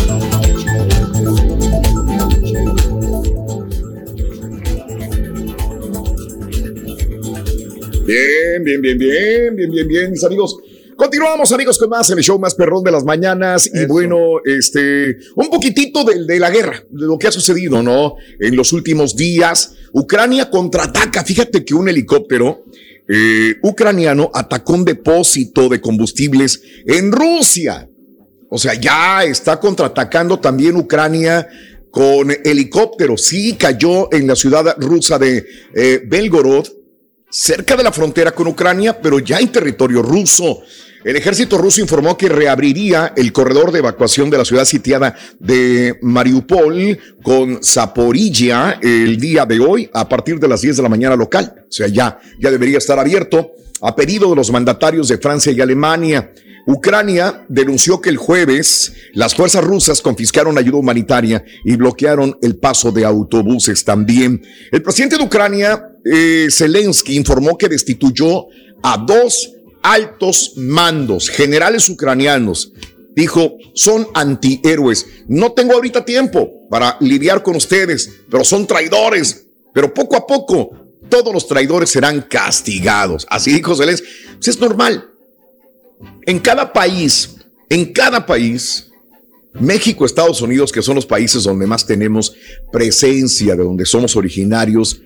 Bien, 8.06 8.62
bien, 8.62 8.80
bien, 8.82 8.98
bien, 8.98 9.56
bien, 9.56 9.70
bien, 9.70 9.88
bien, 9.88 10.10
mis 10.10 10.22
amigos. 10.24 10.56
Continuamos, 10.96 11.50
amigos, 11.52 11.78
con 11.78 11.88
más 11.88 12.08
en 12.10 12.18
el 12.18 12.24
show 12.24 12.38
más 12.38 12.54
perrón 12.54 12.84
de 12.84 12.92
las 12.92 13.04
mañanas. 13.04 13.68
Y 13.72 13.86
bueno, 13.86 14.40
este, 14.44 15.16
un 15.34 15.48
poquitito 15.48 16.04
de, 16.04 16.24
de 16.24 16.38
la 16.38 16.50
guerra, 16.50 16.84
de 16.88 17.06
lo 17.06 17.18
que 17.18 17.26
ha 17.26 17.32
sucedido, 17.32 17.82
¿no? 17.82 18.16
En 18.38 18.56
los 18.56 18.72
últimos 18.72 19.16
días. 19.16 19.74
Ucrania 19.92 20.50
contraataca. 20.50 21.24
Fíjate 21.24 21.64
que 21.64 21.74
un 21.74 21.88
helicóptero 21.88 22.64
eh, 23.08 23.56
ucraniano 23.62 24.30
atacó 24.32 24.74
un 24.74 24.84
depósito 24.84 25.68
de 25.68 25.80
combustibles 25.80 26.62
en 26.86 27.10
Rusia. 27.10 27.88
O 28.50 28.58
sea, 28.58 28.74
ya 28.74 29.24
está 29.24 29.58
contraatacando 29.58 30.38
también 30.38 30.76
Ucrania 30.76 31.48
con 31.90 32.30
helicópteros. 32.44 33.22
Sí, 33.22 33.54
cayó 33.54 34.12
en 34.12 34.26
la 34.26 34.36
ciudad 34.36 34.76
rusa 34.78 35.18
de 35.18 35.44
eh, 35.74 36.02
Belgorod, 36.06 36.66
cerca 37.34 37.74
de 37.76 37.82
la 37.82 37.90
frontera 37.90 38.30
con 38.30 38.46
Ucrania, 38.46 39.00
pero 39.00 39.18
ya 39.18 39.38
en 39.38 39.50
territorio 39.50 40.02
ruso. 40.02 40.62
El 41.02 41.16
ejército 41.16 41.58
ruso 41.58 41.80
informó 41.80 42.16
que 42.16 42.28
reabriría 42.28 43.12
el 43.16 43.32
corredor 43.32 43.72
de 43.72 43.80
evacuación 43.80 44.30
de 44.30 44.38
la 44.38 44.44
ciudad 44.44 44.64
sitiada 44.64 45.16
de 45.40 45.98
Mariupol 46.00 46.96
con 47.24 47.62
Zaporilla 47.62 48.78
el 48.80 49.18
día 49.18 49.44
de 49.46 49.58
hoy 49.58 49.90
a 49.92 50.08
partir 50.08 50.38
de 50.38 50.46
las 50.46 50.60
10 50.60 50.76
de 50.76 50.82
la 50.84 50.88
mañana 50.88 51.16
local. 51.16 51.66
O 51.68 51.72
sea, 51.72 51.88
ya, 51.88 52.20
ya 52.40 52.52
debería 52.52 52.78
estar 52.78 53.00
abierto 53.00 53.50
a 53.82 53.96
pedido 53.96 54.30
de 54.30 54.36
los 54.36 54.52
mandatarios 54.52 55.08
de 55.08 55.18
Francia 55.18 55.50
y 55.50 55.60
Alemania. 55.60 56.32
Ucrania 56.66 57.44
denunció 57.48 58.00
que 58.00 58.10
el 58.10 58.16
jueves 58.16 58.92
las 59.12 59.34
fuerzas 59.34 59.64
rusas 59.64 60.00
confiscaron 60.00 60.56
ayuda 60.56 60.78
humanitaria 60.78 61.44
y 61.64 61.74
bloquearon 61.74 62.38
el 62.42 62.56
paso 62.56 62.92
de 62.92 63.04
autobuses 63.04 63.84
también. 63.84 64.40
El 64.70 64.82
presidente 64.82 65.18
de 65.18 65.24
Ucrania, 65.24 65.93
eh, 66.04 66.48
Zelensky, 66.50 67.16
informó 67.16 67.56
que 67.56 67.68
destituyó 67.68 68.46
a 68.82 68.98
dos 68.98 69.52
altos 69.82 70.52
mandos, 70.56 71.28
generales 71.28 71.88
ucranianos. 71.88 72.72
Dijo, 73.14 73.58
son 73.74 74.08
antihéroes. 74.14 75.06
No 75.28 75.52
tengo 75.52 75.74
ahorita 75.74 76.04
tiempo 76.04 76.68
para 76.68 76.96
lidiar 77.00 77.42
con 77.42 77.54
ustedes, 77.54 78.10
pero 78.30 78.44
son 78.44 78.66
traidores. 78.66 79.46
Pero 79.72 79.94
poco 79.94 80.16
a 80.16 80.26
poco, 80.26 80.70
todos 81.08 81.32
los 81.32 81.46
traidores 81.46 81.90
serán 81.90 82.22
castigados. 82.22 83.26
Así 83.30 83.52
dijo 83.52 83.76
Zelensky. 83.76 84.08
Pues 84.34 84.48
es 84.48 84.58
normal. 84.58 85.10
En 86.26 86.40
cada 86.40 86.72
país, 86.72 87.36
en 87.68 87.92
cada 87.92 88.26
país, 88.26 88.90
México, 89.52 90.04
Estados 90.04 90.42
Unidos, 90.42 90.72
que 90.72 90.82
son 90.82 90.96
los 90.96 91.06
países 91.06 91.44
donde 91.44 91.66
más 91.66 91.86
tenemos 91.86 92.34
presencia, 92.72 93.54
de 93.54 93.62
donde 93.62 93.86
somos 93.86 94.16
originarios, 94.16 95.00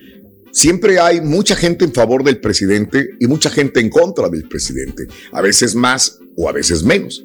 siempre 0.58 0.98
hay 0.98 1.20
mucha 1.20 1.54
gente 1.54 1.84
en 1.84 1.92
favor 1.92 2.24
del 2.24 2.40
presidente 2.40 3.10
y 3.20 3.28
mucha 3.28 3.48
gente 3.48 3.78
en 3.78 3.88
contra 3.88 4.28
del 4.28 4.48
presidente. 4.48 5.06
A 5.30 5.40
veces 5.40 5.74
más 5.76 6.18
o 6.36 6.48
a 6.48 6.52
veces 6.52 6.82
menos. 6.82 7.24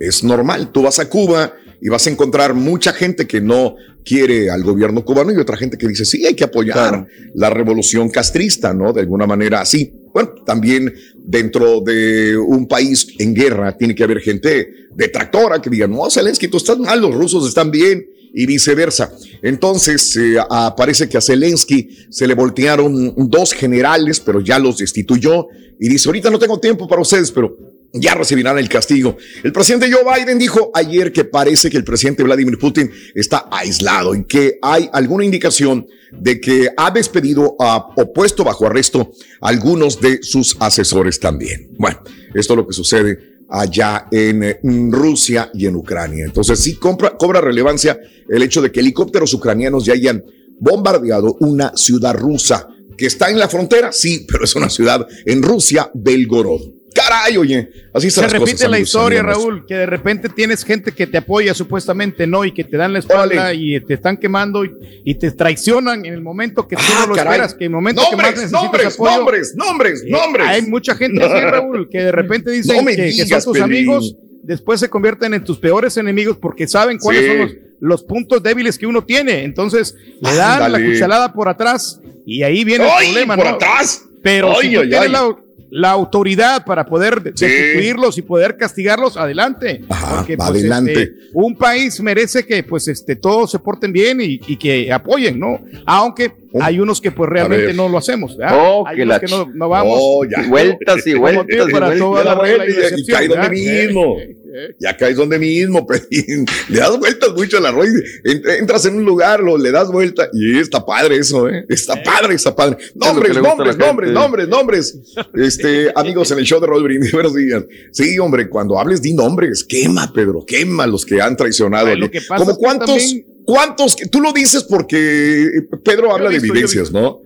Es 0.00 0.24
normal. 0.24 0.72
Tú 0.72 0.82
vas 0.82 0.98
a 0.98 1.08
Cuba 1.08 1.54
y 1.80 1.88
vas 1.88 2.06
a 2.06 2.10
encontrar 2.10 2.54
mucha 2.54 2.92
gente 2.92 3.26
que 3.26 3.40
no 3.40 3.76
quiere 4.04 4.50
al 4.50 4.64
gobierno 4.64 5.04
cubano 5.04 5.32
y 5.32 5.36
otra 5.36 5.56
gente 5.56 5.78
que 5.78 5.86
dice, 5.86 6.04
sí, 6.04 6.26
hay 6.26 6.34
que 6.34 6.44
apoyar 6.44 7.06
la 7.34 7.48
revolución 7.48 8.10
castrista, 8.10 8.74
¿no? 8.74 8.92
De 8.92 9.02
alguna 9.02 9.26
manera 9.26 9.60
así. 9.60 9.94
Bueno, 10.14 10.30
también 10.46 10.94
dentro 11.16 11.80
de 11.80 12.36
un 12.36 12.68
país 12.68 13.08
en 13.18 13.34
guerra 13.34 13.76
tiene 13.76 13.96
que 13.96 14.04
haber 14.04 14.20
gente 14.20 14.86
detractora 14.94 15.60
que 15.60 15.68
diga, 15.68 15.88
no, 15.88 16.08
Zelensky, 16.08 16.46
tú 16.46 16.58
estás 16.58 16.78
mal, 16.78 17.00
los 17.00 17.12
rusos 17.12 17.48
están 17.48 17.72
bien 17.72 18.06
y 18.32 18.46
viceversa. 18.46 19.12
Entonces, 19.42 20.16
eh, 20.16 20.36
parece 20.76 21.08
que 21.08 21.18
a 21.18 21.20
Zelensky 21.20 22.06
se 22.10 22.28
le 22.28 22.34
voltearon 22.34 23.12
dos 23.28 23.52
generales, 23.52 24.20
pero 24.20 24.40
ya 24.40 24.60
los 24.60 24.78
destituyó 24.78 25.48
y 25.80 25.88
dice, 25.88 26.08
ahorita 26.08 26.30
no 26.30 26.38
tengo 26.38 26.60
tiempo 26.60 26.86
para 26.86 27.02
ustedes, 27.02 27.32
pero 27.32 27.73
ya 27.94 28.14
recibirán 28.14 28.58
el 28.58 28.68
castigo. 28.68 29.16
El 29.42 29.52
presidente 29.52 29.90
Joe 29.90 30.02
Biden 30.04 30.38
dijo 30.38 30.70
ayer 30.74 31.12
que 31.12 31.24
parece 31.24 31.70
que 31.70 31.76
el 31.76 31.84
presidente 31.84 32.22
Vladimir 32.24 32.58
Putin 32.58 32.90
está 33.14 33.46
aislado 33.50 34.14
y 34.14 34.24
que 34.24 34.58
hay 34.60 34.90
alguna 34.92 35.24
indicación 35.24 35.86
de 36.12 36.40
que 36.40 36.68
ha 36.76 36.90
despedido 36.90 37.56
a, 37.58 37.86
o 37.96 38.12
puesto 38.12 38.44
bajo 38.44 38.66
arresto 38.66 39.12
a 39.40 39.48
algunos 39.48 40.00
de 40.00 40.22
sus 40.22 40.56
asesores 40.60 41.18
también. 41.20 41.70
Bueno, 41.78 42.00
esto 42.34 42.52
es 42.54 42.56
lo 42.56 42.66
que 42.66 42.72
sucede 42.72 43.18
allá 43.48 44.06
en, 44.10 44.42
eh, 44.42 44.58
Rusia 44.90 45.50
y 45.54 45.66
en 45.66 45.76
Ucrania. 45.76 46.24
Entonces 46.24 46.58
sí 46.58 46.76
compra- 46.76 47.16
cobra 47.16 47.40
relevancia 47.40 47.98
el 48.28 48.42
hecho 48.42 48.60
de 48.62 48.72
que 48.72 48.80
helicópteros 48.80 49.32
ucranianos 49.34 49.84
ya 49.84 49.92
hayan 49.92 50.24
bombardeado 50.58 51.36
una 51.40 51.72
ciudad 51.76 52.14
rusa 52.14 52.68
que 52.96 53.06
está 53.06 53.28
en 53.28 53.38
la 53.38 53.48
frontera, 53.48 53.92
sí, 53.92 54.24
pero 54.30 54.44
es 54.44 54.54
una 54.54 54.70
ciudad 54.70 55.06
en 55.26 55.42
Rusia, 55.42 55.90
Belgorod. 55.94 56.60
Caray, 57.08 57.36
oye, 57.36 57.70
así 57.92 58.10
Se 58.10 58.22
repite 58.22 58.40
cosas, 58.52 58.60
la 58.62 58.66
amigos, 58.76 58.88
historia, 58.88 59.20
amigos. 59.20 59.38
Raúl, 59.42 59.66
que 59.66 59.74
de 59.74 59.86
repente 59.86 60.28
tienes 60.28 60.64
gente 60.64 60.92
que 60.92 61.06
te 61.06 61.18
apoya 61.18 61.54
supuestamente, 61.54 62.26
¿no? 62.26 62.44
Y 62.44 62.52
que 62.52 62.64
te 62.64 62.76
dan 62.76 62.92
la 62.92 62.98
espalda 63.00 63.52
y 63.54 63.78
te 63.80 63.94
están 63.94 64.16
quemando 64.16 64.64
y, 64.64 64.70
y 65.04 65.14
te 65.16 65.30
traicionan 65.32 66.04
en 66.06 66.14
el 66.14 66.20
momento 66.22 66.66
que 66.66 66.76
tú 66.76 66.82
Ah, 66.86 67.00
no 67.02 67.06
lo 67.08 67.14
caray. 67.14 67.32
esperas, 67.34 67.54
que 67.54 67.64
en 67.64 67.70
el 67.72 67.74
momento 67.76 68.02
que 68.10 68.16
más 68.16 68.24
Nombres, 68.26 68.36
necesitas 68.36 68.62
nombres, 68.62 68.94
apoyo. 68.94 69.16
nombres, 69.16 69.54
nombres, 69.56 70.02
Eh, 70.02 70.10
nombres. 70.10 70.46
Hay 70.48 70.62
mucha 70.62 70.94
gente 70.94 71.22
así, 71.24 71.40
Raúl, 71.44 71.88
que 71.90 71.98
de 71.98 72.12
repente 72.12 72.50
dicen 72.50 72.76
No 72.84 72.86
que, 72.90 72.96
que 72.96 73.02
digas, 73.04 73.44
son 73.44 73.52
tus 73.54 73.62
Pelín. 73.62 73.76
amigos, 73.78 74.16
después 74.42 74.80
se 74.80 74.88
convierten 74.88 75.34
en 75.34 75.44
tus 75.44 75.58
peores 75.58 75.96
enemigos 75.96 76.36
porque 76.38 76.66
saben 76.68 76.98
cuáles 76.98 77.22
Sí. 77.22 77.28
son 77.28 77.38
los, 77.38 77.50
los 77.80 78.04
puntos 78.04 78.42
débiles 78.42 78.78
que 78.78 78.86
uno 78.86 79.04
tiene. 79.04 79.44
Entonces 79.44 79.94
le 80.20 80.34
dan 80.34 80.72
la 80.72 80.78
cuchalada 80.82 81.32
por 81.32 81.48
atrás 81.48 82.00
y 82.26 82.42
ahí 82.42 82.64
viene 82.64 82.84
¡Ay, 82.84 83.06
el 83.08 83.12
problema, 83.12 83.36
por 83.36 83.44
¿no? 83.46 83.50
atrás! 83.52 84.02
Pero 84.22 84.52
¡Ay, 84.58 84.68
si 84.68 84.74
tú 84.74 84.80
ay, 84.80 84.88
tienes 84.88 85.06
ay! 85.08 85.12
la, 85.12 85.36
la 85.76 85.90
autoridad 85.90 86.64
para 86.64 86.86
poder 86.86 87.20
de- 87.20 87.32
Sí. 87.34 87.46
destituirlos 87.46 88.16
y 88.16 88.22
poder 88.22 88.56
castigarlos, 88.56 89.16
adelante. 89.16 89.84
Ajá, 89.88 90.16
Porque 90.18 90.36
pues, 90.36 90.48
adelante. 90.48 90.92
este, 90.92 91.14
un 91.32 91.56
país 91.56 92.00
merece 92.00 92.46
que 92.46 92.62
pues 92.62 92.86
este 92.86 93.16
todos 93.16 93.50
se 93.50 93.58
porten 93.58 93.92
bien 93.92 94.20
y, 94.20 94.40
y 94.46 94.56
que 94.56 94.92
apoyen, 94.92 95.40
¿no? 95.40 95.58
Aunque 95.84 96.32
hay 96.60 96.80
unos 96.80 97.00
que 97.00 97.10
pues 97.10 97.28
realmente 97.30 97.72
no 97.74 97.88
lo 97.88 97.98
hacemos, 97.98 98.36
¿verdad? 98.36 98.56
Oh, 98.60 98.86
hay 98.86 98.96
que 98.96 99.02
unos 99.02 99.14
la 99.14 99.20
que 99.20 99.26
no, 99.26 99.68
vamos. 99.68 99.98
Oh, 100.00 100.24
ya. 100.24 100.46
Vueltas 100.48 101.06
y 101.06 101.14
vueltas 101.14 101.68
y 101.68 101.72
para 101.72 101.94
vueltas. 101.94 102.68
y 102.68 102.70
y- 102.70 102.74
y 102.74 102.78
excepción, 102.78 103.18
cae 103.18 103.28
donde 103.28 103.50
mismo. 103.50 104.16
Eh, 104.54 104.68
eh, 104.70 104.76
Ya 104.78 104.96
caes 104.96 105.16
donde 105.16 105.36
mismo. 105.40 105.84
Le 106.68 106.78
das 106.78 106.96
vueltas 106.96 107.32
mucho 107.32 107.58
a 107.58 107.60
la 107.60 107.72
rueda. 107.72 107.92
Ent- 108.22 108.48
Entras 108.60 108.86
en 108.86 108.94
un 108.94 109.04
lugar, 109.04 109.40
lo, 109.40 109.58
le 109.58 109.72
das 109.72 109.88
vuelta. 109.90 110.28
Y 110.32 110.58
está 110.60 110.86
padre 110.86 111.16
eso, 111.16 111.48
¿eh? 111.48 111.64
Está 111.68 112.00
padre, 112.00 112.34
está 112.36 112.54
padre. 112.54 112.76
Nombres, 112.94 113.36
nombres, 113.36 113.76
nombres, 113.76 114.12
nombres, 114.12 114.48
nombres. 114.48 114.98
Este, 115.34 115.90
amigos, 115.96 116.30
en 116.30 116.38
el 116.38 116.44
show 116.44 116.60
de 116.60 116.68
Roll 116.68 116.84
Brindis, 116.84 117.10
buenos 117.10 117.34
días. 117.34 117.64
Sí, 117.90 118.16
hombre, 118.20 118.48
cuando 118.48 118.78
hables, 118.78 119.02
di 119.02 119.12
nombres. 119.12 119.64
Quema, 119.64 120.12
Pedro, 120.12 120.44
quema 120.46 120.86
los 120.86 121.04
que 121.04 121.20
han 121.20 121.36
traicionado. 121.36 121.88
Ay, 121.88 121.96
lo 121.98 122.08
que 122.08 122.20
pasa 122.20 122.44
¿Cómo 122.44 122.56
cuántos, 122.56 122.86
también- 122.90 123.26
¿Cuántos? 123.44 123.96
Tú 124.10 124.20
lo 124.20 124.32
dices 124.32 124.62
porque 124.64 125.48
Pedro 125.84 126.12
habla 126.14 126.30
de 126.30 126.38
visto, 126.40 126.52
visto. 126.54 126.90
¿no? 127.00 127.18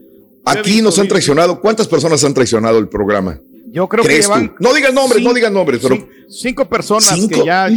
Aquí 0.44 0.70
visto, 0.70 0.84
nos 0.84 0.98
han 0.98 1.08
traicionado. 1.08 1.60
¿Cuántas 1.60 1.86
personas 1.88 2.22
han 2.24 2.34
traicionado 2.34 2.78
el 2.78 2.88
programa? 2.88 3.40
Yo 3.70 3.86
creo 3.86 4.02
que 4.02 4.08
¿Crees 4.08 4.26
llevan 4.26 4.48
tú? 4.48 4.54
No 4.60 4.72
digas 4.72 4.94
nombres, 4.94 5.22
no 5.22 5.34
digas 5.34 5.52
nombres, 5.52 5.80
pero 5.82 5.96
cin- 5.96 6.06
cinco 6.30 6.68
personas 6.68 7.10
Cinco. 7.14 7.28
que 7.40 7.44
ya, 7.46 7.68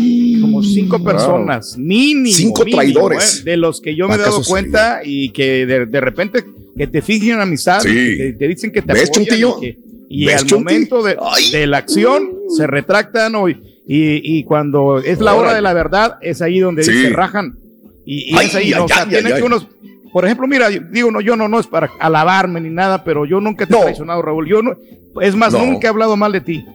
como 0.41 0.63
cinco 0.63 1.04
personas, 1.04 1.77
mínimo. 1.77 2.34
Cinco 2.36 2.63
mínimo, 2.63 2.77
traidores. 2.82 3.39
¿eh? 3.39 3.43
De 3.43 3.58
los 3.58 3.82
que 3.82 3.93
yo 3.95 4.08
me 4.08 4.15
he 4.15 4.17
dado 4.17 4.36
¿Acaso 4.38 4.49
cuenta 4.49 5.01
y 5.04 5.32
que 5.32 5.65
de, 5.65 5.86
de 5.86 6.01
repente 6.01 6.45
que 6.77 6.88
te 6.88 7.01
fijen 7.01 7.34
en 7.36 7.41
amistad, 7.41 7.82
Sí. 7.82 7.89
que 7.89 8.36
te 8.39 8.47
dicen 8.47 8.71
que 8.71 8.82
te 8.82 8.93
¿Ves, 8.93 9.10
apoyan 9.10 9.25
Chuntillo? 9.25 9.58
y, 9.58 9.62
que- 9.62 9.77
y 10.10 10.25
¿Ves, 10.25 10.41
al 10.43 10.49
momento 10.60 11.04
de, 11.04 11.17
de 11.51 11.67
la 11.67 11.77
acción 11.77 12.30
se 12.56 12.65
retractan 12.67 13.36
o- 13.36 13.49
y, 13.49 13.58
y 13.88 14.43
cuando 14.45 14.99
es 14.99 15.19
la 15.19 15.36
hora 15.36 15.54
de 15.54 15.62
la 15.62 15.73
verdad 15.73 16.15
es 16.21 16.41
ahí 16.41 16.60
donde 16.60 16.84
Sí. 16.84 16.91
se 16.93 17.10
rajan 17.10 17.58
y, 18.06 18.34
y 18.34 18.38
Ay, 18.38 18.48
es 18.48 18.56
ahí, 18.56 18.74
o 18.74 18.88
sea, 18.88 19.04
ay, 19.04 19.10
tienen 19.10 19.34
ay, 19.34 19.40
que 19.40 19.44
unos 19.46 19.68
por 20.12 20.26
ejemplo, 20.26 20.46
mira, 20.46 20.68
digo, 20.68 21.10
no, 21.10 21.22
yo 21.22 21.38
no, 21.38 21.48
no 21.48 21.58
es 21.58 21.68
para 21.68 21.90
alabarme 21.98 22.60
ni 22.60 22.70
nada, 22.70 23.02
pero 23.06 23.26
yo 23.26 23.40
nunca 23.40 23.66
te 23.66 23.74
he 23.78 23.80
traicionado, 23.82 24.22
Raúl. 24.22 24.46
Yo 24.46 24.62
no, 24.62 24.74
es 25.22 25.36
más, 25.36 25.54
No. 25.54 25.60
nunca 25.66 25.88
he 25.88 25.90
hablado 25.90 26.18
mal 26.18 26.34
de 26.34 26.42
ti. 26.42 26.66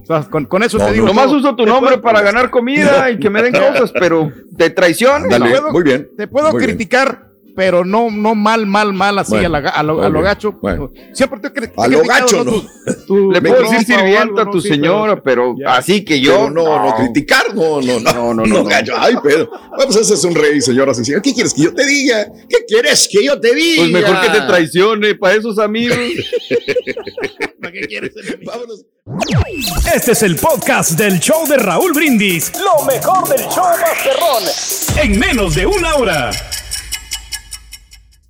O 0.00 0.06
sea, 0.06 0.22
con, 0.30 0.44
con 0.44 0.62
eso 0.62 0.78
No, 0.78 0.86
te 0.86 0.92
digo. 0.92 1.06
no. 1.06 1.12
Nomás 1.12 1.32
uso 1.32 1.56
tu 1.56 1.66
nombre 1.66 1.94
puedo- 1.96 2.02
para 2.02 2.20
ganar 2.22 2.50
comida 2.50 3.10
y 3.10 3.18
que 3.18 3.30
me 3.30 3.42
den 3.42 3.52
cosas, 3.52 3.90
pero 3.98 4.30
te 4.56 4.70
traiciones. 4.70 5.28
Dale, 5.28 5.50
puedo- 5.50 5.72
muy 5.72 5.82
bien. 5.82 6.08
Te 6.16 6.28
puedo 6.28 6.52
criticar, 6.52 7.30
pero 7.56 7.84
no, 7.84 8.10
no 8.10 8.34
mal, 8.34 8.66
mal, 8.66 8.92
mal, 8.92 9.18
así 9.18 9.30
Bueno, 9.32 9.56
a, 9.56 9.60
la- 9.60 9.68
a 9.70 9.82
lo, 9.82 10.02
a 10.02 10.06
ok, 10.08 10.12
lo 10.12 10.22
gacho. 10.22 10.52
bueno. 10.60 10.90
Siempre 11.12 11.40
te 11.40 11.48
cri- 11.52 11.72
A 11.76 11.86
lo 11.88 12.02
gacho, 12.02 12.44
no. 12.44 13.30
Le 13.30 13.40
puedo 13.40 13.62
decir 13.62 13.84
sirvienta 13.86 14.42
a 14.42 14.44
¿no? 14.46 14.50
tu 14.50 14.60
Sí, 14.60 14.68
señora, 14.68 15.22
pero 15.22 15.54
Ya. 15.58 15.76
así 15.76 16.04
que 16.04 16.20
yo. 16.20 16.32
Pero 16.32 16.50
no, 16.50 16.84
no, 16.84 16.96
criticar, 16.96 17.54
no, 17.54 17.80
no, 17.80 18.00
no, 18.00 18.12
No, 18.12 18.12
no, 18.12 18.34
no, 18.34 18.46
no, 18.46 18.58
no. 18.58 18.64
gallo. 18.64 18.94
Ay, 18.98 19.14
Pedro. 19.22 19.50
Bueno, 19.50 19.84
pues 19.86 19.96
ese 19.96 20.14
es 20.14 20.24
un 20.24 20.34
rey, 20.34 20.60
señoras 20.60 20.98
y 20.98 21.04
señores. 21.04 21.22
¿Qué 21.22 21.32
quieres 21.34 21.54
que 21.54 21.62
yo 21.62 21.74
te 21.74 21.86
diga? 21.86 22.26
¿Qué 22.48 22.56
quieres 22.66 23.08
que 23.10 23.24
yo 23.24 23.40
te 23.40 23.54
diga? 23.54 23.82
Pues 23.82 23.90
mejor 23.92 24.20
que 24.20 24.28
te 24.30 24.40
traicione 24.46 25.14
para 25.14 25.34
esos 25.34 25.58
amigos. 25.58 25.96
¿Para 27.60 27.72
qué 27.72 27.80
quieres? 27.86 28.12
Vámonos. 28.44 28.84
Este 29.94 30.12
es 30.12 30.22
el 30.22 30.36
podcast 30.36 30.92
del 30.92 31.20
show 31.20 31.46
de 31.46 31.56
Raúl 31.58 31.92
Brindis. 31.92 32.52
Lo 32.58 32.84
mejor 32.86 33.28
del 33.28 33.40
show 33.48 33.64
Masterrón. 33.80 34.44
En 35.02 35.18
menos 35.18 35.54
de 35.54 35.66
una 35.66 35.94
hora. 35.96 36.30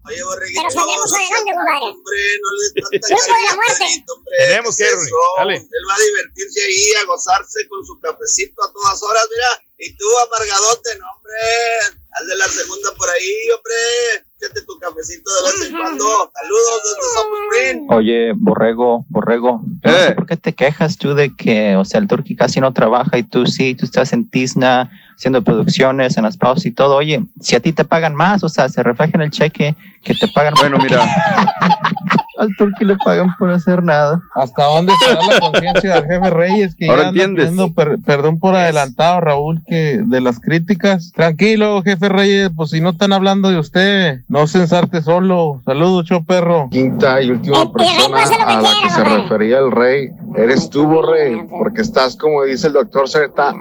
Oye. 0.07 0.21
Pero 0.55 0.71
salimos 0.71 1.13
adelante, 1.15 1.51
compadre. 1.55 1.89
Hombre, 1.97 2.21
no 2.43 2.49
le 2.53 2.65
Grupo 2.75 3.07
de 3.09 3.45
la 3.49 3.55
muerte. 3.57 4.05
Hombre. 4.13 4.37
Tenemos 4.37 4.77
¿Qué 4.77 4.85
que, 4.85 4.91
eso? 4.91 5.17
Dale. 5.39 5.57
Él 5.57 5.85
va 5.89 5.95
a 5.95 5.99
divertirse 5.99 6.63
ahí, 6.63 6.93
a 7.01 7.05
gozarse 7.07 7.69
con 7.69 7.85
su 7.87 7.99
cafecito 8.01 8.63
a 8.65 8.73
todas 8.73 9.03
horas, 9.03 9.25
mira. 9.31 9.65
Y 9.79 9.97
tú, 9.97 10.07
amargadote, 10.19 10.99
no, 10.99 11.07
hombre. 11.17 12.04
Haz 12.17 12.27
de 12.29 12.37
la 12.37 12.47
segunda 12.47 12.91
por 12.97 13.09
ahí, 13.09 13.33
hombre. 13.57 14.25
Échate 14.41 14.63
tu 14.67 14.79
cafecito 14.79 15.31
de 15.35 15.51
vez 15.51 15.69
en 15.71 15.77
cuando. 15.77 16.05
Saludos 16.05 16.81
desde 16.85 17.15
Somos 17.15 17.39
Green. 17.51 17.87
Oye, 17.91 18.33
Borrego, 18.37 19.05
Borrego, 19.09 19.63
no 19.83 19.91
Eh. 19.91 20.07
sé 20.09 20.13
por 20.13 20.27
qué 20.27 20.37
te 20.37 20.53
quejas 20.53 20.97
tú 20.99 21.15
de 21.15 21.35
que, 21.35 21.77
o 21.77 21.85
sea, 21.85 22.01
el 22.01 22.07
Turqui 22.09 22.37
casi 22.37 22.61
no 22.61 22.73
trabaja 22.73 23.17
y 23.19 23.23
tú 23.23 23.47
sí, 23.47 23.75
tú 23.75 23.85
estás 23.87 24.13
en 24.13 24.29
Tisna 24.29 24.91
haciendo 25.17 25.43
producciones 25.43 26.17
en 26.17 26.25
las 26.25 26.37
pausas 26.37 26.67
y 26.67 26.73
todo. 26.73 26.97
Oye, 26.97 27.25
si 27.41 27.57
a 27.57 27.61
ti 27.61 27.73
te 27.73 27.85
pagan 27.85 28.15
más, 28.15 28.43
o 28.45 28.49
sea, 28.49 28.69
se 28.69 28.83
refleja 28.83 29.13
en 29.15 29.23
el 29.23 29.31
cheque 29.31 29.75
que 30.03 30.15
te 30.15 30.29
pagan 30.29 30.55
Bueno, 30.59 30.79
mira, 30.79 31.05
al 32.39 32.49
Turqui 32.57 32.85
le 32.85 32.97
pagan 32.97 33.35
por 33.39 33.51
hacer 33.51 33.83
nada. 33.83 34.21
¿Hasta 34.35 34.65
dónde 34.65 34.93
está 34.93 35.15
la 35.15 35.41
conciencia 35.41 35.95
del 35.95 36.05
jefe 36.05 36.31
Reyes? 36.31 36.75
Que 36.75 36.89
Ahora 36.89 37.03
ya 37.05 37.09
anda 37.09 37.23
entiendes. 37.25 37.51
pidiendo 37.51 37.75
per- 37.75 37.99
perdón 38.05 38.39
por 38.41 38.55
adelantado, 38.57 39.21
Raúl, 39.21 39.63
que 39.67 40.01
de 40.05 40.21
las 40.21 40.41
críticas. 40.41 41.13
Tranquilo, 41.15 41.83
jefe 41.83 42.09
Reyes, 42.09 42.51
pues 42.57 42.71
si 42.71 42.81
no 42.81 42.91
están 42.91 43.13
hablando 43.13 43.51
de 43.51 43.59
usted, 43.59 44.21
no 44.29 44.47
se 44.47 44.59
ensarte 44.61 45.01
solo. 45.03 45.63
Saludos, 45.65 46.07
show 46.07 46.25
perro. 46.25 46.69
quinta 46.71 47.23
y 47.23 47.31
última 47.31 47.63
El- 47.63 47.71
persona 47.73 48.23
a 48.47 48.61
la 48.61 48.71
que 48.83 48.91
se 48.91 49.05
refería 49.05 49.59
el 49.59 49.71
rey 49.71 50.09
eres 50.37 50.69
tú, 50.71 50.85
Borre, 50.87 51.47
porque 51.51 51.83
estás, 51.83 52.17
como 52.17 52.43
dice 52.45 52.67
el 52.67 52.73
doctor 52.73 53.09
Zeta, 53.09 53.55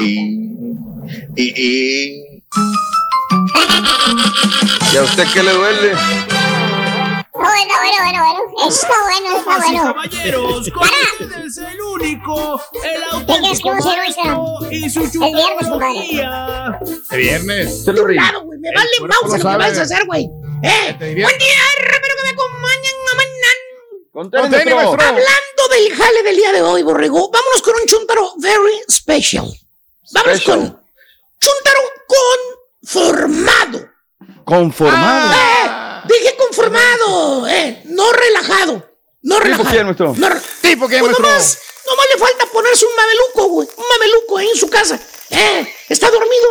y, 0.00 0.64
y, 1.36 1.42
y, 1.56 2.42
¿y 4.92 4.96
a 4.96 5.02
usted 5.02 5.24
qué 5.32 5.42
le 5.42 5.52
duele? 5.52 5.92
Bueno, 7.38 7.74
bueno, 7.80 7.96
bueno, 8.02 8.18
bueno. 8.24 8.68
Está 8.68 8.88
bueno, 9.04 9.38
está 9.38 9.56
bueno. 9.58 9.82
caballeros, 9.94 10.70
con 10.70 10.88
ustedes 10.88 11.58
el 11.58 11.80
único, 11.80 12.60
el 12.82 13.26
¿Qué 13.26 13.34
crees 13.38 13.60
que 13.60 13.68
vamos 13.68 13.86
a 13.86 13.90
hacer 13.90 14.28
auténtico 14.30 14.66
hoy, 14.66 14.74
y 14.76 14.90
su 14.90 15.00
El 15.02 15.10
viernes, 15.34 15.68
compadre. 15.68 15.94
chupadería. 15.94 16.80
Viernes. 17.10 17.84
Se 17.84 17.92
lo. 17.92 18.04
Claro, 18.06 18.42
güey, 18.42 18.58
me 18.58 18.70
vale 18.74 18.90
pausa 19.08 19.38
lo 19.38 19.50
que 19.50 19.56
vas 19.56 19.78
a 19.78 19.82
hacer, 19.82 20.06
güey. 20.06 20.24
Eh, 20.62 20.96
Te 20.98 21.04
buen 21.14 21.38
día, 21.38 21.58
espero 21.78 22.14
que 22.16 22.22
me 22.24 22.30
acompañen 22.30 22.96
a 23.12 23.16
mañana. 23.16 23.52
Contén, 24.12 24.40
maestro. 24.50 24.76
maestro. 24.76 25.02
Hablando 25.08 25.68
del 25.70 25.94
jale 25.96 26.22
del 26.22 26.36
día 26.36 26.52
de 26.52 26.62
hoy, 26.62 26.82
Borrego, 26.82 27.30
vámonos 27.30 27.62
con 27.62 27.74
un 27.74 27.86
chuntaro 27.86 28.32
very 28.38 28.80
special. 28.90 29.46
Vámonos 30.12 30.38
Special. 30.40 30.58
con 30.58 30.80
chuntaro 31.38 31.80
conformado. 32.80 33.88
Conformado. 34.44 35.85
Eh, 36.08 36.18
dije 36.20 36.36
conformado, 36.36 37.46
eh, 37.48 37.82
no 37.86 38.12
relajado. 38.12 38.90
No 39.22 39.34
¿Tipo 39.36 39.44
relajado. 39.44 39.70
quién, 39.70 39.84
maestro? 39.86 40.14
No 40.16 40.28
¿Tipo 40.60 40.88
Pues 40.88 41.02
nomás, 41.02 41.58
nomás 41.86 42.06
le 42.14 42.18
falta 42.20 42.46
ponerse 42.46 42.84
un 42.86 42.92
mameluco, 42.96 43.48
güey. 43.54 43.68
Un 43.76 43.84
mameluco 43.88 44.38
ahí 44.38 44.48
en 44.48 44.56
su 44.56 44.68
casa. 44.70 45.00
Eh, 45.30 45.66
está 45.88 46.08
dormido. 46.10 46.48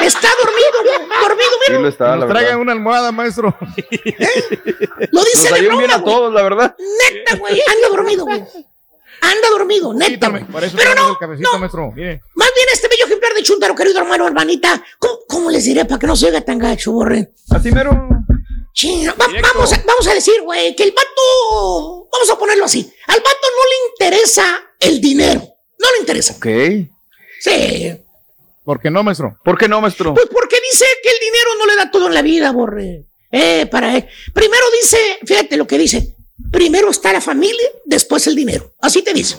Está 0.00 0.28
dormido, 0.42 0.82
güey. 0.84 1.20
Dormido, 1.22 1.50
Sí 1.50 1.70
mira. 1.70 1.80
lo 1.80 1.88
está, 1.88 2.04
la 2.10 2.16
Nos 2.16 2.28
traigan 2.28 2.58
una 2.60 2.72
almohada, 2.72 3.12
maestro. 3.12 3.56
Lo 3.58 3.66
Nos 5.12 5.24
dice 5.32 5.44
de 5.44 5.50
darían 5.50 5.78
bien 5.78 5.90
broma, 5.90 5.94
a 5.94 5.98
güey. 5.98 6.14
todos, 6.14 6.32
la 6.34 6.42
verdad. 6.42 6.76
Neta, 6.78 7.36
güey. 7.36 7.62
Anda 7.66 7.88
dormido, 7.88 8.24
güey. 8.26 8.44
Anda 9.22 9.48
dormido, 9.50 9.94
neta. 9.94 10.10
Quítame, 10.10 10.46
Pero 10.76 10.94
no, 10.96 11.10
el 11.10 11.16
cafecito, 11.18 11.50
no. 11.52 11.58
maestro. 11.58 11.92
Mire. 11.92 12.20
Más 12.34 12.50
bien 12.54 12.66
este 12.72 12.88
bello 12.88 13.06
ejemplar 13.06 13.32
de 13.34 13.42
Chuntaro, 13.42 13.74
querido 13.74 14.00
hermano, 14.00 14.26
hermanita. 14.26 14.82
¿Cómo, 14.98 15.20
cómo 15.28 15.50
les 15.50 15.64
diré 15.64 15.84
para 15.86 15.98
que 15.98 16.06
no 16.06 16.16
se 16.16 16.26
oiga 16.26 16.40
tan 16.42 16.58
gacho, 16.58 16.92
borre? 16.92 17.30
Así 17.50 17.70
mero. 17.72 18.08
Chino, 18.72 19.14
va- 19.20 19.26
Directo. 19.28 19.48
vamos, 19.54 19.72
a, 19.72 19.82
vamos 19.86 20.06
a 20.06 20.14
decir, 20.14 20.40
güey, 20.42 20.74
que 20.74 20.82
el 20.84 20.92
vato, 20.92 22.08
vamos 22.10 22.30
a 22.30 22.38
ponerlo 22.38 22.64
así, 22.64 22.90
al 23.06 23.18
vato 23.20 23.46
no 23.56 23.64
le 23.68 23.90
interesa 23.92 24.60
el 24.80 25.00
dinero, 25.00 25.40
no 25.78 25.90
le 25.92 25.98
interesa. 26.00 26.34
Ok. 26.36 26.46
Sí, 27.40 27.92
¿Por 28.64 28.80
qué 28.80 28.90
no, 28.90 29.02
maestro? 29.02 29.36
¿Por 29.44 29.58
qué 29.58 29.66
no, 29.68 29.80
maestro? 29.80 30.14
pues 30.14 30.26
porque 30.32 30.56
dice 30.72 30.84
que 31.02 31.10
el 31.10 31.18
dinero 31.18 31.50
no 31.58 31.66
le 31.66 31.74
da 31.76 31.90
todo 31.90 32.06
en 32.06 32.14
la 32.14 32.22
vida, 32.22 32.52
borre. 32.52 33.06
Eh, 33.32 33.66
para 33.66 33.96
él. 33.96 34.06
Primero 34.32 34.64
dice, 34.80 35.18
fíjate 35.26 35.56
lo 35.56 35.66
que 35.66 35.78
dice, 35.78 36.14
primero 36.52 36.90
está 36.90 37.12
la 37.12 37.20
familia, 37.20 37.68
después 37.84 38.26
el 38.28 38.36
dinero. 38.36 38.72
Así 38.80 39.02
te 39.02 39.12
dice. 39.12 39.36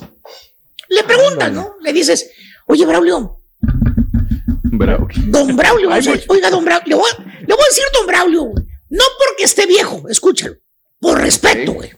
Le 0.89 1.03
preguntas, 1.05 1.51
¿no? 1.51 1.75
Le 1.81 1.93
dices, 1.93 2.29
oye, 2.67 2.85
Braulio, 2.85 3.37
Bravo. 4.75 5.07
Don 5.27 5.55
Braulio, 5.55 5.89
oiga, 6.27 6.49
don 6.49 6.65
Braulio, 6.65 6.87
le 6.87 6.95
voy, 6.95 7.09
a- 7.11 7.23
le 7.23 7.53
voy 7.53 7.63
a 7.63 7.67
decir 7.69 7.83
don 7.93 8.07
Braulio, 8.07 8.41
güey. 8.43 8.65
No 8.93 9.03
porque 9.17 9.43
esté 9.43 9.65
viejo, 9.65 10.03
escúchalo, 10.07 10.55
por 10.99 11.19
respeto, 11.19 11.73
güey. 11.73 11.91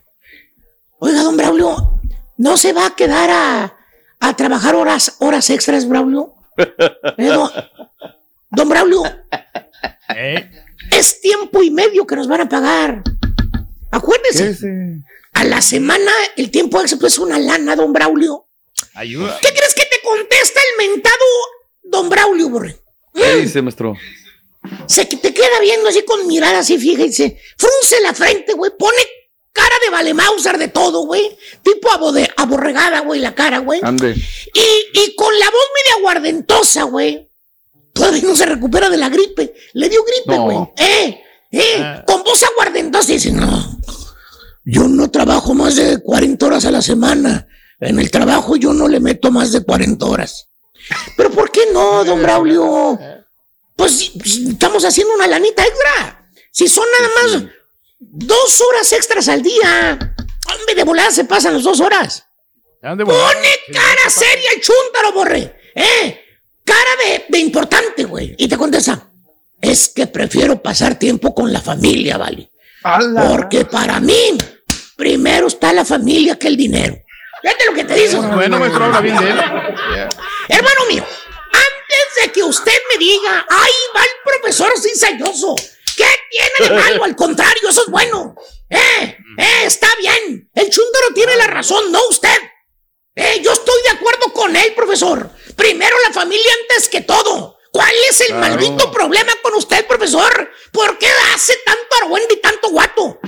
Oiga, 0.99 1.23
don 1.23 1.35
Braulio, 1.35 1.99
¿no 2.37 2.55
se 2.55 2.71
va 2.71 2.85
a 2.87 2.95
quedar 2.95 3.29
a, 3.29 3.77
a 4.21 4.35
trabajar 4.37 4.75
horas, 4.75 5.17
horas 5.19 5.49
extras, 5.49 5.87
Braulio? 5.87 6.33
Eh, 7.17 7.27
don, 7.27 7.51
don 8.49 8.69
Braulio, 8.69 9.03
¿Eh? 10.15 10.49
es 10.91 11.19
tiempo 11.19 11.61
y 11.61 11.69
medio 11.69 12.07
que 12.07 12.15
nos 12.15 12.29
van 12.29 12.41
a 12.41 12.49
pagar. 12.49 13.03
Acuérdese, 13.91 14.51
Ese. 14.51 15.01
a 15.33 15.43
la 15.43 15.61
semana 15.61 16.11
el 16.37 16.49
tiempo 16.51 16.79
extra 16.79 17.07
es 17.07 17.17
una 17.17 17.37
lana, 17.39 17.75
don 17.75 17.91
Braulio. 17.91 18.47
Ayuda. 18.93 19.37
¿Qué 19.41 19.49
crees 19.49 19.73
que 19.75 19.83
te 19.83 19.97
contesta 20.01 20.61
el 20.71 20.87
mentado 20.87 21.25
don 21.83 22.07
Braulio, 22.09 22.49
borre? 22.49 22.77
¿Qué 23.13 23.35
dice, 23.35 23.61
maestro? 23.61 23.97
Se 24.87 25.05
te 25.05 25.33
queda 25.33 25.59
viendo 25.61 25.89
así 25.89 26.03
con 26.03 26.25
mirada 26.27 26.59
así, 26.59 26.77
fíjense. 26.77 27.39
Frunce 27.57 28.01
la 28.01 28.13
frente, 28.13 28.53
güey. 28.53 28.71
Pone 28.77 28.97
cara 29.51 29.75
de 29.83 29.91
Valemausar 29.91 30.57
de 30.57 30.67
todo, 30.67 31.05
güey. 31.05 31.37
Tipo 31.63 31.89
abode- 31.89 32.31
aborregada, 32.37 32.99
güey, 33.01 33.19
la 33.21 33.33
cara, 33.35 33.59
güey. 33.59 33.79
Ande. 33.83 34.11
Y, 34.13 34.99
y 34.99 35.15
con 35.15 35.37
la 35.39 35.45
voz 35.45 35.65
media 35.75 35.95
aguardentosa, 35.99 36.83
güey. 36.83 37.29
Todavía 37.93 38.23
no 38.23 38.35
se 38.35 38.45
recupera 38.45 38.89
de 38.89 38.97
la 38.97 39.09
gripe. 39.09 39.53
Le 39.73 39.87
dio 39.89 40.03
gripe, 40.03 40.35
No. 40.37 40.43
güey. 40.43 40.57
Eh, 40.77 41.21
eh. 41.51 41.77
Ah. 41.79 42.03
Con 42.05 42.23
voz 42.23 42.43
aguardentosa 42.43 43.13
dice, 43.13 43.31
no. 43.31 43.79
Yo 44.65 44.87
no 44.87 45.09
trabajo 45.11 45.53
más 45.53 45.75
de 45.75 45.99
40 45.99 46.45
horas 46.45 46.65
a 46.65 46.71
la 46.71 46.81
semana. 46.81 47.47
En 47.79 47.99
el 47.99 48.09
trabajo 48.11 48.55
yo 48.55 48.73
no 48.73 48.87
le 48.87 48.99
meto 48.99 49.31
más 49.31 49.51
de 49.51 49.63
40 49.63 50.05
horas. 50.05 50.47
Pero 51.15 51.29
¿por 51.31 51.51
qué 51.51 51.61
no, 51.71 52.03
don 52.03 52.21
Braulio? 52.21 52.97
Pues 53.75 54.11
estamos 54.25 54.85
haciendo 54.85 55.13
una 55.15 55.27
lanita 55.27 55.63
extra. 55.65 56.29
Si 56.51 56.67
son 56.67 56.85
nada 56.99 57.09
más 57.21 57.43
dos 57.99 58.61
horas 58.61 58.91
extras 58.93 59.27
al 59.27 59.41
día. 59.41 60.15
Hombre, 60.47 60.75
de 60.75 60.83
volada 60.83 61.11
se 61.11 61.25
pasan 61.25 61.53
las 61.53 61.63
dos 61.63 61.79
horas. 61.81 62.25
Pone 62.81 63.49
cara 63.73 64.09
seria 64.09 64.51
el 64.55 64.61
chúntaro, 64.61 65.11
borre. 65.13 65.55
¿Eh? 65.75 66.21
Cara 66.63 66.91
de, 67.03 67.25
de 67.29 67.39
importante, 67.39 68.03
güey. 68.05 68.35
Y 68.37 68.47
te 68.47 68.57
contesta. 68.57 69.07
es 69.61 69.89
que 69.89 70.07
prefiero 70.07 70.61
pasar 70.61 70.97
tiempo 70.97 71.33
con 71.33 71.51
la 71.51 71.61
familia, 71.61 72.17
¿vale? 72.17 72.51
Porque 73.29 73.65
para 73.65 73.99
mí, 73.99 74.37
primero 74.95 75.47
está 75.47 75.73
la 75.73 75.83
familia 75.83 76.37
que 76.37 76.47
el 76.47 76.55
dinero. 76.55 76.95
Fíjate 77.41 77.65
lo 77.65 77.73
que 77.73 77.83
te 77.83 77.95
dice. 77.95 78.17
Bueno, 78.17 78.57
habla 78.57 79.01
bien 79.01 79.17
de 79.17 79.29
él. 79.31 79.39
Hermano 80.47 80.85
mío, 80.89 81.03
de 82.21 82.31
que 82.31 82.43
usted 82.43 82.77
me 82.91 82.97
diga, 82.97 83.45
ahí 83.49 83.71
va 83.95 84.01
el 84.03 84.09
profesor 84.23 84.71
cizañoso, 84.79 85.55
¿qué 85.97 86.05
tiene 86.29 86.69
de 86.75 86.81
malo? 86.81 87.03
Al 87.03 87.15
contrario, 87.15 87.69
eso 87.69 87.81
es 87.83 87.87
bueno. 87.87 88.35
Eh, 88.69 89.17
eh, 89.37 89.63
está 89.65 89.87
bien. 89.99 90.49
El 90.53 90.69
chúndaro 90.69 91.07
tiene 91.13 91.35
la 91.37 91.47
razón, 91.47 91.91
no 91.91 91.99
usted. 92.09 92.37
Eh, 93.15 93.41
yo 93.43 93.53
estoy 93.53 93.81
de 93.83 93.89
acuerdo 93.89 94.33
con 94.33 94.55
él, 94.55 94.73
profesor. 94.75 95.29
Primero 95.55 95.95
la 96.05 96.13
familia 96.13 96.51
antes 96.61 96.89
que 96.89 97.01
todo. 97.01 97.57
¿Cuál 97.71 97.93
es 98.09 98.21
el 98.21 98.27
Claro. 98.27 98.41
maldito 98.41 98.91
problema 98.91 99.33
con 99.41 99.53
usted, 99.55 99.85
profesor? 99.85 100.49
¿Por 100.71 100.97
qué 100.97 101.07
hace 101.33 101.57
tanto 101.65 101.95
argüende 102.01 102.33
y 102.35 102.41
tanto 102.41 102.69
guato? 102.69 103.19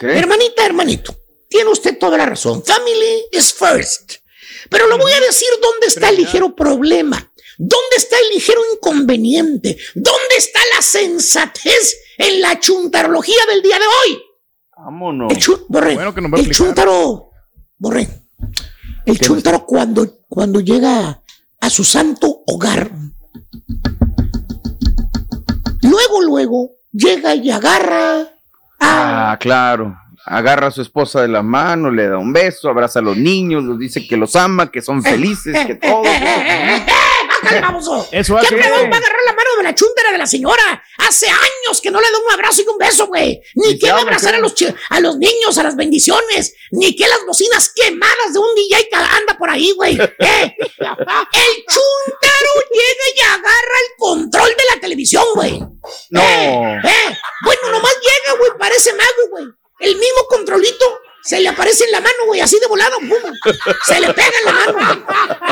Hermanita, 0.00 0.64
hermanito, 0.66 1.14
tiene 1.48 1.70
usted 1.70 1.98
toda 1.98 2.18
la 2.18 2.26
razón. 2.26 2.62
Family 2.64 3.26
is 3.32 3.52
first. 3.54 4.16
Pero 4.68 4.86
lo 4.86 4.98
voy 4.98 5.12
a 5.12 5.20
decir 5.20 5.48
dónde 5.60 5.86
está 5.86 6.10
el 6.10 6.16
ligero 6.16 6.54
problema. 6.54 7.29
¿Dónde 7.62 7.96
está 7.98 8.16
el 8.18 8.34
ligero 8.34 8.58
inconveniente? 8.74 9.76
¿Dónde 9.94 10.36
está 10.38 10.60
la 10.74 10.80
sensatez 10.80 11.94
en 12.16 12.40
la 12.40 12.58
chuntarología 12.58 13.36
del 13.50 13.60
día 13.60 13.76
de 13.78 13.84
hoy? 13.84 14.22
Vámonos. 14.78 15.30
El, 15.30 15.38
chu- 15.38 15.66
el 16.38 16.46
chuntaro, 16.56 17.30
borré. 17.76 18.08
El 19.04 19.20
chuntaro 19.20 19.66
cuando, 19.66 20.20
cuando 20.26 20.60
llega 20.60 21.22
a 21.60 21.68
su 21.70 21.84
santo 21.84 22.42
hogar, 22.46 22.90
luego, 25.82 26.22
luego, 26.22 26.70
llega 26.92 27.34
y 27.34 27.50
agarra 27.50 28.26
Ah, 28.80 29.36
claro. 29.38 29.94
Agarra 30.24 30.68
a 30.68 30.70
su 30.70 30.80
esposa 30.80 31.20
de 31.20 31.28
la 31.28 31.42
mano, 31.42 31.90
le 31.90 32.08
da 32.08 32.16
un 32.16 32.32
beso, 32.32 32.70
abraza 32.70 33.00
a 33.00 33.02
los 33.02 33.18
niños, 33.18 33.64
les 33.64 33.78
dice 33.78 34.06
que 34.08 34.16
los 34.16 34.34
ama, 34.36 34.70
que 34.70 34.80
son 34.80 35.02
felices, 35.02 35.54
que 35.66 35.74
todo. 35.74 36.02
¡Bájale, 37.42 37.60
baboso! 37.60 38.08
Eso 38.12 38.34
¿Qué 38.36 38.46
hace. 38.46 38.56
fregón 38.56 38.90
va 38.90 38.94
a 38.96 38.98
agarrar 38.98 39.20
la 39.26 39.32
mano 39.32 39.50
de 39.58 39.62
la 39.64 39.74
chuntara 39.74 40.12
de 40.12 40.18
la 40.18 40.26
señora? 40.26 40.82
Hace 40.98 41.26
años 41.28 41.80
que 41.82 41.90
no 41.90 42.00
le 42.00 42.10
da 42.10 42.18
un 42.18 42.32
abrazo 42.32 42.62
y 42.62 42.68
un 42.68 42.78
beso, 42.78 43.06
güey. 43.06 43.40
Ni 43.54 43.78
que 43.78 43.90
va 43.90 43.98
a 43.98 44.02
abrazar 44.02 44.34
a 44.34 44.38
los, 44.38 44.54
a 44.90 45.00
los 45.00 45.16
niños, 45.18 45.56
a 45.58 45.62
las 45.62 45.76
bendiciones. 45.76 46.54
Ni 46.72 46.94
que 46.94 47.08
las 47.08 47.24
bocinas 47.26 47.72
quemadas 47.74 48.32
de 48.32 48.38
un 48.38 48.54
DJ 48.54 48.88
que 48.88 48.96
anda 48.96 49.36
por 49.38 49.50
ahí, 49.50 49.72
güey. 49.72 49.98
Eh, 50.20 50.54
El 50.58 51.64
chuntaro 51.66 52.52
llega 52.72 53.04
y 53.16 53.20
agarra 53.20 53.76
el 53.84 53.96
control 53.98 54.48
de 54.48 54.74
la 54.74 54.80
televisión, 54.80 55.24
güey. 55.34 55.58
No. 56.10 56.20
Eh, 56.22 57.18
bueno, 57.44 57.70
nomás 57.70 57.94
llega, 57.94 58.38
güey, 58.38 58.50
parece 58.58 58.92
mago, 58.94 59.28
güey. 59.30 59.44
El 59.80 59.96
mismo 59.96 60.26
controlito 60.28 61.00
se 61.22 61.40
le 61.40 61.48
aparece 61.48 61.84
en 61.84 61.92
la 61.92 62.00
mano, 62.00 62.16
güey, 62.26 62.40
así 62.40 62.58
de 62.58 62.66
volado, 62.66 62.98
pum. 62.98 63.32
Se 63.86 64.00
le 64.00 64.12
pega 64.12 64.32
en 64.40 64.44
la 64.44 64.52
mano. 64.52 65.06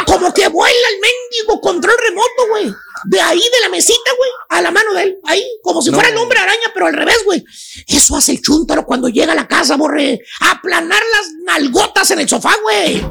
Como 0.07 0.33
que 0.35 0.49
vuela 0.49 0.89
el 0.93 1.01
mendigo 1.31 1.61
control 1.61 1.95
remoto, 1.99 2.49
güey. 2.51 2.75
De 3.05 3.21
ahí 3.21 3.39
de 3.39 3.61
la 3.63 3.69
mesita, 3.69 4.11
güey, 4.17 4.31
a 4.49 4.63
la 4.63 4.71
mano 4.71 4.93
de 4.95 5.03
él. 5.03 5.19
Ahí, 5.25 5.45
como 5.63 5.81
si 5.83 5.91
No. 5.91 5.97
fuera 5.97 6.11
el 6.11 6.17
hombre 6.17 6.39
araña, 6.39 6.71
pero 6.75 6.87
al 6.87 6.95
revés, 6.95 7.19
güey. 7.25 7.45
Eso 7.87 8.17
hace 8.17 8.33
el 8.33 8.43
chúntaro 8.43 8.85
cuando 8.85 9.09
llega 9.09 9.33
a 9.33 9.37
la 9.37 9.47
casa, 9.47 9.77
borre. 9.77 10.21
Aplanar 10.41 11.03
las 11.13 11.29
nalgotas 11.45 12.11
en 12.11 12.21
el 12.21 12.29
sofá, 12.29 12.57
güey. 12.63 13.05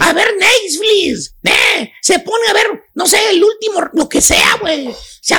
A 0.00 0.12
ver 0.14 0.34
Netflix. 0.38 1.34
Eh, 1.44 1.92
se 2.00 2.18
pone 2.20 2.48
a 2.48 2.52
ver, 2.54 2.84
no 2.94 3.06
sé, 3.06 3.18
el 3.30 3.42
último, 3.44 3.80
lo 3.92 4.08
que 4.08 4.20
sea, 4.20 4.56
güey. 4.60 4.88
Se, 5.20 5.34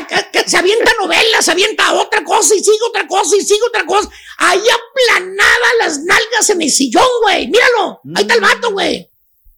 se 0.45 0.57
avienta 0.57 0.91
novelas, 1.01 1.45
se 1.45 1.51
avienta 1.51 1.93
otra 1.93 2.23
cosa 2.23 2.53
y 2.53 2.59
sigue 2.63 2.77
otra 2.87 3.07
cosa 3.07 3.35
y 3.35 3.41
sigue 3.41 3.61
otra 3.67 3.85
cosa. 3.85 4.09
Ahí 4.37 4.59
aplanada 4.59 5.73
las 5.79 5.99
nalgas 6.03 6.49
en 6.49 6.61
el 6.61 6.69
sillón, 6.69 7.07
güey. 7.23 7.47
Míralo. 7.47 8.01
Ahí 8.15 8.21
está 8.23 8.33
el 8.35 8.41
vato, 8.41 8.71
güey. 8.73 9.09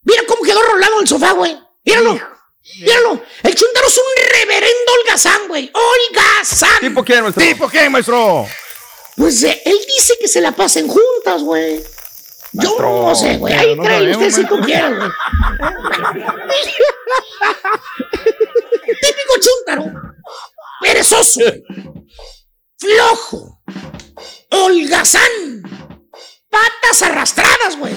Mira 0.04 0.24
cómo 0.28 0.44
quedó 0.44 0.62
rolado 0.62 0.96
en 0.96 1.02
el 1.02 1.08
sofá, 1.08 1.34
güey. 1.34 1.58
Míralo. 1.84 2.20
Míralo. 2.78 3.22
El 3.44 3.56
chuntaro 3.56 3.88
es 3.88 3.98
un 3.98 4.04
reverendo 4.32 4.92
holgazán, 5.00 5.48
güey. 5.48 5.72
Holgazán. 5.74 6.80
¿Tipo 6.80 7.04
quién, 7.04 7.24
maestro? 7.24 7.44
¿Tipo 7.44 7.68
quién, 7.68 7.92
maestro? 7.92 8.48
Pues 9.18 9.44
eh, 9.44 9.62
él 9.66 9.78
dice 9.88 10.14
que 10.20 10.28
se 10.28 10.42
la 10.42 10.52
pasen 10.52 10.88
juntas, 10.88 11.42
güey. 11.44 11.84
Yo 12.54 12.78
no 12.80 13.14
sé, 13.16 13.38
güey. 13.38 13.54
Ahí 13.54 13.76
no 13.76 13.84
trae 13.84 14.12
usted 14.12 14.32
si 14.32 14.46
tú 14.46 14.60
quieres, 14.62 14.98
güey. 14.98 15.10
Típico 19.02 19.34
chúntaro. 19.40 19.86
Perezoso. 20.82 21.42
Flojo. 22.80 23.62
Holgazán. 24.52 25.64
Patas 26.50 27.02
arrastradas, 27.04 27.78
güey. 27.78 27.94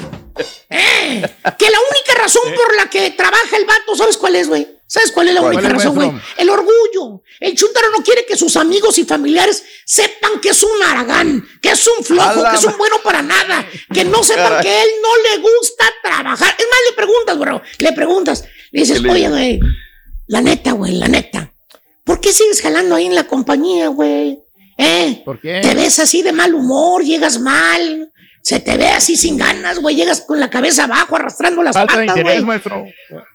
Eh, 0.70 1.22
que 1.58 1.70
la 1.70 1.78
única 1.90 2.14
razón 2.16 2.42
por 2.54 2.76
la 2.76 2.88
que 2.88 3.10
trabaja 3.10 3.56
el 3.56 3.64
vato, 3.64 3.94
¿sabes 3.96 4.16
cuál 4.16 4.36
es, 4.36 4.48
güey? 4.48 4.66
¿Sabes 4.86 5.10
cuál 5.10 5.28
es 5.28 5.34
la 5.34 5.40
¿Cuál 5.40 5.54
única 5.54 5.68
es, 5.68 5.74
razón, 5.74 5.94
güey? 5.94 6.12
El 6.36 6.50
orgullo. 6.50 7.22
El 7.40 7.54
chúntaro 7.54 7.90
no 7.90 8.02
quiere 8.04 8.26
que 8.26 8.36
sus 8.36 8.56
amigos 8.56 8.98
y 8.98 9.04
familiares 9.04 9.64
sepan 9.86 10.40
que 10.40 10.50
es 10.50 10.62
un 10.62 10.82
aragán, 10.82 11.46
que 11.62 11.70
es 11.70 11.86
un 11.86 12.04
flojo, 12.04 12.44
que 12.50 12.56
es 12.56 12.64
un 12.64 12.76
bueno 12.76 12.96
para 13.02 13.22
nada, 13.22 13.66
que 13.92 14.04
no 14.04 14.22
sepan 14.22 14.48
Caray. 14.48 14.62
que 14.62 14.82
él 14.82 14.88
no 15.02 15.08
le 15.30 15.42
gusta 15.42 15.84
trabajar. 16.02 16.54
Es 16.58 16.66
más, 16.70 16.78
le 16.90 16.96
preguntas, 16.96 17.38
bro, 17.38 17.62
le 17.78 17.92
preguntas, 17.92 18.44
le 18.70 18.80
dices, 18.80 18.98
¿Qué 18.98 19.06
le 19.06 19.12
oye, 19.12 19.28
güey, 19.30 19.60
la 20.26 20.40
neta, 20.42 20.72
güey, 20.72 20.92
la 20.92 21.08
neta, 21.08 21.52
¿por 22.04 22.20
qué 22.20 22.32
sigues 22.32 22.60
jalando 22.60 22.94
ahí 22.94 23.06
en 23.06 23.14
la 23.14 23.26
compañía, 23.26 23.88
güey? 23.88 24.40
¿Eh? 24.76 25.22
¿Por 25.24 25.40
qué? 25.40 25.60
Te 25.62 25.74
ves 25.74 25.98
así 26.00 26.22
de 26.22 26.32
mal 26.32 26.54
humor, 26.54 27.02
llegas 27.02 27.38
mal, 27.40 28.11
se 28.42 28.58
te 28.60 28.76
ve 28.76 28.88
así 28.88 29.16
sin 29.16 29.36
ganas, 29.38 29.78
güey, 29.78 29.94
llegas 29.96 30.22
con 30.22 30.40
la 30.40 30.50
cabeza 30.50 30.84
abajo 30.84 31.14
arrastrando 31.16 31.62
las 31.62 31.74
Falta 31.74 31.94
patas, 31.94 32.08
interés, 32.08 32.34
güey. 32.38 32.44
maestro. 32.44 32.84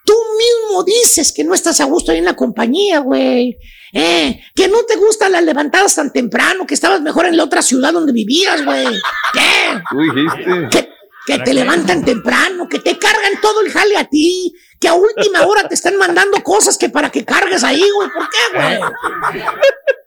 Tú 0.06 0.14
mismo 0.38 0.84
dices 0.84 1.32
que 1.32 1.44
no 1.46 1.54
estás 1.54 1.80
a 1.80 1.86
gusto 1.86 2.12
ahí 2.12 2.18
en 2.18 2.26
la 2.26 2.36
compañía, 2.36 3.00
güey. 3.00 3.58
Eh, 3.94 4.42
que 4.54 4.68
no 4.68 4.84
te 4.84 4.98
gustan 4.98 5.32
las 5.32 5.44
levantadas 5.44 5.96
tan 5.96 6.12
temprano, 6.12 6.68
que 6.68 6.74
estabas 6.74 7.02
mejor 7.02 7.26
en 7.26 7.38
la 7.38 7.46
otra 7.46 7.62
ciudad 7.62 7.94
donde 7.94 8.12
vivías, 8.12 8.66
güey. 8.66 8.86
¿Qué? 9.34 9.82
Tú 9.90 10.02
dijiste. 10.02 10.68
Que, 10.72 10.90
que 11.26 11.40
te 11.40 11.54
levantan 11.54 12.04
temprano, 12.04 12.68
que 12.70 12.80
te 12.80 12.98
cargan 13.00 13.40
todo 13.42 13.62
el 13.62 13.72
jale 13.72 13.98
a 13.98 14.04
ti, 14.06 14.54
que 14.80 14.90
a 14.90 14.94
última 14.94 15.46
hora 15.48 15.68
te 15.70 15.76
están 15.76 15.96
mandando 15.98 16.44
cosas 16.44 16.78
que 16.78 16.90
para 16.90 17.10
que 17.10 17.24
cargues 17.24 17.64
ahí, 17.64 17.84
güey. 17.96 18.10
¿Por 18.10 18.30
qué, 18.30 18.58
güey? 18.58 19.44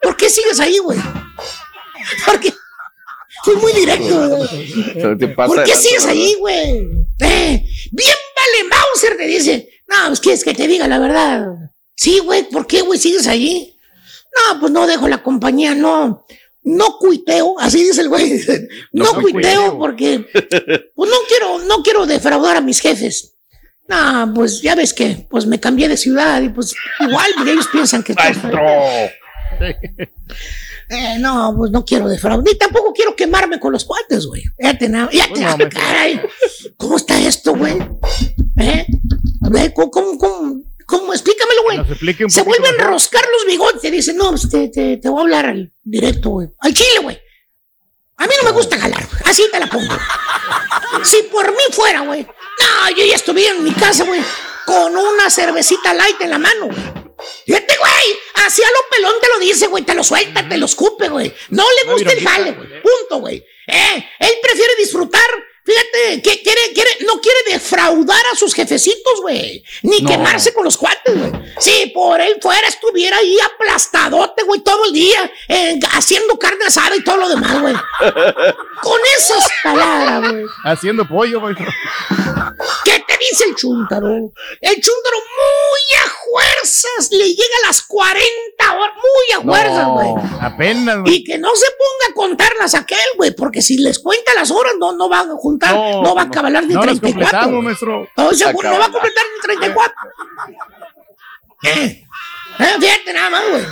¿Por 0.03 0.16
qué 0.16 0.28
sigues 0.28 0.61
ahí, 0.61 0.78
güey? 0.78 0.98
Porque 2.26 2.53
fui 3.45 3.57
muy 3.57 3.72
directo, 3.72 4.28
güey. 4.28 5.35
¿Por 5.35 5.64
qué 5.64 5.74
sigues 5.74 6.07
ahí, 6.07 6.35
güey? 6.39 6.87
Eh, 7.20 7.64
bien 7.93 8.16
vale 8.37 8.68
Mauser, 8.68 9.16
te 9.16 9.26
dice. 9.26 9.68
No, 9.89 10.09
pues 10.09 10.20
quieres 10.20 10.45
que 10.45 10.55
te 10.55 10.66
diga 10.66 10.87
la 10.89 10.99
verdad. 10.99 11.47
Sí, 11.95 12.18
güey, 12.20 12.49
¿por 12.49 12.66
qué, 12.66 12.81
güey, 12.83 12.99
sigues 12.99 13.26
ahí? 13.26 13.76
No, 14.35 14.61
pues 14.61 14.72
no 14.72 14.87
dejo 14.87 15.09
la 15.09 15.22
compañía, 15.22 15.74
no. 15.74 16.26
No 16.62 16.99
cuiteo, 16.99 17.59
así 17.59 17.83
dice 17.83 18.03
el 18.03 18.09
güey. 18.09 18.41
No, 18.93 19.05
No 19.05 19.14
cuiteo 19.20 19.78
porque 19.78 20.26
pues 20.95 21.11
no 21.11 21.16
quiero, 21.28 21.59
no 21.61 21.83
quiero 21.83 22.07
defraudar 22.07 22.57
a 22.57 22.61
mis 22.61 22.81
jefes. 22.81 23.35
No, 23.89 24.33
pues 24.35 24.62
ya 24.62 24.74
ves 24.76 24.95
que 24.95 25.26
pues 25.28 25.47
me 25.47 25.59
cambié 25.59 25.89
de 25.89 25.97
ciudad 25.97 26.41
y 26.43 26.49
pues 26.51 26.74
igual 27.01 27.33
porque 27.37 27.53
ellos 27.53 27.68
piensan 27.72 28.05
que 28.05 28.14
Eh, 30.91 31.18
no, 31.20 31.55
pues 31.57 31.70
no 31.70 31.84
quiero 31.84 32.09
defraudar. 32.09 32.45
Ni 32.45 32.57
tampoco 32.57 32.93
quiero 32.93 33.14
quemarme 33.14 33.61
con 33.61 33.72
los 33.72 33.84
cuates, 33.84 34.26
güey. 34.26 34.43
Fíjate, 34.59 34.88
nada. 34.88 35.07
Fíjate, 35.07 35.45
ah, 35.45 35.57
caray. 35.70 36.20
¿Cómo 36.76 36.97
está 36.97 37.16
esto, 37.20 37.55
güey? 37.55 37.78
¿Eh? 38.59 38.86
Ver, 39.43 39.72
¿cómo, 39.72 39.88
cómo, 39.88 40.18
cómo, 40.18 40.62
cómo? 40.86 41.12
Explícamelo, 41.12 41.62
güey. 41.62 42.28
Se 42.28 42.43
vuelve 42.43 42.68
a 42.68 42.70
enroscar 42.72 43.22
los 43.22 43.47
bigotes. 43.47 43.82
Te 43.82 43.91
dice, 43.93 44.12
no, 44.14 44.30
pues 44.30 44.49
te, 44.51 44.68
te, 44.68 44.97
te 44.97 45.09
voy 45.09 45.20
a 45.20 45.22
hablar 45.22 45.47
al 45.47 45.72
directo, 45.84 46.30
güey. 46.30 46.49
Al 46.59 46.74
chile, 46.74 46.99
güey. 47.03 47.20
A 48.16 48.26
mí 48.26 48.32
no 48.43 48.51
me 48.51 48.57
gusta 48.57 48.76
jalar, 48.76 49.07
güey. 49.07 49.22
Así 49.26 49.45
te 49.51 49.61
la 49.61 49.66
pongo. 49.68 49.95
Si 51.05 51.22
por 51.30 51.49
mí 51.53 51.62
fuera, 51.70 52.01
güey. 52.01 52.22
No, 52.22 52.97
yo 52.97 53.07
ya 53.07 53.14
estuviera 53.14 53.57
en 53.57 53.62
mi 53.62 53.72
casa, 53.72 54.03
güey. 54.05 54.20
Con 54.66 54.97
una 54.97 55.30
cervecita 55.30 55.95
light 55.95 56.20
en 56.20 56.30
la 56.30 56.38
mano, 56.38 56.66
güey. 56.66 56.99
Fíjate, 57.47 57.77
güey. 57.79 58.21
Así 58.47 58.62
a 58.62 58.66
lo 58.66 58.89
pelón 58.91 59.14
te 59.21 59.29
lo 59.29 59.39
dice, 59.39 59.66
güey. 59.66 59.85
Te 59.85 59.95
lo 59.95 60.05
suelta, 60.05 60.49
te 60.49 60.57
lo 60.57 60.66
escupe, 60.66 61.09
güey. 61.09 61.33
No 61.51 61.64
le 61.85 61.93
gusta 61.93 62.12
el 62.12 62.27
jale, 62.27 62.53
güey. 62.53 62.68
Punto, 62.83 63.18
güey. 63.18 63.45
Eh, 63.66 64.09
él 64.18 64.33
prefiere 64.43 64.75
disfrutar. 64.79 65.29
Fíjate, 65.64 66.22
que 66.22 66.42
quiere, 66.42 66.61
quiere, 66.74 66.90
no 67.06 67.20
quiere 67.20 67.38
defraudar 67.50 68.22
a 68.32 68.36
sus 68.36 68.54
jefecitos, 68.54 69.20
güey. 69.20 69.62
Ni 69.82 70.00
No. 70.00 70.11
quemarse 70.11 70.52
con 70.54 70.64
los 70.64 70.76
cuates, 70.76 71.16
güey. 71.16 71.32
Si 71.58 71.86
por 71.94 72.20
él 72.20 72.36
fuera, 72.40 72.66
estuviera 72.68 73.18
ahí 73.18 73.36
aplastadote, 73.54 74.42
güey, 74.44 74.61
todo 74.61 74.84
el 74.86 74.92
día, 74.92 75.30
eh, 75.48 75.78
haciendo 75.92 76.38
carne 76.38 76.64
asada 76.66 76.96
y 76.96 77.04
todo 77.04 77.18
lo 77.18 77.28
demás, 77.28 77.61
güey. 77.61 77.74
Con 78.82 79.00
esas 79.18 79.48
palabras, 79.62 80.32
güey. 80.32 80.44
Haciendo 80.64 81.06
pollo, 81.06 81.40
maestro. 81.40 81.66
¿Qué 82.84 83.04
te 83.06 83.18
dice 83.18 83.44
el 83.44 83.54
chúntaro? 83.54 84.08
El 84.61 84.74
chúntaro 84.80 85.16
muy 85.18 85.98
ajuero 86.06 86.20
fuerzas 86.30 87.11
le 87.11 87.28
llega 87.28 87.54
a 87.64 87.66
las 87.68 87.82
40 87.82 88.24
horas, 88.74 88.94
muy 88.96 89.38
a 89.38 89.42
fuerzas, 89.42 89.88
güey. 89.88 90.08
apenas, 90.40 90.98
güey. 91.00 91.14
Y 91.14 91.24
que 91.24 91.38
no 91.38 91.48
se 91.54 91.66
ponga 91.70 92.11
a 92.11 92.14
contarlas 92.14 92.74
aquel, 92.74 92.98
güey, 93.16 93.32
porque 93.32 93.62
si 93.62 93.78
les 93.78 93.98
cuenta 93.98 94.34
las 94.34 94.50
horas, 94.50 94.74
no, 94.78 94.92
no 94.92 95.08
va 95.08 95.20
a 95.20 95.26
juntar, 95.36 95.59
no, 95.61 96.14
va 96.14 96.22
a 96.22 96.30
cabalar 96.30 96.64
ni 96.64 96.74
No 96.74 96.84
las 96.84 97.00
34. 97.00 97.11
completamos, 97.20 97.64
maestro. 97.64 98.08
No, 98.16 98.32
seguro 98.32 98.70
no 98.70 98.78
va 98.78 98.86
a 98.86 98.92
completar 98.92 99.24
ni 99.34 99.40
34. 99.42 99.94
Eh, 101.62 102.06
eh, 102.58 102.74
fíjate 102.80 103.12
nada 103.12 103.30
más, 103.30 103.48
güey. 103.50 103.66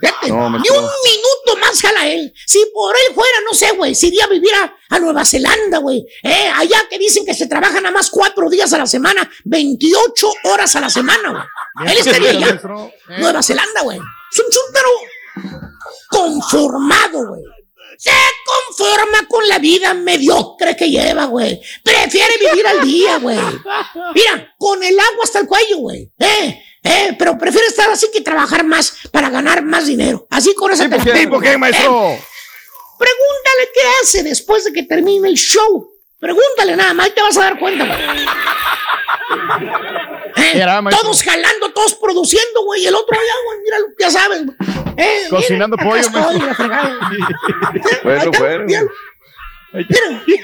Fíjate, 0.00 0.28
No, 0.30 0.50
ni 0.50 0.68
un 0.68 0.90
minuto 1.04 1.56
más 1.60 1.80
jala 1.80 2.08
él. 2.08 2.32
Si 2.46 2.58
por 2.74 2.94
él 2.96 3.14
fuera, 3.14 3.38
no 3.48 3.54
sé, 3.54 3.72
güey, 3.72 3.94
se 3.94 4.08
iría 4.08 4.24
a 4.24 4.28
vivir 4.28 4.52
a, 4.54 4.74
a 4.90 4.98
Nueva 4.98 5.24
Zelanda, 5.24 5.78
güey. 5.78 6.04
Eh, 6.22 6.50
allá 6.54 6.86
que 6.90 6.98
dicen 6.98 7.24
que 7.24 7.34
se 7.34 7.46
trabaja 7.46 7.80
nada 7.80 7.92
más 7.92 8.10
cuatro 8.10 8.48
días 8.50 8.72
a 8.72 8.78
la 8.78 8.86
semana, 8.86 9.30
28 9.44 10.32
horas 10.44 10.74
a 10.76 10.80
la 10.80 10.90
semana, 10.90 11.46
güey. 11.76 11.92
Él 11.92 11.98
estaría 11.98 12.30
allá. 12.30 12.48
Eh. 12.48 13.16
Nueva 13.18 13.42
Zelanda, 13.42 13.82
güey. 13.82 13.98
Es 13.98 14.40
un 14.40 14.46
chúntaro 14.50 14.88
conformado, 16.08 17.26
güey. 17.28 17.42
Se 17.98 18.10
conforma 18.44 19.26
con 19.28 19.46
la 19.48 19.58
vida 19.58 19.94
mediocre 19.94 20.76
que 20.76 20.90
lleva, 20.90 21.26
güey. 21.26 21.60
Prefiere 21.82 22.34
vivir 22.38 22.66
al 22.66 22.82
día, 22.82 23.18
güey. 23.18 23.38
Mira, 24.14 24.54
con 24.58 24.82
el 24.82 24.98
agua 24.98 25.24
hasta 25.24 25.40
el 25.40 25.46
cuello, 25.46 25.78
güey. 25.78 26.10
Eh, 26.18 26.62
eh, 26.82 27.16
pero 27.18 27.38
prefiere 27.38 27.68
estar 27.68 27.88
así 27.90 28.08
que 28.12 28.20
trabajar 28.20 28.64
más 28.64 28.94
para 29.10 29.30
ganar 29.30 29.62
más 29.62 29.86
dinero. 29.86 30.26
Así 30.30 30.54
con 30.54 30.72
esa 30.72 30.88
¿Tipo 30.88 31.04
qué, 31.04 31.12
tipo 31.12 31.40
qué, 31.40 31.56
maestro? 31.56 32.18
Pregúntale 32.98 33.70
qué 33.74 33.80
hace 34.02 34.22
después 34.22 34.64
de 34.64 34.72
que 34.72 34.82
termine 34.82 35.28
el 35.28 35.36
show. 35.36 35.90
Pregúntale 36.18 36.76
nada 36.76 36.94
más 36.94 37.08
y 37.08 37.10
te 37.12 37.22
vas 37.22 37.36
a 37.36 37.40
dar 37.40 37.58
cuenta, 37.58 37.84
güey. 37.84 37.98
Eh, 40.36 40.64
todos 40.90 41.22
jalando, 41.22 41.61
todos 41.82 41.94
produciendo, 41.94 42.64
güey. 42.64 42.82
y 42.82 42.86
El 42.86 42.94
otro 42.94 43.18
allá, 43.18 43.32
güey, 43.46 43.58
míralo, 43.60 43.86
ya 43.98 44.10
sabes. 44.10 44.44
güey. 44.46 44.56
Eh, 44.96 45.26
Cocinando 45.30 45.76
mira, 45.76 45.88
pollo, 45.88 46.00
estoy, 46.00 46.40
fregada. 46.54 47.10
Bueno, 48.04 48.30
bueno. 48.38 48.64
Mira, 48.66 48.82
mira, 49.72 50.22
güey. 50.26 50.40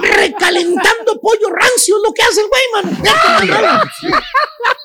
recalentando 0.00 1.20
pollo 1.20 1.48
rancio 1.50 1.96
es 1.96 2.02
lo 2.04 2.12
que 2.12 2.22
hace 2.22 2.40
el 2.40 2.48
güey, 2.48 2.62
mano. 2.72 2.90
Mano. 3.46 3.82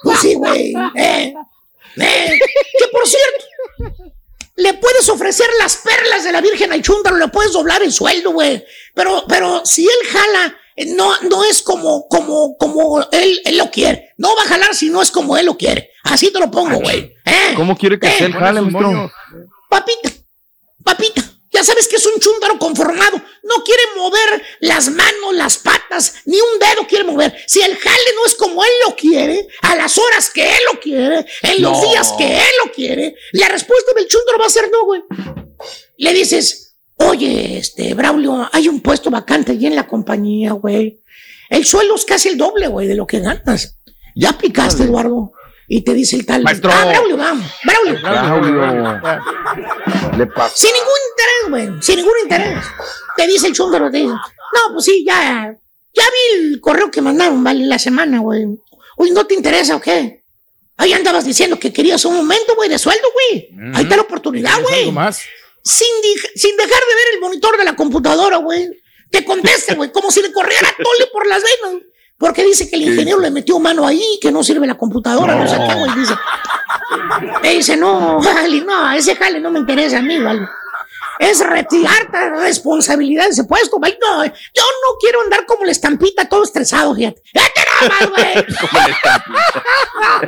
Pues 0.04 0.20
sí, 0.20 0.36
güey. 0.36 0.74
Eh, 0.96 1.34
eh, 1.98 2.40
que 2.80 2.88
por 2.92 3.08
cierto, 3.08 4.06
le 4.56 4.74
puedes 4.76 5.10
ofrecer 5.10 5.50
las 5.60 5.78
perlas 5.78 6.24
de 6.24 6.32
la 6.32 6.42
Virgen 6.42 6.72
al 6.72 6.82
chúndaro, 6.82 7.18
le 7.18 7.28
puedes 7.30 7.52
doblar 7.54 7.82
el 7.82 7.92
sueldo, 7.92 8.32
güey. 8.32 8.64
Pero, 8.94 9.26
pero 9.28 9.66
si 9.66 9.86
él 9.86 10.08
jala, 10.12 10.56
no, 10.86 11.12
no 11.24 11.44
es 11.44 11.62
como, 11.64 12.08
como, 12.08 12.56
como 12.58 13.02
él, 13.12 13.42
él 13.46 13.58
lo 13.58 13.70
quiere. 13.72 14.14
No 14.18 14.36
va 14.36 14.44
a 14.44 14.48
jalar 14.48 14.76
si 14.76 14.90
no 14.90 15.02
es 15.02 15.12
como 15.12 15.38
él 15.38 15.46
lo 15.48 15.58
quiere. 15.58 15.90
Así 16.04 16.32
te 16.32 16.40
lo 16.40 16.50
pongo, 16.52 16.78
güey. 16.80 17.14
¿Eh? 17.26 17.54
¿Cómo 17.56 17.76
quiere 17.78 18.00
que 18.00 18.08
Eh, 18.08 18.14
sea 18.18 18.28
el 18.28 18.34
jale, 18.34 18.62
maestro? 18.62 19.12
Papita, 19.70 20.10
papita, 20.84 21.22
ya 21.52 21.64
sabes 21.64 21.88
que 21.88 21.96
es 21.98 22.06
un 22.06 22.20
chúndaro 22.20 22.58
conformado. 22.60 23.18
No 23.44 23.64
quiere 23.64 23.82
mover 23.96 24.44
las 24.60 24.90
manos, 24.90 25.34
las 25.34 25.58
patas, 25.58 26.16
ni 26.26 26.38
un 26.40 26.60
dedo 26.60 26.88
quiere 26.88 27.04
mover. 27.06 27.36
Si 27.48 27.62
el 27.62 27.76
jale 27.78 28.14
no 28.16 28.26
es 28.26 28.36
como 28.36 28.64
él 28.64 28.70
lo 28.88 28.96
quiere, 28.96 29.48
a 29.64 29.76
las 29.76 29.98
horas 29.98 30.30
que 30.30 30.44
él 30.50 30.60
lo 30.72 30.80
quiere, 30.80 31.26
en 31.44 31.62
los 31.62 31.82
No. 31.82 31.90
días 31.92 32.14
que 32.18 32.38
él 32.38 32.52
lo 32.66 32.72
quiere, 32.72 33.16
la 33.34 33.48
respuesta 33.50 33.94
del 33.94 34.08
chúndaro 34.08 34.38
va 34.40 34.46
a 34.46 34.50
ser 34.50 34.70
no, 34.72 34.86
güey. 34.86 35.02
Le 35.98 36.14
dices, 36.14 36.66
oye, 36.98 37.58
este, 37.58 37.93
Braulio, 37.93 38.48
hay 38.52 38.68
un 38.68 38.82
puesto 38.82 39.10
vacante 39.10 39.54
allí 39.54 39.68
en 39.68 39.76
la 39.76 39.88
compañía, 39.88 40.52
güey. 40.54 41.00
El 41.50 41.66
sueldo 41.66 41.95
es 41.95 42.06
casi 42.06 42.30
el 42.30 42.38
doble, 42.38 42.68
güey, 42.68 42.88
de 42.88 42.95
lo 42.95 43.08
que 43.08 43.20
ganas. 43.20 43.78
Ya 44.16 44.30
aplicaste, 44.32 44.84
Eduardo. 44.84 45.32
Y 45.70 45.82
te 45.82 45.93
dice 45.93 46.16
el 46.16 46.26
tal. 46.26 46.43
Maestro. 46.43 46.70
Ah, 46.74 46.86
Braulio, 46.86 47.18
vamos. 47.18 47.45
Braulio. 47.64 48.02
Braulio. 48.02 49.02
Le 50.18 50.28
pasa. 50.28 50.56
Sin 50.56 50.72
ningún 50.74 51.00
interés, 51.12 51.50
güey. 51.72 51.82
Sin 51.84 51.95
ningún 51.98 52.14
interés. 52.24 52.64
Te 53.16 53.28
dice 53.28 53.48
el 53.48 53.54
chúndaro, 53.54 53.91
te 53.91 53.98
dice, 53.98 54.10
no, 54.10 54.74
pues 54.74 54.86
sí, 54.86 55.04
ya, 55.06 55.54
ya 55.93 56.04
vi 56.04 56.39
el 56.39 56.62
correo 56.62 56.89
que 56.89 57.02
mandaron, 57.02 57.43
vale, 57.43 57.66
la 57.66 57.80
semana, 57.80 58.20
güey. 58.20 58.45
Uy, 58.98 59.12
¿no 59.12 59.26
te 59.26 59.34
interesa 59.34 59.76
o 59.76 59.82
qué? 59.82 60.24
Ahí 60.78 60.93
andabas 60.93 61.26
diciendo 61.26 61.58
que 61.60 61.74
querías 61.74 62.06
un 62.06 62.16
momento, 62.16 62.56
güey, 62.56 62.70
de 62.70 62.78
sueldo, 62.80 63.08
güey. 63.14 63.50
Ahí 63.74 63.84
está 63.84 63.95
la 63.95 64.04
oportunidad, 64.04 64.52
¿Quieres 64.52 64.70
güey. 64.70 64.80
algo 64.82 64.91
más? 64.93 65.22
Sin, 65.68 65.88
sin 66.36 66.55
dejar 66.55 66.80
de 66.80 66.95
ver 66.95 67.15
el 67.15 67.20
monitor 67.20 67.57
de 67.57 67.65
la 67.65 67.76
computadora, 67.76 68.38
güey. 68.38 68.70
Te 69.11 69.26
contesta, 69.26 69.76
güey, 69.76 69.91
como 69.91 70.09
si 70.11 70.22
le 70.22 70.32
corriera 70.32 70.70
tole 70.78 71.07
por 71.11 71.28
las 71.28 71.43
venas. 71.43 71.82
Porque 72.18 72.41
dice 72.43 72.70
que 72.70 72.78
el 72.78 72.84
ingeniero 72.84 73.20
le 73.20 73.30
metió 73.30 73.59
mano 73.59 73.86
ahí, 73.86 74.18
que 74.22 74.32
no 74.32 74.43
sirve 74.43 74.65
la 74.65 74.78
computadora, 74.78 75.36
no, 75.36 75.47
sé 75.47 75.55
qué, 75.55 75.76
güey. 75.76 75.91
Dice, 75.99 76.15
me 77.43 77.53
dice, 77.53 77.78
no, 77.78 78.20
vale, 78.24 78.61
no, 78.61 78.91
ese 78.91 79.15
jale 79.15 79.39
no 79.39 79.51
me 79.51 79.59
interesa 79.59 79.99
a 79.99 80.01
mí, 80.01 80.18
vale. 80.20 80.47
Es 81.20 81.39
retirar 81.39 82.09
responsabilidad 82.39 83.26
de 83.26 83.32
ese 83.32 83.43
puesto, 83.43 83.78
güey. 83.78 83.95
No, 84.01 84.26
yo 84.26 84.63
no 84.63 84.97
quiero 84.99 85.22
andar 85.22 85.45
como 85.45 85.63
la 85.65 85.72
estampita 85.72 86.28
todo 86.30 86.43
estresado, 86.43 86.95
fíjate. 86.95 87.22
Fíjate 87.34 87.61
nada 87.65 87.89
más, 87.89 88.09
güey. 88.09 88.34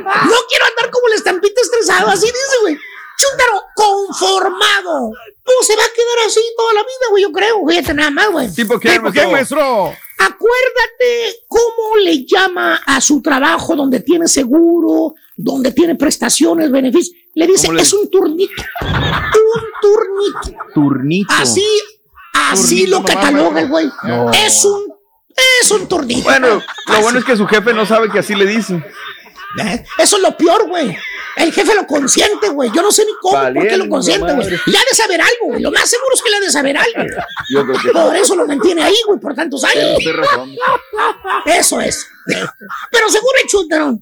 No 0.04 0.36
quiero 0.48 0.64
andar 0.66 0.90
como 0.90 1.08
la 1.08 1.14
estampita 1.14 1.60
estresado, 1.60 2.08
así 2.08 2.26
dice, 2.26 2.56
güey. 2.62 2.76
Chúntaro, 3.20 3.62
conformado. 3.74 5.10
No 5.10 5.52
se 5.66 5.76
va 5.76 5.82
a 5.82 5.92
quedar 5.94 6.26
así 6.26 6.40
toda 6.56 6.72
la 6.74 6.80
vida, 6.80 7.06
güey, 7.10 7.22
yo 7.22 7.32
creo. 7.32 7.66
Fíjate 7.68 7.94
nada 7.94 8.10
más, 8.10 8.30
güey. 8.30 8.54
¿Tipo 8.54 8.78
qué, 8.78 8.90
¿Tipo 8.92 9.12
qué, 9.12 9.26
maestro? 9.26 9.92
Acuérdate 10.18 11.44
cómo 11.48 11.96
le 12.02 12.24
llama 12.24 12.80
a 12.86 13.00
su 13.00 13.20
trabajo 13.22 13.74
donde 13.76 14.00
tiene 14.00 14.28
seguro, 14.28 15.14
donde 15.36 15.72
tiene 15.72 15.96
prestaciones, 15.96 16.70
beneficios. 16.70 17.16
Le 17.34 17.46
dice, 17.46 17.66
¿Cómo 17.66 17.76
le- 17.76 17.82
es 17.82 17.92
un 17.92 18.10
turnito. 18.10 18.62
Un 18.82 19.62
turnito. 19.80 20.64
Turnito. 20.74 21.34
Así, 21.34 21.64
así 22.32 22.86
Turnito 22.86 22.98
lo 23.00 23.04
cataloga 23.04 23.60
el 23.60 23.68
güey. 23.68 23.90
No. 24.04 24.30
Es 24.32 24.64
un, 24.64 24.92
es 25.62 25.70
un 25.70 25.86
turnito. 25.86 26.22
Bueno, 26.24 26.48
lo 26.48 26.92
Así. 26.94 27.02
bueno 27.02 27.18
es 27.18 27.24
que 27.24 27.36
su 27.36 27.46
jefe 27.46 27.72
no 27.72 27.84
sabe 27.86 28.10
que 28.10 28.18
así 28.20 28.34
le 28.34 28.46
dicen. 28.46 28.84
¿Eh? 29.58 29.84
Eso 29.98 30.16
es 30.16 30.22
lo 30.22 30.36
peor, 30.36 30.68
güey. 30.68 30.96
El 31.36 31.52
jefe 31.52 31.74
lo 31.74 31.86
consiente, 31.86 32.48
güey. 32.48 32.70
Yo 32.74 32.82
no 32.82 32.90
sé 32.90 33.04
ni 33.04 33.12
cómo, 33.20 33.38
por 33.54 33.66
qué 33.68 33.76
lo 33.76 33.88
consiente, 33.88 34.32
güey. 34.32 34.48
Le 34.48 34.78
ha 34.78 34.82
de 34.90 34.96
saber 34.96 35.20
algo, 35.20 35.46
güey. 35.48 35.60
Lo 35.62 35.70
más 35.70 35.88
seguro 35.88 36.14
es 36.14 36.22
que 36.22 36.30
le 36.30 36.36
ha 36.36 36.40
de 36.40 36.50
saber 36.50 36.76
algo. 36.76 37.10
Yo 37.50 37.64
creo 37.66 37.80
que 37.80 37.90
Por 37.90 38.16
eso 38.16 38.36
lo 38.36 38.46
mantiene 38.46 38.82
ahí, 38.82 38.96
güey, 39.06 39.18
por 39.20 39.34
tantos 39.34 39.62
años. 39.64 39.98
razón. 40.16 40.54
Eso 41.46 41.80
es. 41.80 42.06
Pero 42.90 43.08
seguro 43.08 43.32
el 43.42 43.48
chúntaro. 43.48 43.98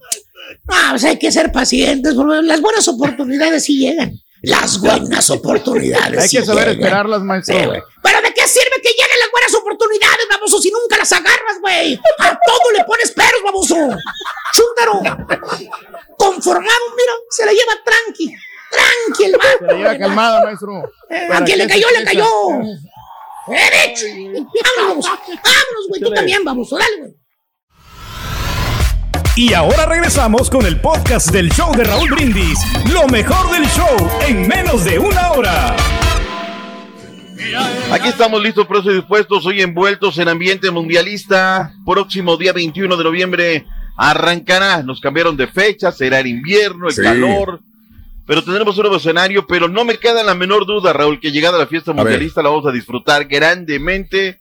Ah, 0.68 0.88
pues 0.90 1.04
hay 1.04 1.18
que 1.18 1.30
ser 1.30 1.52
pacientes, 1.52 2.14
porque 2.14 2.42
las 2.42 2.60
buenas 2.60 2.86
oportunidades 2.88 3.64
sí 3.64 3.78
llegan. 3.78 4.12
Las 4.42 4.80
buenas 4.80 5.30
oportunidades. 5.30 6.22
Hay 6.22 6.28
que 6.28 6.44
saber 6.46 6.68
esperarlas, 6.68 7.22
maestro. 7.22 7.56
Sí. 7.58 7.80
Pero 8.02 8.22
¿de 8.22 8.34
qué 8.34 8.46
sirve 8.46 8.80
que 8.82 8.90
lleguen 8.90 9.18
las 9.20 9.30
buenas 9.32 9.54
oportunidades, 9.54 10.26
baboso, 10.30 10.60
si 10.60 10.70
nunca 10.70 10.96
las 10.96 11.12
agarras, 11.12 11.60
güey? 11.60 11.94
A 12.20 12.28
todo 12.46 12.70
le 12.76 12.84
pones 12.84 13.10
peros, 13.12 13.42
baboso. 13.44 13.74
Chúntaro. 14.54 15.00
Conformado, 16.16 16.84
mira, 16.96 17.12
se 17.30 17.44
la 17.46 17.52
lleva 17.52 17.72
tranqui. 17.84 18.32
Tranqui 18.70 19.24
el 19.24 19.32
Se 19.58 19.64
la 19.66 19.72
lleva 19.74 19.98
calmada, 19.98 20.44
maestro. 20.44 20.82
Eh, 21.10 21.24
¿Para 21.28 21.40
a 21.40 21.44
quien 21.44 21.58
le 21.58 21.66
cayó, 21.66 21.86
le 21.90 22.04
cayó. 22.04 22.26
estresa? 23.48 24.06
Eh. 24.06 24.44
Vámonos, 24.76 25.06
vámonos, 25.06 25.88
güey. 25.88 26.00
Tú 26.02 26.12
también, 26.12 26.44
vamos. 26.44 26.70
Dale, 26.70 26.96
güey. 26.98 27.12
Y 29.38 29.54
ahora 29.54 29.86
regresamos 29.86 30.50
con 30.50 30.66
el 30.66 30.80
podcast 30.80 31.30
del 31.30 31.48
show 31.52 31.72
de 31.76 31.84
Raúl 31.84 32.10
Brindis. 32.10 32.58
Lo 32.92 33.06
mejor 33.06 33.52
del 33.52 33.64
show 33.68 34.10
en 34.26 34.48
menos 34.48 34.84
de 34.84 34.98
una 34.98 35.30
hora. 35.30 35.76
Aquí 37.92 38.08
estamos 38.08 38.42
listos, 38.42 38.66
presos 38.66 38.86
y 38.92 38.96
dispuestos, 38.96 39.46
hoy 39.46 39.60
envueltos 39.60 40.18
en 40.18 40.28
ambiente 40.28 40.72
mundialista. 40.72 41.72
Próximo 41.86 42.36
día 42.36 42.52
21 42.52 42.96
de 42.96 43.04
noviembre 43.04 43.64
arrancará. 43.96 44.82
Nos 44.82 45.00
cambiaron 45.00 45.36
de 45.36 45.46
fecha, 45.46 45.92
será 45.92 46.18
el 46.18 46.26
invierno, 46.26 46.88
el 46.88 46.94
Sí. 46.94 47.02
calor. 47.02 47.60
Pero 48.26 48.42
tendremos 48.42 48.76
un 48.76 48.82
nuevo 48.82 48.96
escenario, 48.96 49.46
pero 49.46 49.68
no 49.68 49.84
me 49.84 49.98
queda 49.98 50.24
la 50.24 50.34
menor 50.34 50.66
duda, 50.66 50.92
Raúl, 50.92 51.20
que 51.20 51.30
llegada 51.30 51.58
la 51.58 51.68
fiesta 51.68 51.92
mundialista 51.92 52.42
la 52.42 52.48
vamos 52.48 52.66
a 52.66 52.72
disfrutar 52.72 53.26
grandemente. 53.26 54.40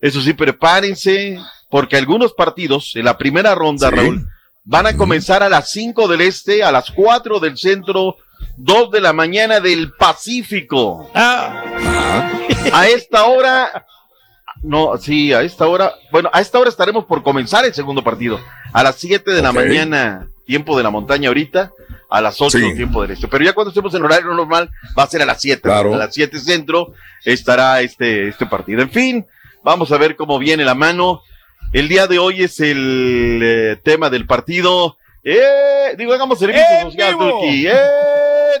Eso 0.00 0.22
sí, 0.22 0.32
prepárense, 0.32 1.38
porque 1.72 1.96
algunos 1.96 2.34
partidos 2.34 2.92
en 2.96 3.06
la 3.06 3.16
primera 3.16 3.54
ronda, 3.54 3.88
Sí. 3.88 3.96
Raúl, 3.96 4.28
van 4.64 4.86
a 4.86 4.94
comenzar 4.96 5.42
a 5.42 5.48
las 5.48 5.70
5 5.70 6.06
del 6.06 6.20
este, 6.20 6.62
a 6.62 6.70
las 6.70 6.90
4 6.90 7.40
del 7.40 7.56
centro, 7.56 8.16
2 8.58 8.90
de 8.90 9.00
la 9.00 9.12
mañana 9.14 9.58
del 9.58 9.92
Pacífico. 9.92 11.10
A 11.14 12.86
esta 12.94 13.24
hora, 13.24 13.86
no, 14.62 14.96
sí, 14.98 15.32
a 15.32 15.40
esta 15.42 15.66
hora, 15.66 15.94
bueno, 16.10 16.30
a 16.32 16.40
esta 16.40 16.58
hora 16.58 16.68
estaremos 16.70 17.06
por 17.06 17.22
comenzar 17.22 17.64
el 17.64 17.74
segundo 17.74 18.04
partido. 18.04 18.38
A 18.72 18.82
las 18.82 18.96
7 18.96 19.30
de 19.32 19.42
la 19.42 19.52
mañana, 19.52 20.28
tiempo 20.46 20.76
de 20.76 20.82
la 20.82 20.90
montaña 20.90 21.28
ahorita, 21.28 21.72
a 22.10 22.20
las 22.20 22.40
8 22.40 22.58
Sí. 22.58 22.74
tiempo 22.74 23.00
del 23.02 23.12
este. 23.12 23.28
Pero 23.28 23.44
ya 23.44 23.54
cuando 23.54 23.70
estemos 23.70 23.94
en 23.94 24.04
horario 24.04 24.32
normal, 24.34 24.70
va 24.98 25.04
a 25.04 25.06
ser 25.06 25.22
a 25.22 25.26
las 25.26 25.40
7. 25.40 25.62
Claro. 25.62 25.94
A 25.94 25.96
las 25.96 26.14
7 26.14 26.38
centro 26.38 26.92
estará 27.24 27.80
este, 27.80 28.28
este 28.28 28.44
partido. 28.46 28.82
En 28.82 28.90
fin, 28.90 29.26
vamos 29.64 29.90
a 29.92 29.96
ver 29.98 30.16
cómo 30.16 30.38
viene 30.38 30.64
la 30.64 30.74
mano. 30.74 31.22
El 31.72 31.88
día 31.88 32.06
de 32.06 32.18
hoy 32.18 32.42
es 32.42 32.60
el 32.60 33.40
eh, 33.42 33.76
tema 33.82 34.10
del 34.10 34.26
partido 34.26 34.96
¡Eh! 35.24 35.94
Digo, 35.96 36.12
hagamos 36.12 36.38
servicio 36.38 36.64
social, 36.82 37.16
Turki. 37.16 37.66
¡Eh! 37.68 37.72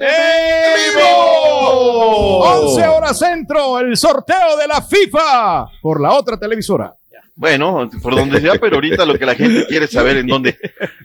¡En 0.00 0.94
vivo! 0.94 2.38
11 2.68 2.86
horas 2.88 3.18
centro, 3.18 3.80
el 3.80 3.96
sorteo 3.96 4.56
de 4.56 4.68
la 4.68 4.80
FIFA 4.80 5.66
por 5.82 6.00
la 6.00 6.12
otra 6.12 6.36
televisora. 6.38 6.94
Bueno, 7.34 7.90
por 8.00 8.14
donde 8.14 8.40
sea, 8.40 8.54
pero 8.60 8.76
ahorita 8.76 9.04
lo 9.04 9.18
que 9.18 9.26
la 9.26 9.34
gente 9.34 9.66
quiere 9.66 9.88
saber 9.88 10.18
en 10.18 10.26
dónde. 10.28 10.56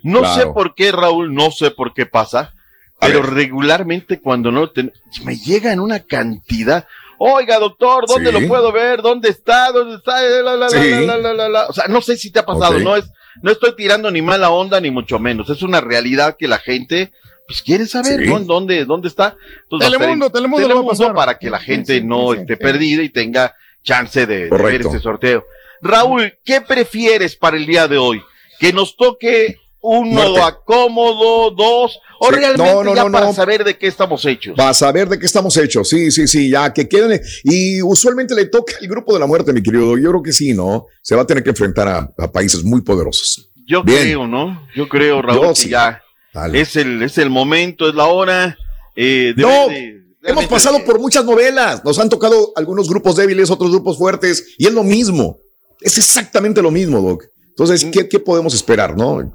No 0.03 0.19
Claro. 0.19 0.35
sé 0.35 0.45
por 0.47 0.75
qué, 0.75 0.91
Raúl, 0.91 1.33
no 1.33 1.49
sé 1.49 1.71
por 1.71 1.93
qué 1.95 2.05
pasa, 2.05 2.53
pero 2.99 3.23
regularmente 3.23 4.19
cuando 4.19 4.51
no 4.51 4.69
ten- 4.69 4.93
me 5.23 5.37
llega 5.37 5.71
en 5.73 5.79
una 5.79 6.01
cantidad. 6.01 6.85
Oiga, 7.19 7.59
doctor, 7.59 8.05
¿dónde 8.07 8.31
Sí. 8.31 8.39
lo 8.41 8.47
puedo 8.47 8.71
ver? 8.71 9.01
¿Dónde 9.01 9.29
está? 9.29 9.71
¿Dónde 9.71 9.95
está? 9.97 10.21
La, 10.21 10.41
la, 10.41 10.55
la, 10.55 10.69
Sí. 10.69 11.05
la, 11.05 11.17
la, 11.17 11.33
la, 11.33 11.49
la. 11.49 11.65
O 11.67 11.73
sea, 11.73 11.85
no 11.87 12.01
sé 12.01 12.15
si 12.17 12.31
te 12.31 12.39
ha 12.39 12.45
pasado, 12.45 12.79
no 12.79 12.95
es, 12.95 13.09
no 13.41 13.51
estoy 13.51 13.75
tirando 13.75 14.11
ni 14.11 14.21
mala 14.21 14.49
onda 14.51 14.79
ni 14.79 14.91
mucho 14.91 15.17
menos. 15.19 15.49
Es 15.49 15.61
una 15.63 15.81
realidad 15.81 16.35
que 16.37 16.47
la 16.47 16.59
gente 16.59 17.11
pues 17.47 17.61
quiere 17.61 17.85
saber 17.85 18.19
Sí. 18.23 18.29
¿no? 18.29 18.37
en 18.37 18.45
dónde, 18.47 18.83
dónde 18.85 19.07
está. 19.07 19.35
Entonces, 19.63 19.89
Telemundo, 19.91 20.29
Telemundo 20.29 20.67
lo 20.67 20.75
va 20.75 20.81
a 20.81 20.87
pasar. 20.89 21.13
para 21.15 21.37
que 21.39 21.49
la 21.49 21.59
gente 21.59 22.01
no 22.01 22.33
esté 22.33 22.57
perdida 22.57 23.01
y 23.03 23.09
tenga 23.09 23.55
chance 23.83 24.25
de, 24.27 24.49
de 24.49 24.57
ver 24.63 24.81
este 24.81 24.99
sorteo. 24.99 25.45
Raúl, 25.81 26.33
¿qué 26.43 26.59
prefieres 26.61 27.35
para 27.37 27.55
el 27.55 27.65
día 27.65 27.87
de 27.87 27.97
hoy? 27.97 28.21
¿Que 28.59 28.73
nos 28.73 28.97
toque 28.97 29.59
uno 29.89 30.11
Muerte. 30.11 30.41
acómodo, 30.41 31.51
dos, 31.51 31.99
o 32.19 32.27
Sí. 32.29 32.35
realmente 32.35 32.73
No, 32.73 32.83
no, 32.83 32.95
ya 32.95 33.03
no, 33.05 33.11
para 33.11 33.33
saber 33.33 33.63
de 33.63 33.77
qué 33.77 33.87
estamos 33.87 34.25
hechos? 34.25 34.55
Para 34.55 34.73
saber 34.73 35.07
de 35.09 35.17
qué 35.19 35.25
estamos 35.25 35.55
hechos. 35.57 35.87
Sí, 35.89 36.11
sí, 36.11 36.27
sí, 36.27 36.49
ya 36.49 36.73
que 36.73 36.87
queden. 36.89 37.21
Y 37.43 37.81
usualmente 37.81 38.35
le 38.35 38.45
toca 38.45 38.73
el 38.81 38.87
grupo 38.87 39.13
de 39.13 39.19
la 39.19 39.27
muerte, 39.27 39.53
mi 39.53 39.61
querido. 39.63 39.97
Yo 39.97 40.09
creo 40.09 40.23
que 40.23 40.33
sí, 40.33 40.53
¿no? 40.53 40.85
Se 41.01 41.15
va 41.15 41.21
a 41.21 41.25
tener 41.27 41.43
que 41.43 41.51
enfrentar 41.51 41.87
a, 41.87 42.13
a 42.17 42.31
países 42.31 42.63
muy 42.63 42.81
poderosos. 42.81 43.49
Yo 43.65 43.83
Bien. 43.83 44.01
creo, 44.01 44.27
¿no? 44.27 44.67
Yo 44.75 44.87
creo, 44.87 45.21
Raúl, 45.21 45.41
Yo 45.41 45.49
que 45.49 45.55
sí. 45.61 45.69
ya 45.69 46.01
Dale. 46.33 46.61
es 46.61 46.75
el, 46.75 47.01
es 47.03 47.17
el 47.17 47.29
momento, 47.29 47.87
es 47.89 47.95
la 47.95 48.05
hora. 48.07 48.57
Eh, 48.95 49.33
de 49.35 49.41
No, 49.41 49.67
de- 49.69 49.97
Hemos 50.23 50.45
pasado 50.47 50.83
por 50.83 50.99
muchas 50.99 51.23
novelas. 51.23 51.85
Nos 51.85 51.97
han 51.99 52.09
tocado 52.09 52.51
algunos 52.57 52.89
grupos 52.89 53.15
débiles, 53.15 53.49
otros 53.49 53.71
grupos 53.71 53.97
fuertes, 53.97 54.55
y 54.57 54.67
es 54.67 54.73
lo 54.73 54.83
mismo. 54.83 55.37
Es 55.79 55.97
exactamente 55.97 56.61
lo 56.61 56.71
mismo, 56.71 56.99
Doc. 57.01 57.23
Entonces, 57.49 57.85
¿qué, 57.91 58.09
qué 58.09 58.19
podemos 58.19 58.53
esperar, 58.53 58.97
no? 58.97 59.31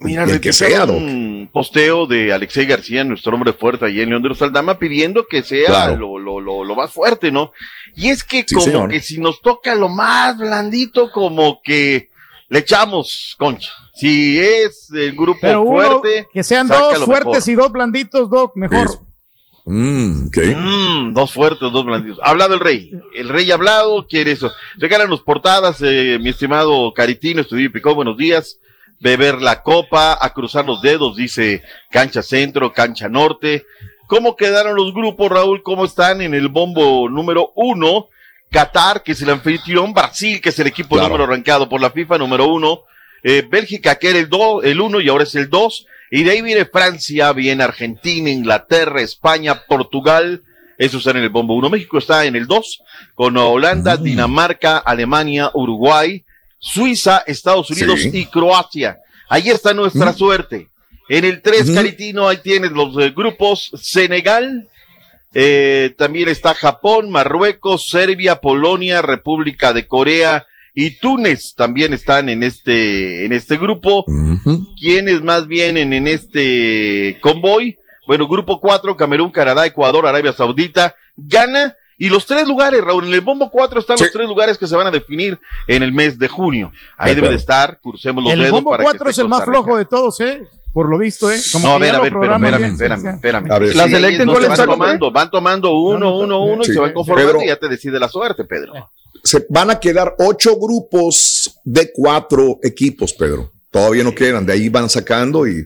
Mira, 0.00 0.24
el 0.24 0.40
que 0.40 0.52
sea, 0.52 0.86
Doc. 0.86 0.96
un 0.96 1.50
posteo 1.52 2.06
de 2.06 2.32
Alexei 2.32 2.64
García, 2.64 3.04
nuestro 3.04 3.34
hombre 3.34 3.52
fuerte 3.52 3.84
ahí 3.84 4.00
en 4.00 4.08
León 4.10 4.22
de 4.22 4.30
los 4.30 4.40
Aldama, 4.40 4.78
pidiendo 4.78 5.26
que 5.28 5.42
sea 5.42 5.66
Claro. 5.66 5.96
lo, 5.96 6.18
lo, 6.18 6.40
lo, 6.40 6.64
lo 6.64 6.74
más 6.74 6.90
fuerte, 6.92 7.30
¿no? 7.30 7.52
Y 7.94 8.08
es 8.08 8.24
que 8.24 8.44
Sí, 8.46 8.54
como 8.54 8.64
señor. 8.66 8.90
que 8.90 9.00
si 9.00 9.18
nos 9.20 9.42
toca 9.42 9.74
lo 9.74 9.88
más 9.90 10.38
blandito, 10.38 11.10
como 11.10 11.60
que 11.62 12.08
le 12.48 12.58
echamos 12.60 13.34
concha. 13.38 13.72
Si 13.94 14.38
es 14.40 14.90
el 14.92 15.12
grupo 15.14 15.38
Pero 15.42 15.62
uno, 15.62 16.00
fuerte, 16.00 16.28
que 16.32 16.42
sean 16.42 16.66
dos 16.66 17.04
fuertes 17.04 17.46
mejor. 17.46 17.48
y 17.50 17.54
dos 17.54 17.72
blanditos, 17.72 18.30
Doc, 18.30 18.56
mejor. 18.56 18.88
Mm, 19.66 20.26
ok. 20.28 20.38
Mm, 20.56 21.12
dos 21.14 21.32
fuertes, 21.32 21.70
dos 21.72 21.84
blanditos. 21.84 22.18
Ha 22.22 22.30
hablado 22.30 22.54
el 22.54 22.60
rey. 22.60 22.90
El 23.14 23.28
rey 23.28 23.50
ha 23.50 23.54
hablado, 23.54 24.06
quiere 24.06 24.32
eso. 24.32 24.50
Regálanos 24.76 25.22
portadas, 25.22 25.78
eh, 25.82 26.18
mi 26.20 26.30
estimado 26.30 26.92
Caritino, 26.92 27.40
estudio 27.42 27.70
Picó, 27.72 27.94
buenos 27.94 28.16
días. 28.16 28.58
Beber 29.04 29.42
la 29.42 29.62
copa, 29.62 30.16
a 30.18 30.32
cruzar 30.32 30.64
los 30.64 30.80
dedos, 30.80 31.14
dice 31.14 31.62
cancha 31.90 32.22
centro, 32.22 32.72
cancha 32.72 33.06
norte. 33.06 33.66
¿Cómo 34.06 34.34
quedaron 34.34 34.74
los 34.76 34.94
grupos, 34.94 35.30
Raúl? 35.30 35.62
¿Cómo 35.62 35.84
están 35.84 36.22
en 36.22 36.32
el 36.32 36.48
bombo 36.48 37.06
número 37.10 37.52
uno? 37.54 38.08
Qatar, 38.50 39.02
que 39.02 39.12
es 39.12 39.20
el 39.20 39.28
anfitrión, 39.28 39.92
Brasil, 39.92 40.40
que 40.40 40.48
es 40.48 40.58
el 40.58 40.68
equipo 40.68 40.94
Claro. 40.94 41.08
número 41.08 41.24
arrancado 41.24 41.68
por 41.68 41.82
la 41.82 41.90
FIFA, 41.90 42.16
número 42.16 42.46
uno, 42.48 42.84
eh, 43.22 43.46
Bélgica, 43.46 43.96
que 43.96 44.08
era 44.08 44.18
el, 44.18 44.30
do, 44.30 44.62
el 44.62 44.80
uno 44.80 45.02
y 45.02 45.08
ahora 45.10 45.24
es 45.24 45.34
el 45.34 45.50
dos, 45.50 45.86
y 46.10 46.22
de 46.22 46.30
ahí 46.30 46.40
viene 46.40 46.64
Francia, 46.64 47.30
viene 47.32 47.62
Argentina, 47.62 48.30
Inglaterra, 48.30 49.02
España, 49.02 49.64
Portugal, 49.68 50.42
esos 50.78 51.00
están 51.00 51.18
en 51.18 51.24
el 51.24 51.28
bombo 51.28 51.54
uno. 51.54 51.68
México 51.68 51.98
está 51.98 52.24
en 52.24 52.36
el 52.36 52.46
dos, 52.46 52.80
con 53.14 53.36
Holanda, 53.36 53.98
Dinamarca, 53.98 54.78
Alemania, 54.78 55.50
Uruguay, 55.52 56.23
Suiza, 56.72 57.22
Estados 57.26 57.70
Unidos 57.70 58.00
Sí. 58.00 58.10
y 58.12 58.26
Croacia. 58.26 58.98
Ahí 59.28 59.48
está 59.50 59.74
nuestra 59.74 60.12
suerte. 60.12 60.68
En 61.08 61.24
el 61.24 61.42
3, 61.42 61.64
Ujú. 61.66 61.74
Caritino, 61.74 62.26
ahí 62.28 62.38
tienes 62.38 62.70
los 62.72 62.96
eh, 63.02 63.12
grupos 63.14 63.70
Senegal, 63.80 64.68
eh, 65.34 65.94
también 65.98 66.28
está 66.28 66.54
Japón, 66.54 67.10
Marruecos, 67.10 67.88
Serbia, 67.88 68.36
Polonia, 68.40 69.02
República 69.02 69.72
de 69.74 69.86
Corea 69.86 70.46
y 70.74 70.92
Túnez 70.98 71.54
también 71.54 71.92
están 71.92 72.28
en 72.30 72.42
este, 72.42 73.26
en 73.26 73.32
este 73.32 73.58
grupo. 73.58 74.04
Ujú. 74.06 74.74
¿Quiénes 74.80 75.22
más 75.22 75.46
vienen 75.46 75.92
en 75.92 76.06
este 76.08 77.18
convoy? 77.20 77.76
Bueno, 78.06 78.26
grupo 78.26 78.60
4, 78.60 78.96
Camerún, 78.96 79.30
Canadá, 79.30 79.66
Ecuador, 79.66 80.06
Arabia 80.06 80.32
Saudita, 80.32 80.94
Ghana 81.16 81.74
y 81.98 82.08
los 82.08 82.26
tres 82.26 82.46
lugares, 82.48 82.82
Raúl. 82.82 83.04
En 83.06 83.12
el 83.14 83.20
bombo 83.20 83.50
4 83.50 83.80
están 83.80 83.96
Sí. 83.98 84.04
los 84.04 84.12
tres 84.12 84.26
lugares 84.28 84.58
que 84.58 84.66
se 84.66 84.76
van 84.76 84.86
a 84.86 84.90
definir 84.90 85.38
en 85.66 85.82
el 85.82 85.92
mes 85.92 86.18
de 86.18 86.28
junio. 86.28 86.72
Ahí 86.98 87.14
De 87.14 87.20
debe 87.20 87.30
de 87.30 87.36
estar, 87.36 87.78
crucemos 87.80 88.24
los 88.24 88.32
El 88.32 88.40
dedos 88.40 88.52
bombo 88.52 88.70
para 88.70 88.82
que 88.82 88.90
4 88.90 89.10
esté 89.10 89.10
es 89.10 89.24
el 89.24 89.28
más 89.28 89.44
flojo 89.44 89.76
de 89.76 89.84
todos, 89.84 90.20
¿eh? 90.20 90.42
Por 90.72 90.88
lo 90.90 90.98
visto, 90.98 91.30
¿eh? 91.30 91.38
Como 91.52 91.68
No, 91.68 91.74
a 91.74 91.78
ver, 91.78 91.94
a 91.94 92.00
ver, 92.00 92.12
pero 92.12 92.34
espérame, 92.34 92.64
espérame, 92.72 93.06
espérame. 93.14 93.50
A 93.52 93.58
ver, 93.60 93.76
La 93.76 93.84
Sí, 93.84 93.90
selecta 93.92 94.22
en 94.22 94.26
no 94.26 94.34
van 94.34 94.66
tomando, 94.66 95.10
van 95.12 95.30
tomando 95.30 95.78
uno, 95.78 95.98
No, 95.98 96.10
no, 96.10 96.40
uno, 96.42 96.44
uno 96.54 96.62
y 96.62 96.66
se 96.66 96.80
van 96.80 96.92
conformando 96.92 97.30
Pedro. 97.32 97.44
y 97.44 97.46
ya 97.48 97.56
te 97.56 97.68
decide 97.68 98.00
la 98.00 98.08
suerte, 98.08 98.44
Pedro. 98.44 98.90
Se 99.22 99.46
van 99.48 99.70
a 99.70 99.78
quedar 99.78 100.16
ocho 100.18 100.56
grupos 100.58 101.60
de 101.64 101.92
cuatro 101.92 102.58
equipos, 102.62 103.12
Pedro. 103.14 103.52
Todavía 103.70 104.02
no 104.04 104.14
quedan. 104.14 104.44
De 104.44 104.52
ahí 104.52 104.68
van 104.68 104.88
sacando 104.90 105.46
y, 105.46 105.64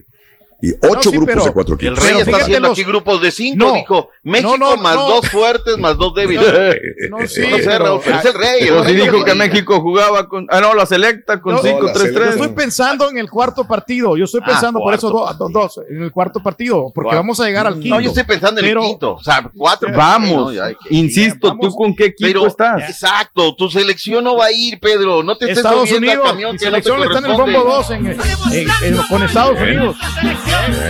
y 0.61 0.73
ocho 0.81 1.09
sí, 1.09 1.17
grupos 1.17 1.25
pero- 1.27 1.45
de 1.45 1.51
cuatro 1.53 1.75
El 1.79 1.79
equipos. 1.87 2.03
rey 2.03 2.13
Pero 2.13 2.19
está 2.25 2.37
haciendo 2.43 2.67
los- 2.69 2.77
aquí 2.77 2.83
grupos 2.87 3.21
de 3.21 3.31
cinco, 3.31 3.65
No. 3.65 3.73
dijo 3.73 4.09
México 4.23 4.57
No, 4.57 4.75
no, 4.75 4.81
más 4.81 4.95
no. 4.95 5.07
dos 5.09 5.29
fuertes 5.29 5.77
más 5.77 5.97
dos 5.97 6.13
débiles. 6.13 6.45
No, 7.09 7.17
sí, 7.27 7.41
no 7.49 7.57
sé, 7.57 7.63
pero- 7.65 7.85
Raúl, 7.85 8.01
pero 8.03 8.17
es 8.19 8.25
el 8.25 8.33
rey. 8.33 8.59
Pero 8.61 8.79
el 8.83 8.87
sí 8.87 8.93
dijo 8.95 9.23
que. 9.23 9.35
México 9.35 9.79
jugaba 9.81 10.27
con. 10.27 10.45
Ah, 10.49 10.59
no, 10.59 10.73
la 10.73 10.85
selecta 10.85 11.39
con 11.41 11.53
No, 11.55 11.61
la 11.63 11.69
5-3-3. 11.69 11.93
Yo 11.93 12.19
selecta. 12.25 12.29
estoy 12.45 12.47
pensando 12.49 13.09
en 13.09 13.17
el 13.17 13.29
cuarto 13.29 13.65
partido. 13.65 14.17
Yo 14.17 14.25
estoy 14.25 14.41
Ah, 14.43 14.47
pensando 14.47 14.79
por 14.79 14.93
eso 14.93 15.09
dos, 15.09 15.37
dos, 15.37 15.51
dos, 15.53 15.79
en 15.89 16.03
el 16.03 16.11
cuarto 16.11 16.41
partido, 16.43 16.91
porque 16.93 17.05
Cuarto. 17.07 17.17
vamos 17.21 17.39
a 17.39 17.45
llegar 17.45 17.65
al 17.67 17.75
quinto. 17.79 17.95
No, 17.95 18.01
yo 18.01 18.09
estoy 18.09 18.23
pensando 18.25 18.59
en 18.59 18.67
Pero- 18.67 18.81
el 18.81 18.87
quinto. 18.89 19.13
O 19.13 19.23
sea, 19.23 19.49
cuatro. 19.55 19.89
Vamos. 19.95 20.29
No, 20.31 20.51
ya, 20.51 20.69
que- 20.73 20.93
Insisto, 20.93 21.47
vamos. 21.49 21.67
¿tú 21.69 21.75
con 21.75 21.95
qué 21.95 22.05
equipo 22.07 22.27
Pero, 22.27 22.47
estás? 22.47 22.89
exacto, 22.89 23.55
tu 23.55 23.69
selección 23.69 24.23
no 24.25 24.35
va 24.35 24.45
a 24.47 24.51
ir, 24.51 24.79
Pedro. 24.79 25.23
No 25.23 25.37
te 25.37 25.45
estés 25.45 25.59
Estados 25.59 25.89
Unidos, 25.91 26.27
camión 26.27 26.51
mi 26.53 26.59
selección 26.59 27.01
está 27.03 27.19
en 27.19 27.25
el 27.25 27.31
bombo 27.37 27.63
2 27.63 27.91
en, 27.91 28.05
en- 28.07 28.17
en- 28.83 28.97
con 29.09 29.23
Estados 29.23 29.59
Unidos. 29.59 29.95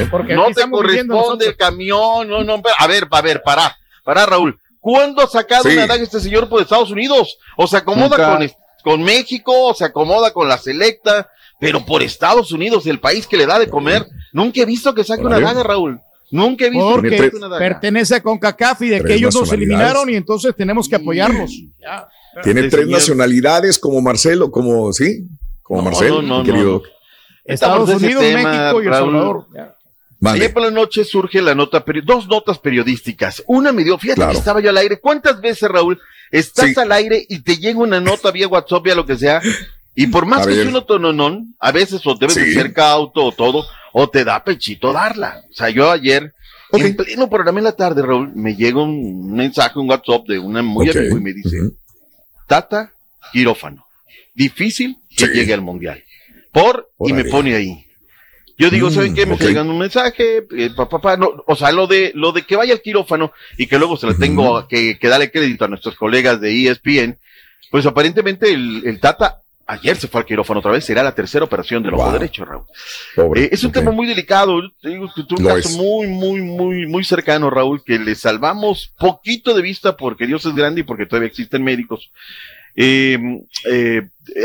Porque 0.10 0.34
No 0.34 0.46
te 0.54 0.70
corresponde 0.70 1.48
el 1.48 1.56
camión. 1.58 2.28
No, 2.28 2.44
no. 2.44 2.62
A 2.78 2.88
ver, 2.88 3.08
a 3.10 3.22
ver, 3.22 3.42
para. 3.42 3.76
Para, 4.04 4.26
Raúl. 4.26 4.58
¿Cuándo 4.80 5.22
ha 5.22 5.28
sacado 5.28 5.64
Sí. 5.64 5.70
una 5.74 5.82
medalla 5.82 6.04
este 6.04 6.20
señor 6.20 6.48
por 6.50 6.62
Estados 6.62 6.90
Unidos? 6.92 7.38
O 7.58 7.68
se 7.68 7.78
acomoda 7.78 8.38
con, 8.38 8.50
con 8.84 9.04
México, 9.04 9.52
o 9.68 9.74
se 9.74 9.86
acomoda 9.86 10.32
con 10.32 10.48
la 10.48 10.58
selecta, 10.58 11.30
pero 11.60 11.86
por 11.86 12.02
Estados 12.02 12.52
Unidos, 12.52 12.88
el 12.88 13.00
país 13.00 13.28
que 13.28 13.38
le 13.38 13.46
da 13.46 13.60
de 13.60 13.70
comer. 13.70 14.06
Nunca 14.32 14.62
he 14.62 14.66
visto 14.66 14.94
que 14.96 15.04
saque 15.04 15.24
una 15.26 15.40
daga, 15.40 15.64
Raúl. 15.64 16.00
Nunca 16.32 16.66
he 16.66 16.70
visto 16.70 16.88
que 16.88 16.94
Porque 16.94 17.18
saque 17.18 17.36
una 17.36 17.48
daga. 17.50 17.60
pertenece 17.60 18.16
a 18.16 18.24
CONCACAF 18.24 18.82
y 18.84 18.90
de 18.90 19.04
que 19.04 19.16
ellos 19.16 19.36
nos 19.36 19.52
eliminaron 19.52 20.10
y 20.10 20.16
entonces 20.16 20.56
tenemos 20.56 20.88
que 20.88 20.96
apoyarlos. 20.96 21.52
Ya. 21.80 22.08
Tiene 22.44 22.62
Sí, 22.64 22.70
tres 22.70 22.84
señor. 22.86 23.00
nacionalidades 23.00 23.80
como 23.80 24.00
Marcelo, 24.02 24.50
como, 24.52 24.94
sí, 24.94 25.26
como 25.64 25.82
No, 25.82 25.86
Marcelo, 25.90 26.22
no, 26.22 26.38
no, 26.40 26.44
querido. 26.44 26.84
Estados 27.54 27.90
Unidos, 27.90 28.22
tema, 28.24 28.52
México 28.52 28.84
y 28.84 28.88
El. 28.88 28.94
Salvador. 28.94 29.48
Mande. 30.22 30.40
Ayer 30.42 30.54
por 30.54 30.64
la 30.64 30.72
noche 30.72 31.06
surge 31.06 31.42
la 31.42 31.56
nota, 31.56 31.84
dos 32.04 32.28
notas 32.28 32.60
periodísticas. 32.60 33.42
Una 33.48 33.72
me 33.72 33.86
dio, 33.86 33.98
fíjate 33.98 34.18
Claro. 34.18 34.32
que 34.34 34.38
estaba 34.38 34.60
yo 34.60 34.70
al 34.70 34.78
aire. 34.78 35.00
¿Cuántas 35.00 35.40
veces, 35.40 35.70
Raúl, 35.70 35.98
estás 36.30 36.72
Sí. 36.72 36.80
al 36.80 36.92
aire 36.92 37.26
y 37.30 37.40
te 37.40 37.56
llega 37.58 37.80
una 37.80 38.02
nota 38.02 38.30
vía 38.32 38.48
WhatsApp, 38.50 38.84
vía 38.84 38.96
lo 38.96 39.06
que 39.06 39.16
sea? 39.18 39.42
Y 39.96 40.08
por 40.08 40.26
más 40.26 40.42
A 40.42 40.50
que 40.50 40.56
ver. 40.58 40.68
sea 40.70 40.78
un 40.78 40.86
tononón, 40.86 41.56
a 41.60 41.72
veces 41.72 42.06
o 42.06 42.16
debes 42.16 42.36
de 42.36 42.54
ser 42.54 42.74
cauto 42.74 43.24
o 43.24 43.32
todo, 43.32 43.66
o 43.94 44.10
te 44.10 44.26
da 44.26 44.44
pechito 44.44 44.92
darla. 44.92 45.42
O 45.50 45.54
sea, 45.54 45.70
yo 45.70 45.90
ayer, 45.90 46.34
Ok. 46.72 46.82
en 46.82 46.96
pleno 46.98 47.30
programa 47.30 47.60
en 47.60 47.66
la 47.66 47.72
tarde, 47.72 48.02
Raúl, 48.02 48.32
me 48.36 48.56
llega 48.58 48.82
un 48.84 49.34
mensaje, 49.34 49.80
un 49.80 49.90
WhatsApp 49.90 50.28
de 50.28 50.38
una 50.40 50.62
muy 50.62 50.90
Ok. 50.90 50.98
amigo 50.98 51.18
y 51.18 51.22
me 51.22 51.34
dice. 51.34 51.58
Tata, 52.48 52.92
quirófano. 53.32 53.86
Difícil 54.34 54.98
que 55.16 55.28
Sí. 55.28 55.32
llegue 55.34 55.54
al 55.54 55.62
mundial. 55.62 56.04
Por, 56.52 56.90
y 57.00 57.14
me 57.14 57.26
pone 57.26 57.56
ahí. 57.56 57.86
Yo 58.58 58.70
digo, 58.70 58.90
Mm, 58.90 58.94
¿saben 58.94 59.14
qué? 59.16 59.26
Me 59.26 59.34
ok. 59.34 59.40
está 59.40 59.50
llegando 59.52 59.72
un 59.74 59.80
mensaje, 59.80 60.46
eh, 60.58 60.70
pa, 60.76 60.90
pa, 60.90 61.00
pa, 61.00 61.16
no, 61.16 61.32
o 61.48 61.56
sea, 61.56 61.72
lo 61.72 61.88
de, 61.88 62.12
lo 62.16 62.32
de 62.34 62.42
que 62.42 62.58
vaya 62.58 62.74
al 62.74 62.82
quirófano 62.82 63.32
y 63.58 63.68
que 63.68 63.78
luego 63.80 63.96
se 63.96 64.08
le 64.08 64.16
tengo 64.16 64.68
que, 64.68 64.98
que 65.00 65.08
darle 65.08 65.32
crédito 65.32 65.64
a 65.66 65.70
nuestros 65.70 65.96
colegas 65.96 66.42
de 66.42 66.68
ESPN, 66.68 67.18
pues 67.72 67.86
aparentemente 67.86 68.52
el, 68.52 68.82
el 68.86 69.00
Tata 69.00 69.44
ayer 69.66 69.96
se 69.96 70.08
fue 70.10 70.20
al 70.22 70.26
quirófano 70.28 70.60
otra 70.60 70.72
vez, 70.72 70.84
será 70.84 71.04
la 71.04 71.14
tercera 71.16 71.46
operación 71.46 71.84
del 71.84 71.94
ojo 71.94 72.04
Wow. 72.04 72.14
derecho, 72.14 72.44
Raúl. 72.44 72.66
Pobre. 73.16 73.44
Eh, 73.44 73.50
es 73.54 73.64
un 73.64 73.72
tema 73.72 73.92
muy 73.92 74.08
delicado, 74.08 74.60
te 74.82 74.90
digo 74.90 75.08
que 75.16 75.24
tuve 75.24 75.38
un 75.40 75.44
Lo 75.48 75.56
caso 75.56 75.70
es. 75.70 75.78
muy, 75.78 76.08
muy, 76.08 76.42
muy, 76.42 76.86
muy 76.88 77.04
cercano, 77.06 77.50
Raúl, 77.50 77.82
que 77.86 77.98
le 78.00 78.16
salvamos 78.16 78.92
poquito 78.98 79.54
de 79.54 79.62
vista 79.62 79.96
porque 79.96 80.28
Dios 80.28 80.46
es 80.46 80.54
grande 80.56 80.82
y 80.82 80.84
porque 80.84 81.06
todavía 81.06 81.28
existen 81.30 81.64
médicos. 81.64 82.10
Eh, 82.82 83.20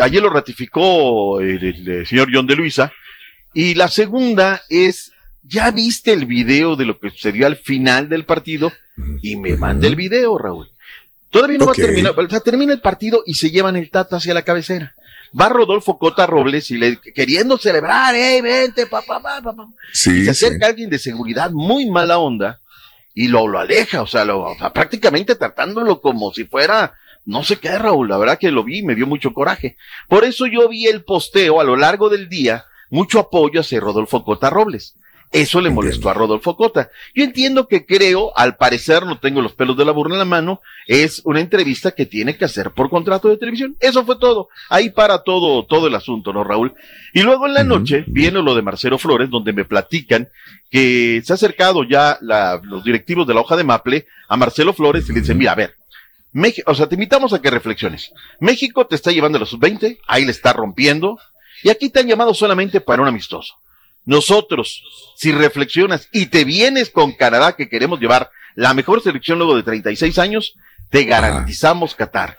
ayer 0.03 0.21
lo 0.21 0.29
ratificó 0.29 1.41
el, 1.41 1.63
el, 1.63 1.89
el 1.89 2.07
señor 2.07 2.29
John 2.33 2.49
de 2.49 2.57
Luisa, 2.57 2.93
Y 3.53 3.75
la 3.75 3.87
segunda 3.87 4.61
es, 4.69 5.13
¿ya 5.45 5.71
viste 5.71 6.13
el 6.13 6.27
video 6.27 6.75
de 6.75 6.85
lo 6.85 6.99
que 6.99 7.11
sucedió 7.11 7.47
al 7.47 7.57
final 7.57 8.09
del 8.09 8.25
partido? 8.25 8.73
Y 9.23 9.37
me 9.37 9.57
manda 9.57 9.87
el 9.87 9.95
video, 9.95 10.37
Raúl. 10.37 10.69
Todavía 11.31 11.59
no 11.59 11.67
va 11.67 11.73
a 11.73 11.75
terminar, 11.77 12.15
o 12.19 12.29
sea, 12.29 12.41
termina 12.41 12.73
el 12.73 12.81
partido 12.81 13.23
y 13.25 13.35
se 13.35 13.51
llevan 13.51 13.77
el 13.77 13.91
Tata 13.91 14.17
hacia 14.17 14.35
la 14.35 14.43
cabecera. 14.43 14.95
Va 15.39 15.49
Rodolfo 15.49 15.99
Cota 15.99 16.27
Robles 16.27 16.71
y 16.71 16.77
le 16.79 16.99
queriendo 17.15 17.57
celebrar, 17.59 18.15
¡eh, 18.15 18.41
vente, 18.43 18.87
papá, 18.87 19.21
papá, 19.21 19.43
papá! 19.43 19.69
Sí, 19.93 20.11
y 20.11 20.25
se 20.27 20.35
sí. 20.35 20.47
acerca 20.47 20.67
alguien 20.67 20.91
de 20.91 20.99
seguridad 20.99 21.51
muy 21.51 21.91
mala 21.91 22.19
onda 22.19 22.61
y 23.15 23.29
lo, 23.29 23.47
lo 23.47 23.59
aleja, 23.59 24.03
o 24.03 24.07
sea, 24.07 24.25
lo, 24.25 24.43
o 24.43 24.59
sea, 24.59 24.73
prácticamente 24.73 25.35
tratándolo 25.35 26.01
como 26.01 26.33
si 26.33 26.45
fuera, 26.45 26.95
no 27.27 27.43
sé 27.43 27.57
qué, 27.57 27.77
Raúl, 27.79 28.09
la 28.09 28.19
verdad 28.19 28.39
que 28.39 28.51
lo 28.51 28.65
vi 28.65 28.79
y 28.79 28.83
me 28.83 28.95
dio 28.95 29.07
mucho 29.07 29.33
coraje. 29.33 29.77
Por 30.09 30.25
eso 30.25 30.47
yo 30.47 30.69
vi 30.69 30.87
el 30.87 31.05
posteo 31.05 31.61
a 31.61 31.65
lo 31.65 31.77
largo 31.77 32.09
del 32.09 32.29
día, 32.29 32.65
mucho 32.91 33.19
apoyo 33.19 33.61
hacia 33.61 33.81
Rodolfo 33.81 34.25
Cota 34.25 34.51
Robles. 34.51 34.97
Eso 35.33 35.61
le 35.61 35.71
molestó 35.71 36.09
a 36.11 36.15
Rodolfo 36.15 36.57
Cota. 36.57 36.91
Yo 37.13 37.25
entiendo 37.25 37.67
que 37.67 37.85
creo, 37.85 38.31
al 38.37 38.57
parecer, 38.57 39.05
no 39.05 39.19
tengo 39.19 39.43
los 39.43 39.53
pelos 39.55 39.77
de 39.77 39.85
la 39.85 39.91
burla 39.91 40.15
en 40.15 40.19
la 40.21 40.25
mano, 40.25 40.61
es 40.87 41.23
una 41.25 41.41
entrevista 41.41 41.91
que 41.91 42.07
tiene 42.07 42.37
que 42.37 42.45
hacer 42.45 42.71
por 42.71 42.89
contrato 42.89 43.29
de 43.29 43.37
televisión. 43.37 43.75
Eso 43.81 44.05
fue 44.05 44.17
todo. 44.21 44.49
Ahí 44.69 44.91
para 44.91 45.25
todo, 45.25 45.65
todo 45.67 45.89
el 45.89 45.95
asunto, 45.97 46.33
¿no, 46.33 46.45
Raúl? 46.45 46.75
Y 47.15 47.23
luego 47.23 47.47
en 47.49 47.55
la 47.55 47.65
noche 47.65 48.05
viene 48.07 48.43
lo 48.43 48.55
de 48.55 48.63
Marcelo 48.63 48.97
Flores, 48.97 49.29
donde 49.29 49.53
me 49.53 49.65
platican 49.65 50.29
que 50.71 51.21
se 51.25 51.33
ha 51.33 51.35
acercado 51.35 51.83
ya 51.83 52.17
la- 52.21 52.61
los 52.63 52.85
directivos 52.85 53.27
de 53.27 53.35
la 53.35 53.41
hoja 53.41 53.57
de 53.57 53.65
Maple 53.65 54.07
a 54.29 54.37
Marcelo 54.37 54.73
Flores 54.73 55.09
y 55.09 55.15
le 55.15 55.21
dicen, 55.21 55.39
mira, 55.39 55.51
a 55.53 55.57
ver, 55.57 55.75
México, 56.35 56.69
o 56.71 56.75
sea, 56.75 56.89
te 56.89 56.97
invitamos 56.97 57.33
a 57.33 57.41
que 57.41 57.49
reflexiones. 57.49 58.13
México 58.41 58.87
te 58.87 58.97
está 58.97 59.13
llevando 59.13 59.37
a 59.37 59.41
los 59.41 59.51
sub-20, 59.51 60.01
ahí 60.09 60.25
le 60.25 60.33
está 60.33 60.53
rompiendo, 60.53 61.17
y 61.63 61.71
aquí 61.71 61.91
te 61.91 62.01
han 62.01 62.09
llamado 62.09 62.35
solamente 62.35 62.81
para 62.81 63.03
un 63.03 63.09
amistoso. 63.09 63.55
Nosotros, 64.05 64.83
si 65.17 65.31
reflexionas 65.31 66.09
y 66.13 66.27
te 66.27 66.45
vienes 66.45 66.91
con 66.91 67.13
Canadá, 67.13 67.55
que 67.55 67.69
queremos 67.69 68.01
llevar 68.01 68.31
la 68.57 68.75
mejor 68.75 69.01
selección 69.01 69.39
luego 69.39 69.57
de 69.57 69.63
36 69.63 70.19
años, 70.19 70.55
te 70.91 71.05
garantizamos 71.05 71.95
Qatar. 71.95 72.37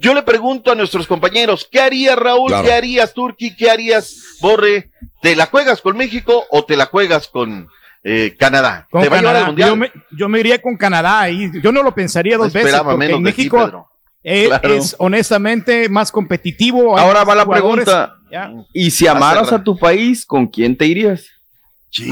Yo 0.00 0.12
le 0.12 0.24
pregunto 0.24 0.72
a 0.72 0.74
nuestros 0.74 1.06
compañeros, 1.06 1.68
¿qué 1.70 1.80
harías 1.80 2.18
Raúl? 2.18 2.48
Claro. 2.48 2.64
¿Qué 2.64 2.72
harías 2.72 3.14
Turki? 3.14 3.54
¿Qué 3.54 3.70
harías 3.70 4.38
Borre? 4.40 4.90
¿Te 5.22 5.36
la 5.36 5.46
juegas 5.46 5.80
con 5.80 5.96
México 5.96 6.44
o 6.50 6.64
te 6.64 6.76
la 6.76 6.86
juegas 6.86 7.28
con 7.28 7.68
eh, 8.04 8.36
Canadá? 8.38 8.86
Con 8.90 9.02
¿Te 9.02 9.08
va 9.08 9.16
a 9.16 9.20
llevar 9.20 9.36
al 9.36 9.46
mundial? 9.46 9.68
Yo 9.70 9.76
me, 9.76 9.92
yo 10.12 10.28
me 10.28 10.40
iría 10.40 10.60
con 10.60 10.76
Canadá 10.76 11.28
y 11.30 11.50
yo 11.62 11.72
no 11.72 11.82
lo 11.82 11.94
pensaría 11.94 12.36
dos 12.36 12.52
No 12.54 12.60
veces 12.62 12.78
porque 12.80 12.98
menos 12.98 13.16
en 13.18 13.24
de 13.24 13.32
ti, 13.32 13.38
México 13.38 13.56
Pedro. 13.64 13.88
eh, 14.22 14.46
Claro. 14.46 14.74
es 14.74 14.94
honestamente 14.98 15.88
más 15.88 16.12
competitivo. 16.12 16.96
Ahora 16.98 17.24
va 17.24 17.34
la 17.34 17.46
pregunta. 17.46 18.14
Ya. 18.30 18.52
Y 18.72 18.90
si 18.90 19.06
amaras 19.06 19.52
a 19.52 19.62
tu 19.64 19.78
país, 19.78 20.26
¿con 20.26 20.46
quién 20.46 20.76
te 20.76 20.86
irías? 20.86 21.26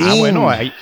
Ah, 0.00 0.14
bueno, 0.18 0.48
ahí- 0.48 0.72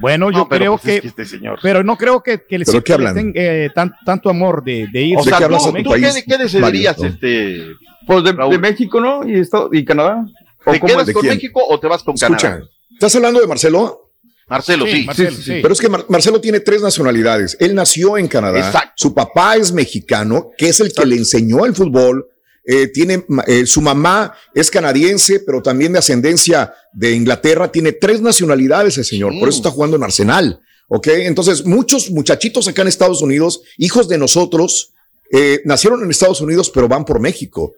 bueno, 0.00 0.30
yo 0.30 0.38
No, 0.38 0.48
creo 0.48 0.72
pues 0.78 0.86
es 0.96 1.00
que, 1.02 1.06
este 1.08 1.24
señor- 1.24 1.58
pero 1.62 1.82
no 1.84 1.96
creo 1.96 2.22
que, 2.22 2.44
que 2.46 2.58
les 2.58 2.66
den, 3.14 3.32
eh, 3.34 3.70
tan- 3.74 3.94
tanto 4.04 4.28
amor 4.30 4.62
de, 4.64 4.86
de 4.92 5.02
ir. 5.02 5.16
O 5.18 5.22
sea, 5.22 5.36
hablas 5.38 5.62
tú- 5.62 5.68
a 5.70 5.72
tu 5.72 5.82
tú 5.82 5.90
país, 5.90 6.14
¿Qué, 6.14 6.24
qué 6.24 6.36
decidirías, 6.38 6.98
Mario? 6.98 7.14
este? 7.14 7.64
Pues 8.06 8.24
de, 8.24 8.32
de 8.32 8.58
México, 8.58 9.00
¿no? 9.00 9.26
Y, 9.28 9.38
esto, 9.38 9.68
y 9.72 9.84
Canadá. 9.84 10.24
¿O 10.64 10.72
¿Te 10.72 10.80
cómo 10.80 10.92
quedas 10.94 11.10
con 11.12 11.20
quién? 11.22 11.34
México 11.34 11.62
o 11.66 11.78
te 11.80 11.86
vas 11.86 12.02
con 12.02 12.14
Escucha, 12.14 12.36
Canadá? 12.50 12.64
¿estás 12.92 13.14
hablando 13.16 13.40
de 13.40 13.46
Marcelo? 13.46 14.07
Marcelo, 14.48 14.86
sí. 14.86 15.04
Marcelo, 15.04 15.30
sí. 15.36 15.58
Pero 15.62 15.72
es 15.72 15.80
que 15.80 15.88
Mar- 15.88 16.06
Marcelo 16.08 16.40
tiene 16.40 16.60
tres 16.60 16.80
nacionalidades. 16.82 17.56
Él 17.60 17.74
nació 17.74 18.16
en 18.16 18.28
Canadá. 18.28 18.58
Exacto. 18.58 18.92
Su 18.96 19.14
papá 19.14 19.56
es 19.56 19.72
mexicano, 19.72 20.50
que 20.56 20.68
es 20.68 20.80
el 20.80 20.92
que 20.92 21.04
le 21.06 21.16
enseñó 21.16 21.64
el 21.66 21.74
fútbol. 21.74 22.26
Eh, 22.64 22.88
tiene, 22.88 23.24
eh, 23.46 23.64
su 23.66 23.80
mamá 23.80 24.34
es 24.54 24.70
canadiense, 24.70 25.40
pero 25.40 25.62
también 25.62 25.92
de 25.92 25.98
ascendencia 26.00 26.74
de 26.92 27.12
Inglaterra. 27.12 27.72
Tiene 27.72 27.92
tres 27.92 28.20
nacionalidades 28.20 28.98
el 28.98 29.04
señor. 29.04 29.32
Sí. 29.32 29.38
Por 29.40 29.48
eso 29.48 29.58
está 29.58 29.70
jugando 29.70 29.96
en 29.96 30.02
Arsenal. 30.04 30.60
¿Ok? 30.88 31.06
Entonces, 31.08 31.66
muchos 31.66 32.10
muchachitos 32.10 32.66
acá 32.68 32.80
en 32.82 32.88
Estados 32.88 33.20
Unidos, 33.20 33.60
hijos 33.76 34.08
de 34.08 34.16
nosotros, 34.16 34.94
eh, 35.30 35.60
nacieron 35.66 36.02
en 36.02 36.10
Estados 36.10 36.40
Unidos, 36.40 36.70
pero 36.74 36.88
van 36.88 37.04
por 37.04 37.20
México. 37.20 37.74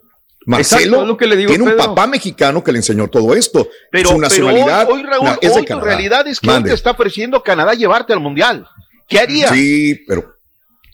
Marcelo 0.47 0.81
Exacto, 0.81 1.03
es 1.03 1.09
lo 1.09 1.17
que 1.17 1.27
le 1.27 1.37
digo, 1.37 1.49
tiene 1.51 1.65
un 1.65 1.71
Pedro. 1.71 1.85
papá 1.85 2.07
mexicano 2.07 2.65
que 2.65 2.73
le 2.73 2.79
enseñó 2.79 3.09
todo 3.09 3.35
esto. 3.35 3.69
Pero, 3.91 4.11
su 4.11 4.21
pero 4.21 4.47
hoy, 4.47 4.55
hoy, 4.55 5.03
Raúl, 5.03 5.25
na- 5.25 5.39
es 5.41 5.53
de 5.53 5.61
hoy 5.61 5.67
tu 5.67 5.81
realidad 5.81 6.27
es 6.27 6.41
que 6.41 6.47
Mande. 6.47 6.69
hoy 6.69 6.73
te 6.73 6.75
está 6.77 6.93
ofreciendo 6.93 7.43
Canadá 7.43 7.75
llevarte 7.75 8.13
al 8.13 8.21
Mundial. 8.21 8.67
¿Qué 9.09 9.19
harías? 9.19 9.51
Sí, 9.51 10.01
pero 10.09 10.35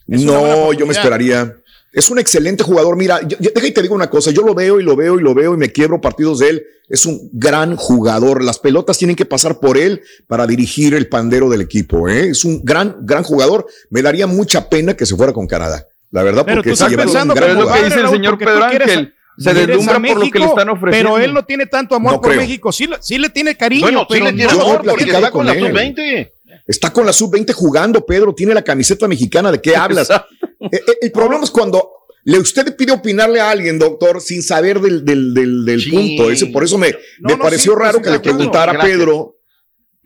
Es 0.08 0.22
no, 0.22 0.72
yo 0.72 0.86
me 0.86 0.92
esperaría. 0.92 1.54
Es 1.92 2.10
un 2.10 2.18
excelente 2.18 2.62
jugador. 2.62 2.96
Mira, 2.96 3.20
yo, 3.26 3.36
yo- 3.40 3.50
deja 3.54 3.66
y 3.68 3.72
te 3.72 3.82
digo 3.82 3.94
una 3.94 4.10
cosa. 4.10 4.30
Yo 4.30 4.42
lo 4.42 4.54
veo 4.54 4.80
y 4.80 4.82
lo 4.82 4.96
veo 4.96 5.18
y 5.18 5.22
lo 5.22 5.32
veo 5.34 5.54
y 5.54 5.56
me 5.56 5.72
quiebro 5.72 6.00
partidos 6.00 6.40
de 6.40 6.50
él. 6.50 6.66
Es 6.88 7.06
un 7.06 7.30
gran 7.32 7.74
jugador. 7.76 8.44
Las 8.44 8.58
pelotas 8.58 8.98
tienen 8.98 9.16
que 9.16 9.24
pasar 9.24 9.58
por 9.60 9.78
él 9.78 10.02
para 10.26 10.46
dirigir 10.46 10.94
el 10.94 11.08
pandero 11.08 11.48
del 11.48 11.62
equipo. 11.62 12.08
¿eh? 12.08 12.28
Es 12.30 12.44
un 12.44 12.60
gran, 12.62 12.96
gran 13.00 13.22
jugador. 13.22 13.66
Me 13.90 14.02
daría 14.02 14.26
mucha 14.26 14.68
pena 14.68 14.94
que 14.94 15.06
se 15.06 15.16
fuera 15.16 15.32
con 15.32 15.46
Canadá. 15.46 15.86
La 16.10 16.22
verdad, 16.22 16.44
Pero 16.44 16.56
porque 16.58 16.70
tú 16.70 16.74
estás 16.74 16.92
pensando 16.94 17.32
un 17.34 17.40
Pero 17.40 17.46
gran 17.46 17.56
es 17.58 17.62
lo 17.64 17.66
que 17.66 17.72
jugador. 17.78 17.88
dice 17.90 18.00
el 18.00 18.08
señor 18.10 18.38
Pedro 18.38 18.64
Ángel. 18.64 19.14
Se 19.38 19.52
deslumbra 19.54 19.96
a 19.96 20.00
por 20.00 20.08
lo 20.08 20.14
que 20.14 20.14
le 20.14 20.18
México, 20.24 20.44
están 20.46 20.68
ofreciendo. 20.70 21.12
Pero 21.14 21.24
él 21.24 21.34
no 21.34 21.44
tiene 21.44 21.66
tanto 21.66 21.94
amor 21.94 22.12
No 22.14 22.20
por 22.20 22.30
creo. 22.30 22.40
México. 22.42 22.72
Sí, 22.72 22.88
sí 23.00 23.18
le 23.18 23.28
tiene 23.30 23.56
cariño, 23.56 23.82
Bueno, 23.82 24.00
sí 24.00 24.06
pero 24.10 24.24
le 24.26 24.32
tiene 24.32 24.52
no- 24.52 24.60
amor 24.62 24.82
porque 24.84 25.04
está 25.04 25.30
con 25.30 25.46
la 25.46 25.52
él. 25.52 25.60
sub-20. 25.66 26.32
Está 26.66 26.92
con 26.92 27.06
la 27.06 27.12
sub-20 27.12 27.52
jugando, 27.52 28.04
Pedro. 28.04 28.34
Tiene 28.34 28.54
la 28.54 28.62
camiseta 28.62 29.06
mexicana. 29.06 29.52
¿De 29.52 29.60
qué 29.60 29.76
hablas? 29.76 30.08
Eh, 30.10 30.16
eh, 30.72 30.80
el 31.02 31.12
problema 31.12 31.44
es 31.44 31.50
cuando 31.50 31.90
le 32.24 32.38
usted 32.40 32.74
pide 32.76 32.92
opinarle 32.92 33.40
a 33.40 33.50
alguien, 33.50 33.78
doctor, 33.78 34.20
sin 34.20 34.42
saber 34.42 34.80
del, 34.80 35.04
del, 35.04 35.32
del, 35.32 35.64
del 35.64 35.80
Sí. 35.80 35.90
punto. 35.90 36.30
Ese, 36.30 36.46
por 36.46 36.64
eso 36.64 36.76
me, 36.78 36.90
No, 37.20 37.28
me 37.28 37.36
no, 37.36 37.42
pareció 37.42 37.72
sí, 37.74 37.78
raro 37.78 37.98
sí, 37.98 38.04
que 38.04 38.10
le 38.10 38.20
preguntara 38.20 38.72
a 38.72 38.74
Gracias. 38.74 38.96
Pedro 38.96 39.35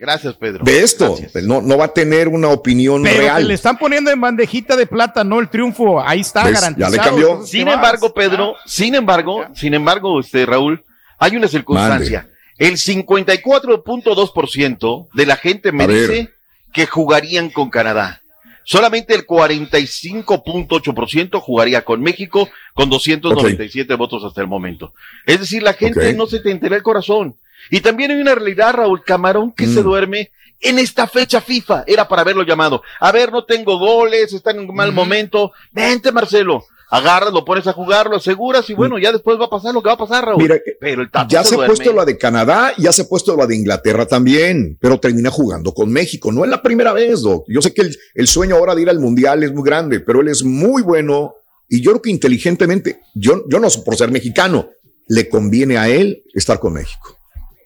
Gracias, 0.00 0.34
Pedro. 0.34 0.64
de 0.64 0.82
esto. 0.82 1.08
Gracias. 1.10 1.32
Pues 1.32 1.44
No, 1.44 1.60
no 1.60 1.76
va 1.76 1.84
a 1.84 1.92
tener 1.92 2.26
una 2.28 2.48
opinión 2.48 3.02
Pero 3.02 3.14
que 3.16 3.20
real. 3.20 3.46
le 3.46 3.52
están 3.54 3.76
poniendo 3.76 4.10
en 4.10 4.18
bandejita 4.20 4.74
de 4.74 4.86
plata, 4.86 5.22
no 5.24 5.38
el 5.40 5.50
triunfo. 5.50 6.00
Ahí 6.00 6.20
está 6.20 6.44
¿Ves? 6.44 6.54
Ya 6.54 6.60
garantizado. 6.60 6.92
le 6.92 6.98
cambió. 6.98 7.28
Entonces, 7.32 7.50
Sin 7.50 7.68
embargo, 7.68 8.14
Pedro, 8.14 8.56
sin 8.64 8.94
embargo, 8.94 9.44
sin 9.54 9.74
embargo, 9.74 10.18
este 10.20 10.46
Raúl, 10.46 10.82
hay 11.18 11.36
una 11.36 11.48
circunstancia. 11.48 12.28
El 12.56 12.78
54.2% 12.78 15.08
de 15.12 15.26
la 15.26 15.36
gente 15.36 15.70
me 15.72 15.84
A 15.84 15.86
ver. 15.86 16.08
dice 16.10 16.30
que 16.72 16.86
jugarían 16.86 17.50
con 17.50 17.68
Canadá. 17.70 18.22
Solamente 18.64 19.14
el 19.14 19.26
45.8% 19.26 21.40
jugaría 21.40 21.84
con 21.84 22.00
México 22.02 22.48
con 22.74 22.88
297 22.90 23.94
votos 23.96 24.22
hasta 24.24 24.40
el 24.40 24.46
momento. 24.46 24.94
Es 25.26 25.40
decir, 25.40 25.62
la 25.62 25.72
gente 25.74 26.14
no 26.14 26.26
se 26.26 26.40
te 26.40 26.50
entera 26.50 26.76
el 26.76 26.82
corazón. 26.82 27.36
Y 27.70 27.80
también 27.80 28.10
hay 28.10 28.20
una 28.20 28.34
realidad, 28.34 28.74
Raúl 28.74 29.02
Camarón, 29.04 29.52
que 29.52 29.66
Mm. 29.66 29.74
se 29.74 29.82
duerme 29.82 30.30
en 30.60 30.78
esta 30.78 31.06
fecha 31.06 31.40
FIFA. 31.40 31.84
Era 31.86 32.06
para 32.08 32.22
haberlo 32.22 32.42
llamado. 32.44 32.82
A 33.00 33.12
ver, 33.12 33.32
no 33.32 33.44
tengo 33.44 33.78
goles, 33.78 34.32
está 34.32 34.50
en 34.52 34.60
un 34.60 34.74
mal 34.74 34.92
momento. 34.92 35.52
Vente, 35.72 36.12
Marcelo. 36.12 36.64
Agarras, 36.92 37.32
lo 37.32 37.44
pones 37.44 37.68
a 37.68 37.72
jugar, 37.72 38.08
lo 38.10 38.16
aseguras 38.16 38.68
y 38.68 38.74
bueno, 38.74 38.98
ya 38.98 39.12
después 39.12 39.38
va 39.40 39.44
a 39.44 39.48
pasar 39.48 39.72
lo 39.72 39.80
que 39.80 39.86
va 39.86 39.92
a 39.94 39.96
pasar, 39.98 40.24
Raúl. 40.24 40.42
Mira, 40.42 40.56
Pero 40.80 41.02
el 41.02 41.08
Ya 41.28 41.44
se 41.44 41.54
ha 41.54 41.56
duerme. 41.58 41.66
puesto 41.76 41.92
la 41.92 42.04
de 42.04 42.18
Canadá, 42.18 42.72
ya 42.78 42.92
se 42.92 43.02
ha 43.02 43.08
puesto 43.08 43.36
la 43.36 43.46
de 43.46 43.54
Inglaterra 43.54 44.06
también, 44.06 44.76
pero 44.80 44.98
termina 44.98 45.30
jugando 45.30 45.72
con 45.72 45.88
México. 45.92 46.32
No 46.32 46.42
es 46.44 46.50
la 46.50 46.60
primera 46.62 46.92
vez, 46.92 47.22
Doc. 47.22 47.44
Yo 47.46 47.62
sé 47.62 47.72
que 47.72 47.82
el, 47.82 47.96
el 48.14 48.26
sueño 48.26 48.56
ahora 48.56 48.74
de 48.74 48.82
ir 48.82 48.90
al 48.90 48.98
Mundial 48.98 49.44
es 49.44 49.52
muy 49.52 49.62
grande, 49.62 50.00
pero 50.00 50.20
él 50.20 50.26
es 50.28 50.42
muy 50.42 50.82
bueno 50.82 51.34
y 51.68 51.80
yo 51.80 51.92
creo 51.92 52.02
que 52.02 52.10
inteligentemente, 52.10 52.98
yo, 53.14 53.44
yo 53.48 53.60
no 53.60 53.70
sé 53.70 53.82
por 53.82 53.94
ser 53.96 54.10
mexicano, 54.10 54.68
le 55.06 55.28
conviene 55.28 55.78
a 55.78 55.88
él 55.88 56.24
estar 56.34 56.58
con 56.58 56.72
México. 56.72 57.16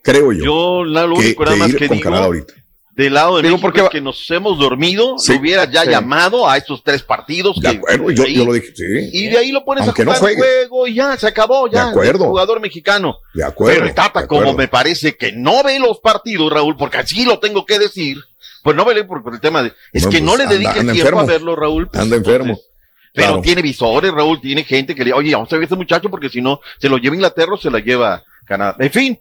Creo 0.05 0.31
yo. 0.31 0.43
Yo 0.43 0.83
la- 0.85 1.05
lo 1.07 1.15
que, 1.15 1.21
único 1.21 1.43
nada 1.45 1.57
más 1.57 1.69
ir 1.69 1.77
que 1.77 1.87
con 1.87 1.97
digo, 1.97 2.03
Canadá 2.09 2.25
ahorita. 2.25 2.53
del 2.95 3.13
lado 3.13 3.35
de 3.37 3.41
Digo, 3.41 3.55
México 3.55 3.61
porque 3.61 3.81
es 3.81 3.89
que 3.89 3.99
nos 4.01 4.31
hemos 4.31 4.57
dormido, 4.57 5.17
Sí. 5.17 5.33
lo 5.33 5.39
hubiera 5.41 5.69
ya 5.69 5.83
Sí. 5.83 5.89
llamado 5.89 6.47
a 6.49 6.55
estos 6.55 6.81
tres 6.83 7.01
partidos. 7.03 7.59
De 7.59 7.71
que- 7.71 7.77
acuerdo, 7.77 8.11
yo, 8.11 8.23
ahí- 8.23 8.35
yo 8.35 8.45
lo 8.45 8.53
dije, 8.53 8.71
sí. 8.73 8.83
Y 9.11 9.27
de 9.27 9.37
ahí 9.39 9.51
lo 9.51 9.65
pones 9.65 9.83
Aunque 9.83 10.03
a 10.03 10.05
no 10.05 10.13
jugar 10.13 10.31
el 10.31 10.37
juegue. 10.37 10.51
juego 10.69 10.87
y 10.87 10.93
ya, 10.93 11.17
se 11.17 11.27
acabó, 11.27 11.67
ya. 11.69 11.85
De 11.85 11.89
acuerdo. 11.89 12.23
el 12.23 12.29
Jugador 12.29 12.61
mexicano. 12.61 13.17
De 13.33 13.43
acuerdo. 13.43 13.73
Pero 13.75 13.87
el 13.87 13.93
Tata, 13.95 14.19
de 14.19 14.25
acuerdo. 14.25 14.45
como 14.45 14.57
me 14.57 14.67
parece 14.69 15.17
que 15.17 15.33
no 15.33 15.61
ve 15.63 15.77
los 15.79 15.99
partidos, 15.99 16.51
Raúl, 16.53 16.77
porque 16.77 16.97
así 16.99 17.25
lo 17.25 17.39
tengo 17.39 17.65
que 17.65 17.79
decir, 17.79 18.17
pues 18.63 18.75
no 18.77 18.85
ve 18.85 19.03
por, 19.03 19.21
por 19.23 19.33
el 19.33 19.41
tema 19.41 19.61
de. 19.61 19.73
Es 19.91 20.03
No, 20.05 20.09
que 20.11 20.21
no 20.21 20.33
pues 20.35 20.47
le 20.47 20.53
dedique 20.53 20.79
anda 20.79 20.93
tiempo 20.93 20.99
enfermo. 21.09 21.19
a 21.19 21.25
verlo, 21.25 21.55
Raúl. 21.55 21.87
pues, 21.89 22.01
Anda 22.01 22.15
enfermo. 22.15 22.45
entonces, 22.53 22.65
pero 23.13 23.27
Claro. 23.27 23.41
tiene 23.41 23.61
visores, 23.61 24.11
Raúl, 24.13 24.39
tiene 24.39 24.63
gente 24.63 24.95
que 24.95 25.03
le 25.03 25.11
oye, 25.13 25.33
vamos 25.33 25.51
a 25.51 25.55
ver 25.55 25.63
a 25.63 25.65
este 25.65 25.75
muchacho 25.75 26.09
porque 26.09 26.29
si 26.29 26.41
no, 26.41 26.61
se 26.79 26.87
lo 26.89 26.97
lleva 26.97 27.13
a 27.13 27.17
Inglaterra 27.17 27.53
o 27.53 27.57
se 27.57 27.69
la 27.71 27.79
lleva 27.79 28.23
Canadá. 28.45 28.75
En 28.79 28.91
fin, 28.91 29.19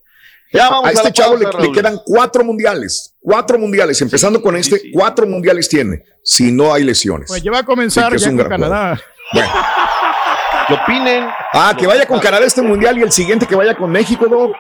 ya 0.55 0.71
vamos 0.71 0.87
a 0.87 0.89
a, 0.89 0.93
este 0.93 1.13
chavo 1.13 1.39
pausa, 1.39 1.59
le, 1.59 1.73
quedan 1.73 2.01
cuatro 2.05 2.45
mundiales, 2.45 3.15
cuatro 3.21 3.59
mundiales, 3.59 4.01
empezando 4.01 4.41
con 4.41 4.57
este, 4.57 4.91
cuatro 4.93 5.27
mundiales 5.27 5.69
tiene, 5.69 6.05
si 6.23 6.53
no 6.53 6.73
hay 6.73 6.85
lesiones. 6.85 7.29
Pues 7.29 7.43
ya 7.43 7.51
va 7.51 7.59
a 7.59 7.65
comenzar 7.65 8.05
Sí, 8.05 8.11
que 8.11 8.17
es 8.17 8.23
ya 8.23 8.31
un 8.31 8.39
con 8.39 8.49
Canadá. 8.49 9.01
Bueno. 9.33 9.49
¿Qué 10.67 10.75
opinen? 10.75 11.29
Ah, 11.53 11.75
que 11.77 11.87
vaya 11.87 12.07
con 12.07 12.19
Canadá 12.21 12.47
este 12.47 12.63
mundial 12.63 12.97
y 12.99 13.03
el 13.03 13.13
siguiente 13.13 13.47
que 13.47 13.55
vaya 13.55 13.75
con 13.75 13.91
México, 13.91 14.27
¿no? 14.31 14.51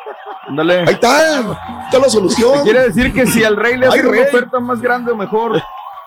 Ándale. 0.47 0.81
Ahí 0.81 0.95
está, 0.95 1.39
ahí 1.39 1.85
está 1.87 1.99
la 1.99 2.11
solución. 2.11 2.63
Quiere 2.63 2.83
decir 2.83 3.13
que 3.13 3.27
si 3.27 3.43
al 3.43 3.57
rey 3.57 3.79
le 3.79 3.87
hace 3.87 4.07
una 4.07 4.21
oferta 4.21 4.61
más 4.61 4.81
grande 4.83 5.13
o 5.13 5.17
mejor, 5.17 5.63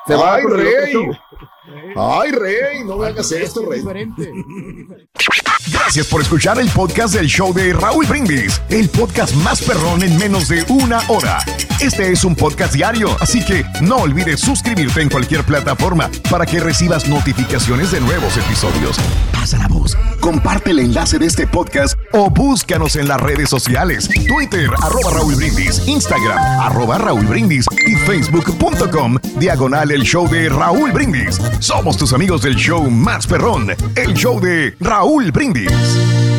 se 0.05 0.15
va 0.15 0.35
Ay, 0.35 0.43
con 0.43 0.59
el 0.59 0.65
rey. 0.65 0.93
Ay, 1.95 2.32
Rey, 2.32 2.84
no 2.86 2.97
me 2.97 3.07
hagas 3.07 3.32
esto, 3.32 3.65
Rey. 3.70 3.84
Gracias 5.72 6.07
por 6.07 6.22
escuchar 6.22 6.59
el 6.59 6.70
podcast 6.70 7.13
del 7.13 7.28
show 7.28 7.53
de 7.53 7.74
Raúl 7.74 8.05
Brindis, 8.05 8.61
el 8.70 8.89
podcast 8.89 9.34
más 9.36 9.61
perrón 9.61 10.01
en 10.01 10.18
menos 10.18 10.47
de 10.47 10.63
una 10.70 11.01
hora. 11.09 11.39
Este 11.82 12.11
es 12.11 12.24
un 12.24 12.36
podcast 12.36 12.74
diario, 12.74 13.15
así 13.20 13.43
que 13.43 13.65
no 13.82 13.97
olvides 13.97 14.39
suscribirte 14.39 15.01
en 15.01 15.09
cualquier 15.09 15.43
plataforma 15.43 16.09
para 16.30 16.45
que 16.45 16.59
recibas 16.59 17.07
notificaciones 17.07 17.91
de 17.91 17.99
nuevos 17.99 18.36
episodios. 18.38 18.97
Pasa 19.32 19.57
la 19.57 19.68
voz, 19.68 19.95
comparte 20.20 20.72
el 20.72 20.80
enlace 20.80 21.20
de 21.20 21.26
este 21.26 21.47
podcast 21.47 21.97
o 22.13 22.30
búscanos 22.30 22.95
en 22.95 23.07
las 23.07 23.20
redes 23.22 23.49
sociales, 23.49 24.09
Twitter, 24.28 24.70
arroba 24.82 25.11
Raúl 25.13 25.36
Brindis, 25.36 25.88
Instagram, 25.88 26.38
arroba 26.61 26.97
Raúl 26.97 27.26
Brindis 27.26 27.65
y 27.86 27.95
facebook.com, 27.95 29.18
diagonal 29.38 29.91
el 29.91 30.03
show 30.03 30.28
de 30.30 30.49
Raúl 30.49 30.91
Brindis. 30.91 31.39
Somos 31.59 31.97
tus 31.97 32.13
amigos 32.13 32.43
del 32.43 32.55
show 32.55 32.89
más 32.89 33.25
perrón, 33.25 33.69
el 33.95 34.13
show 34.13 34.39
de 34.39 34.75
Raúl 34.79 35.31
Brindis. 35.31 36.36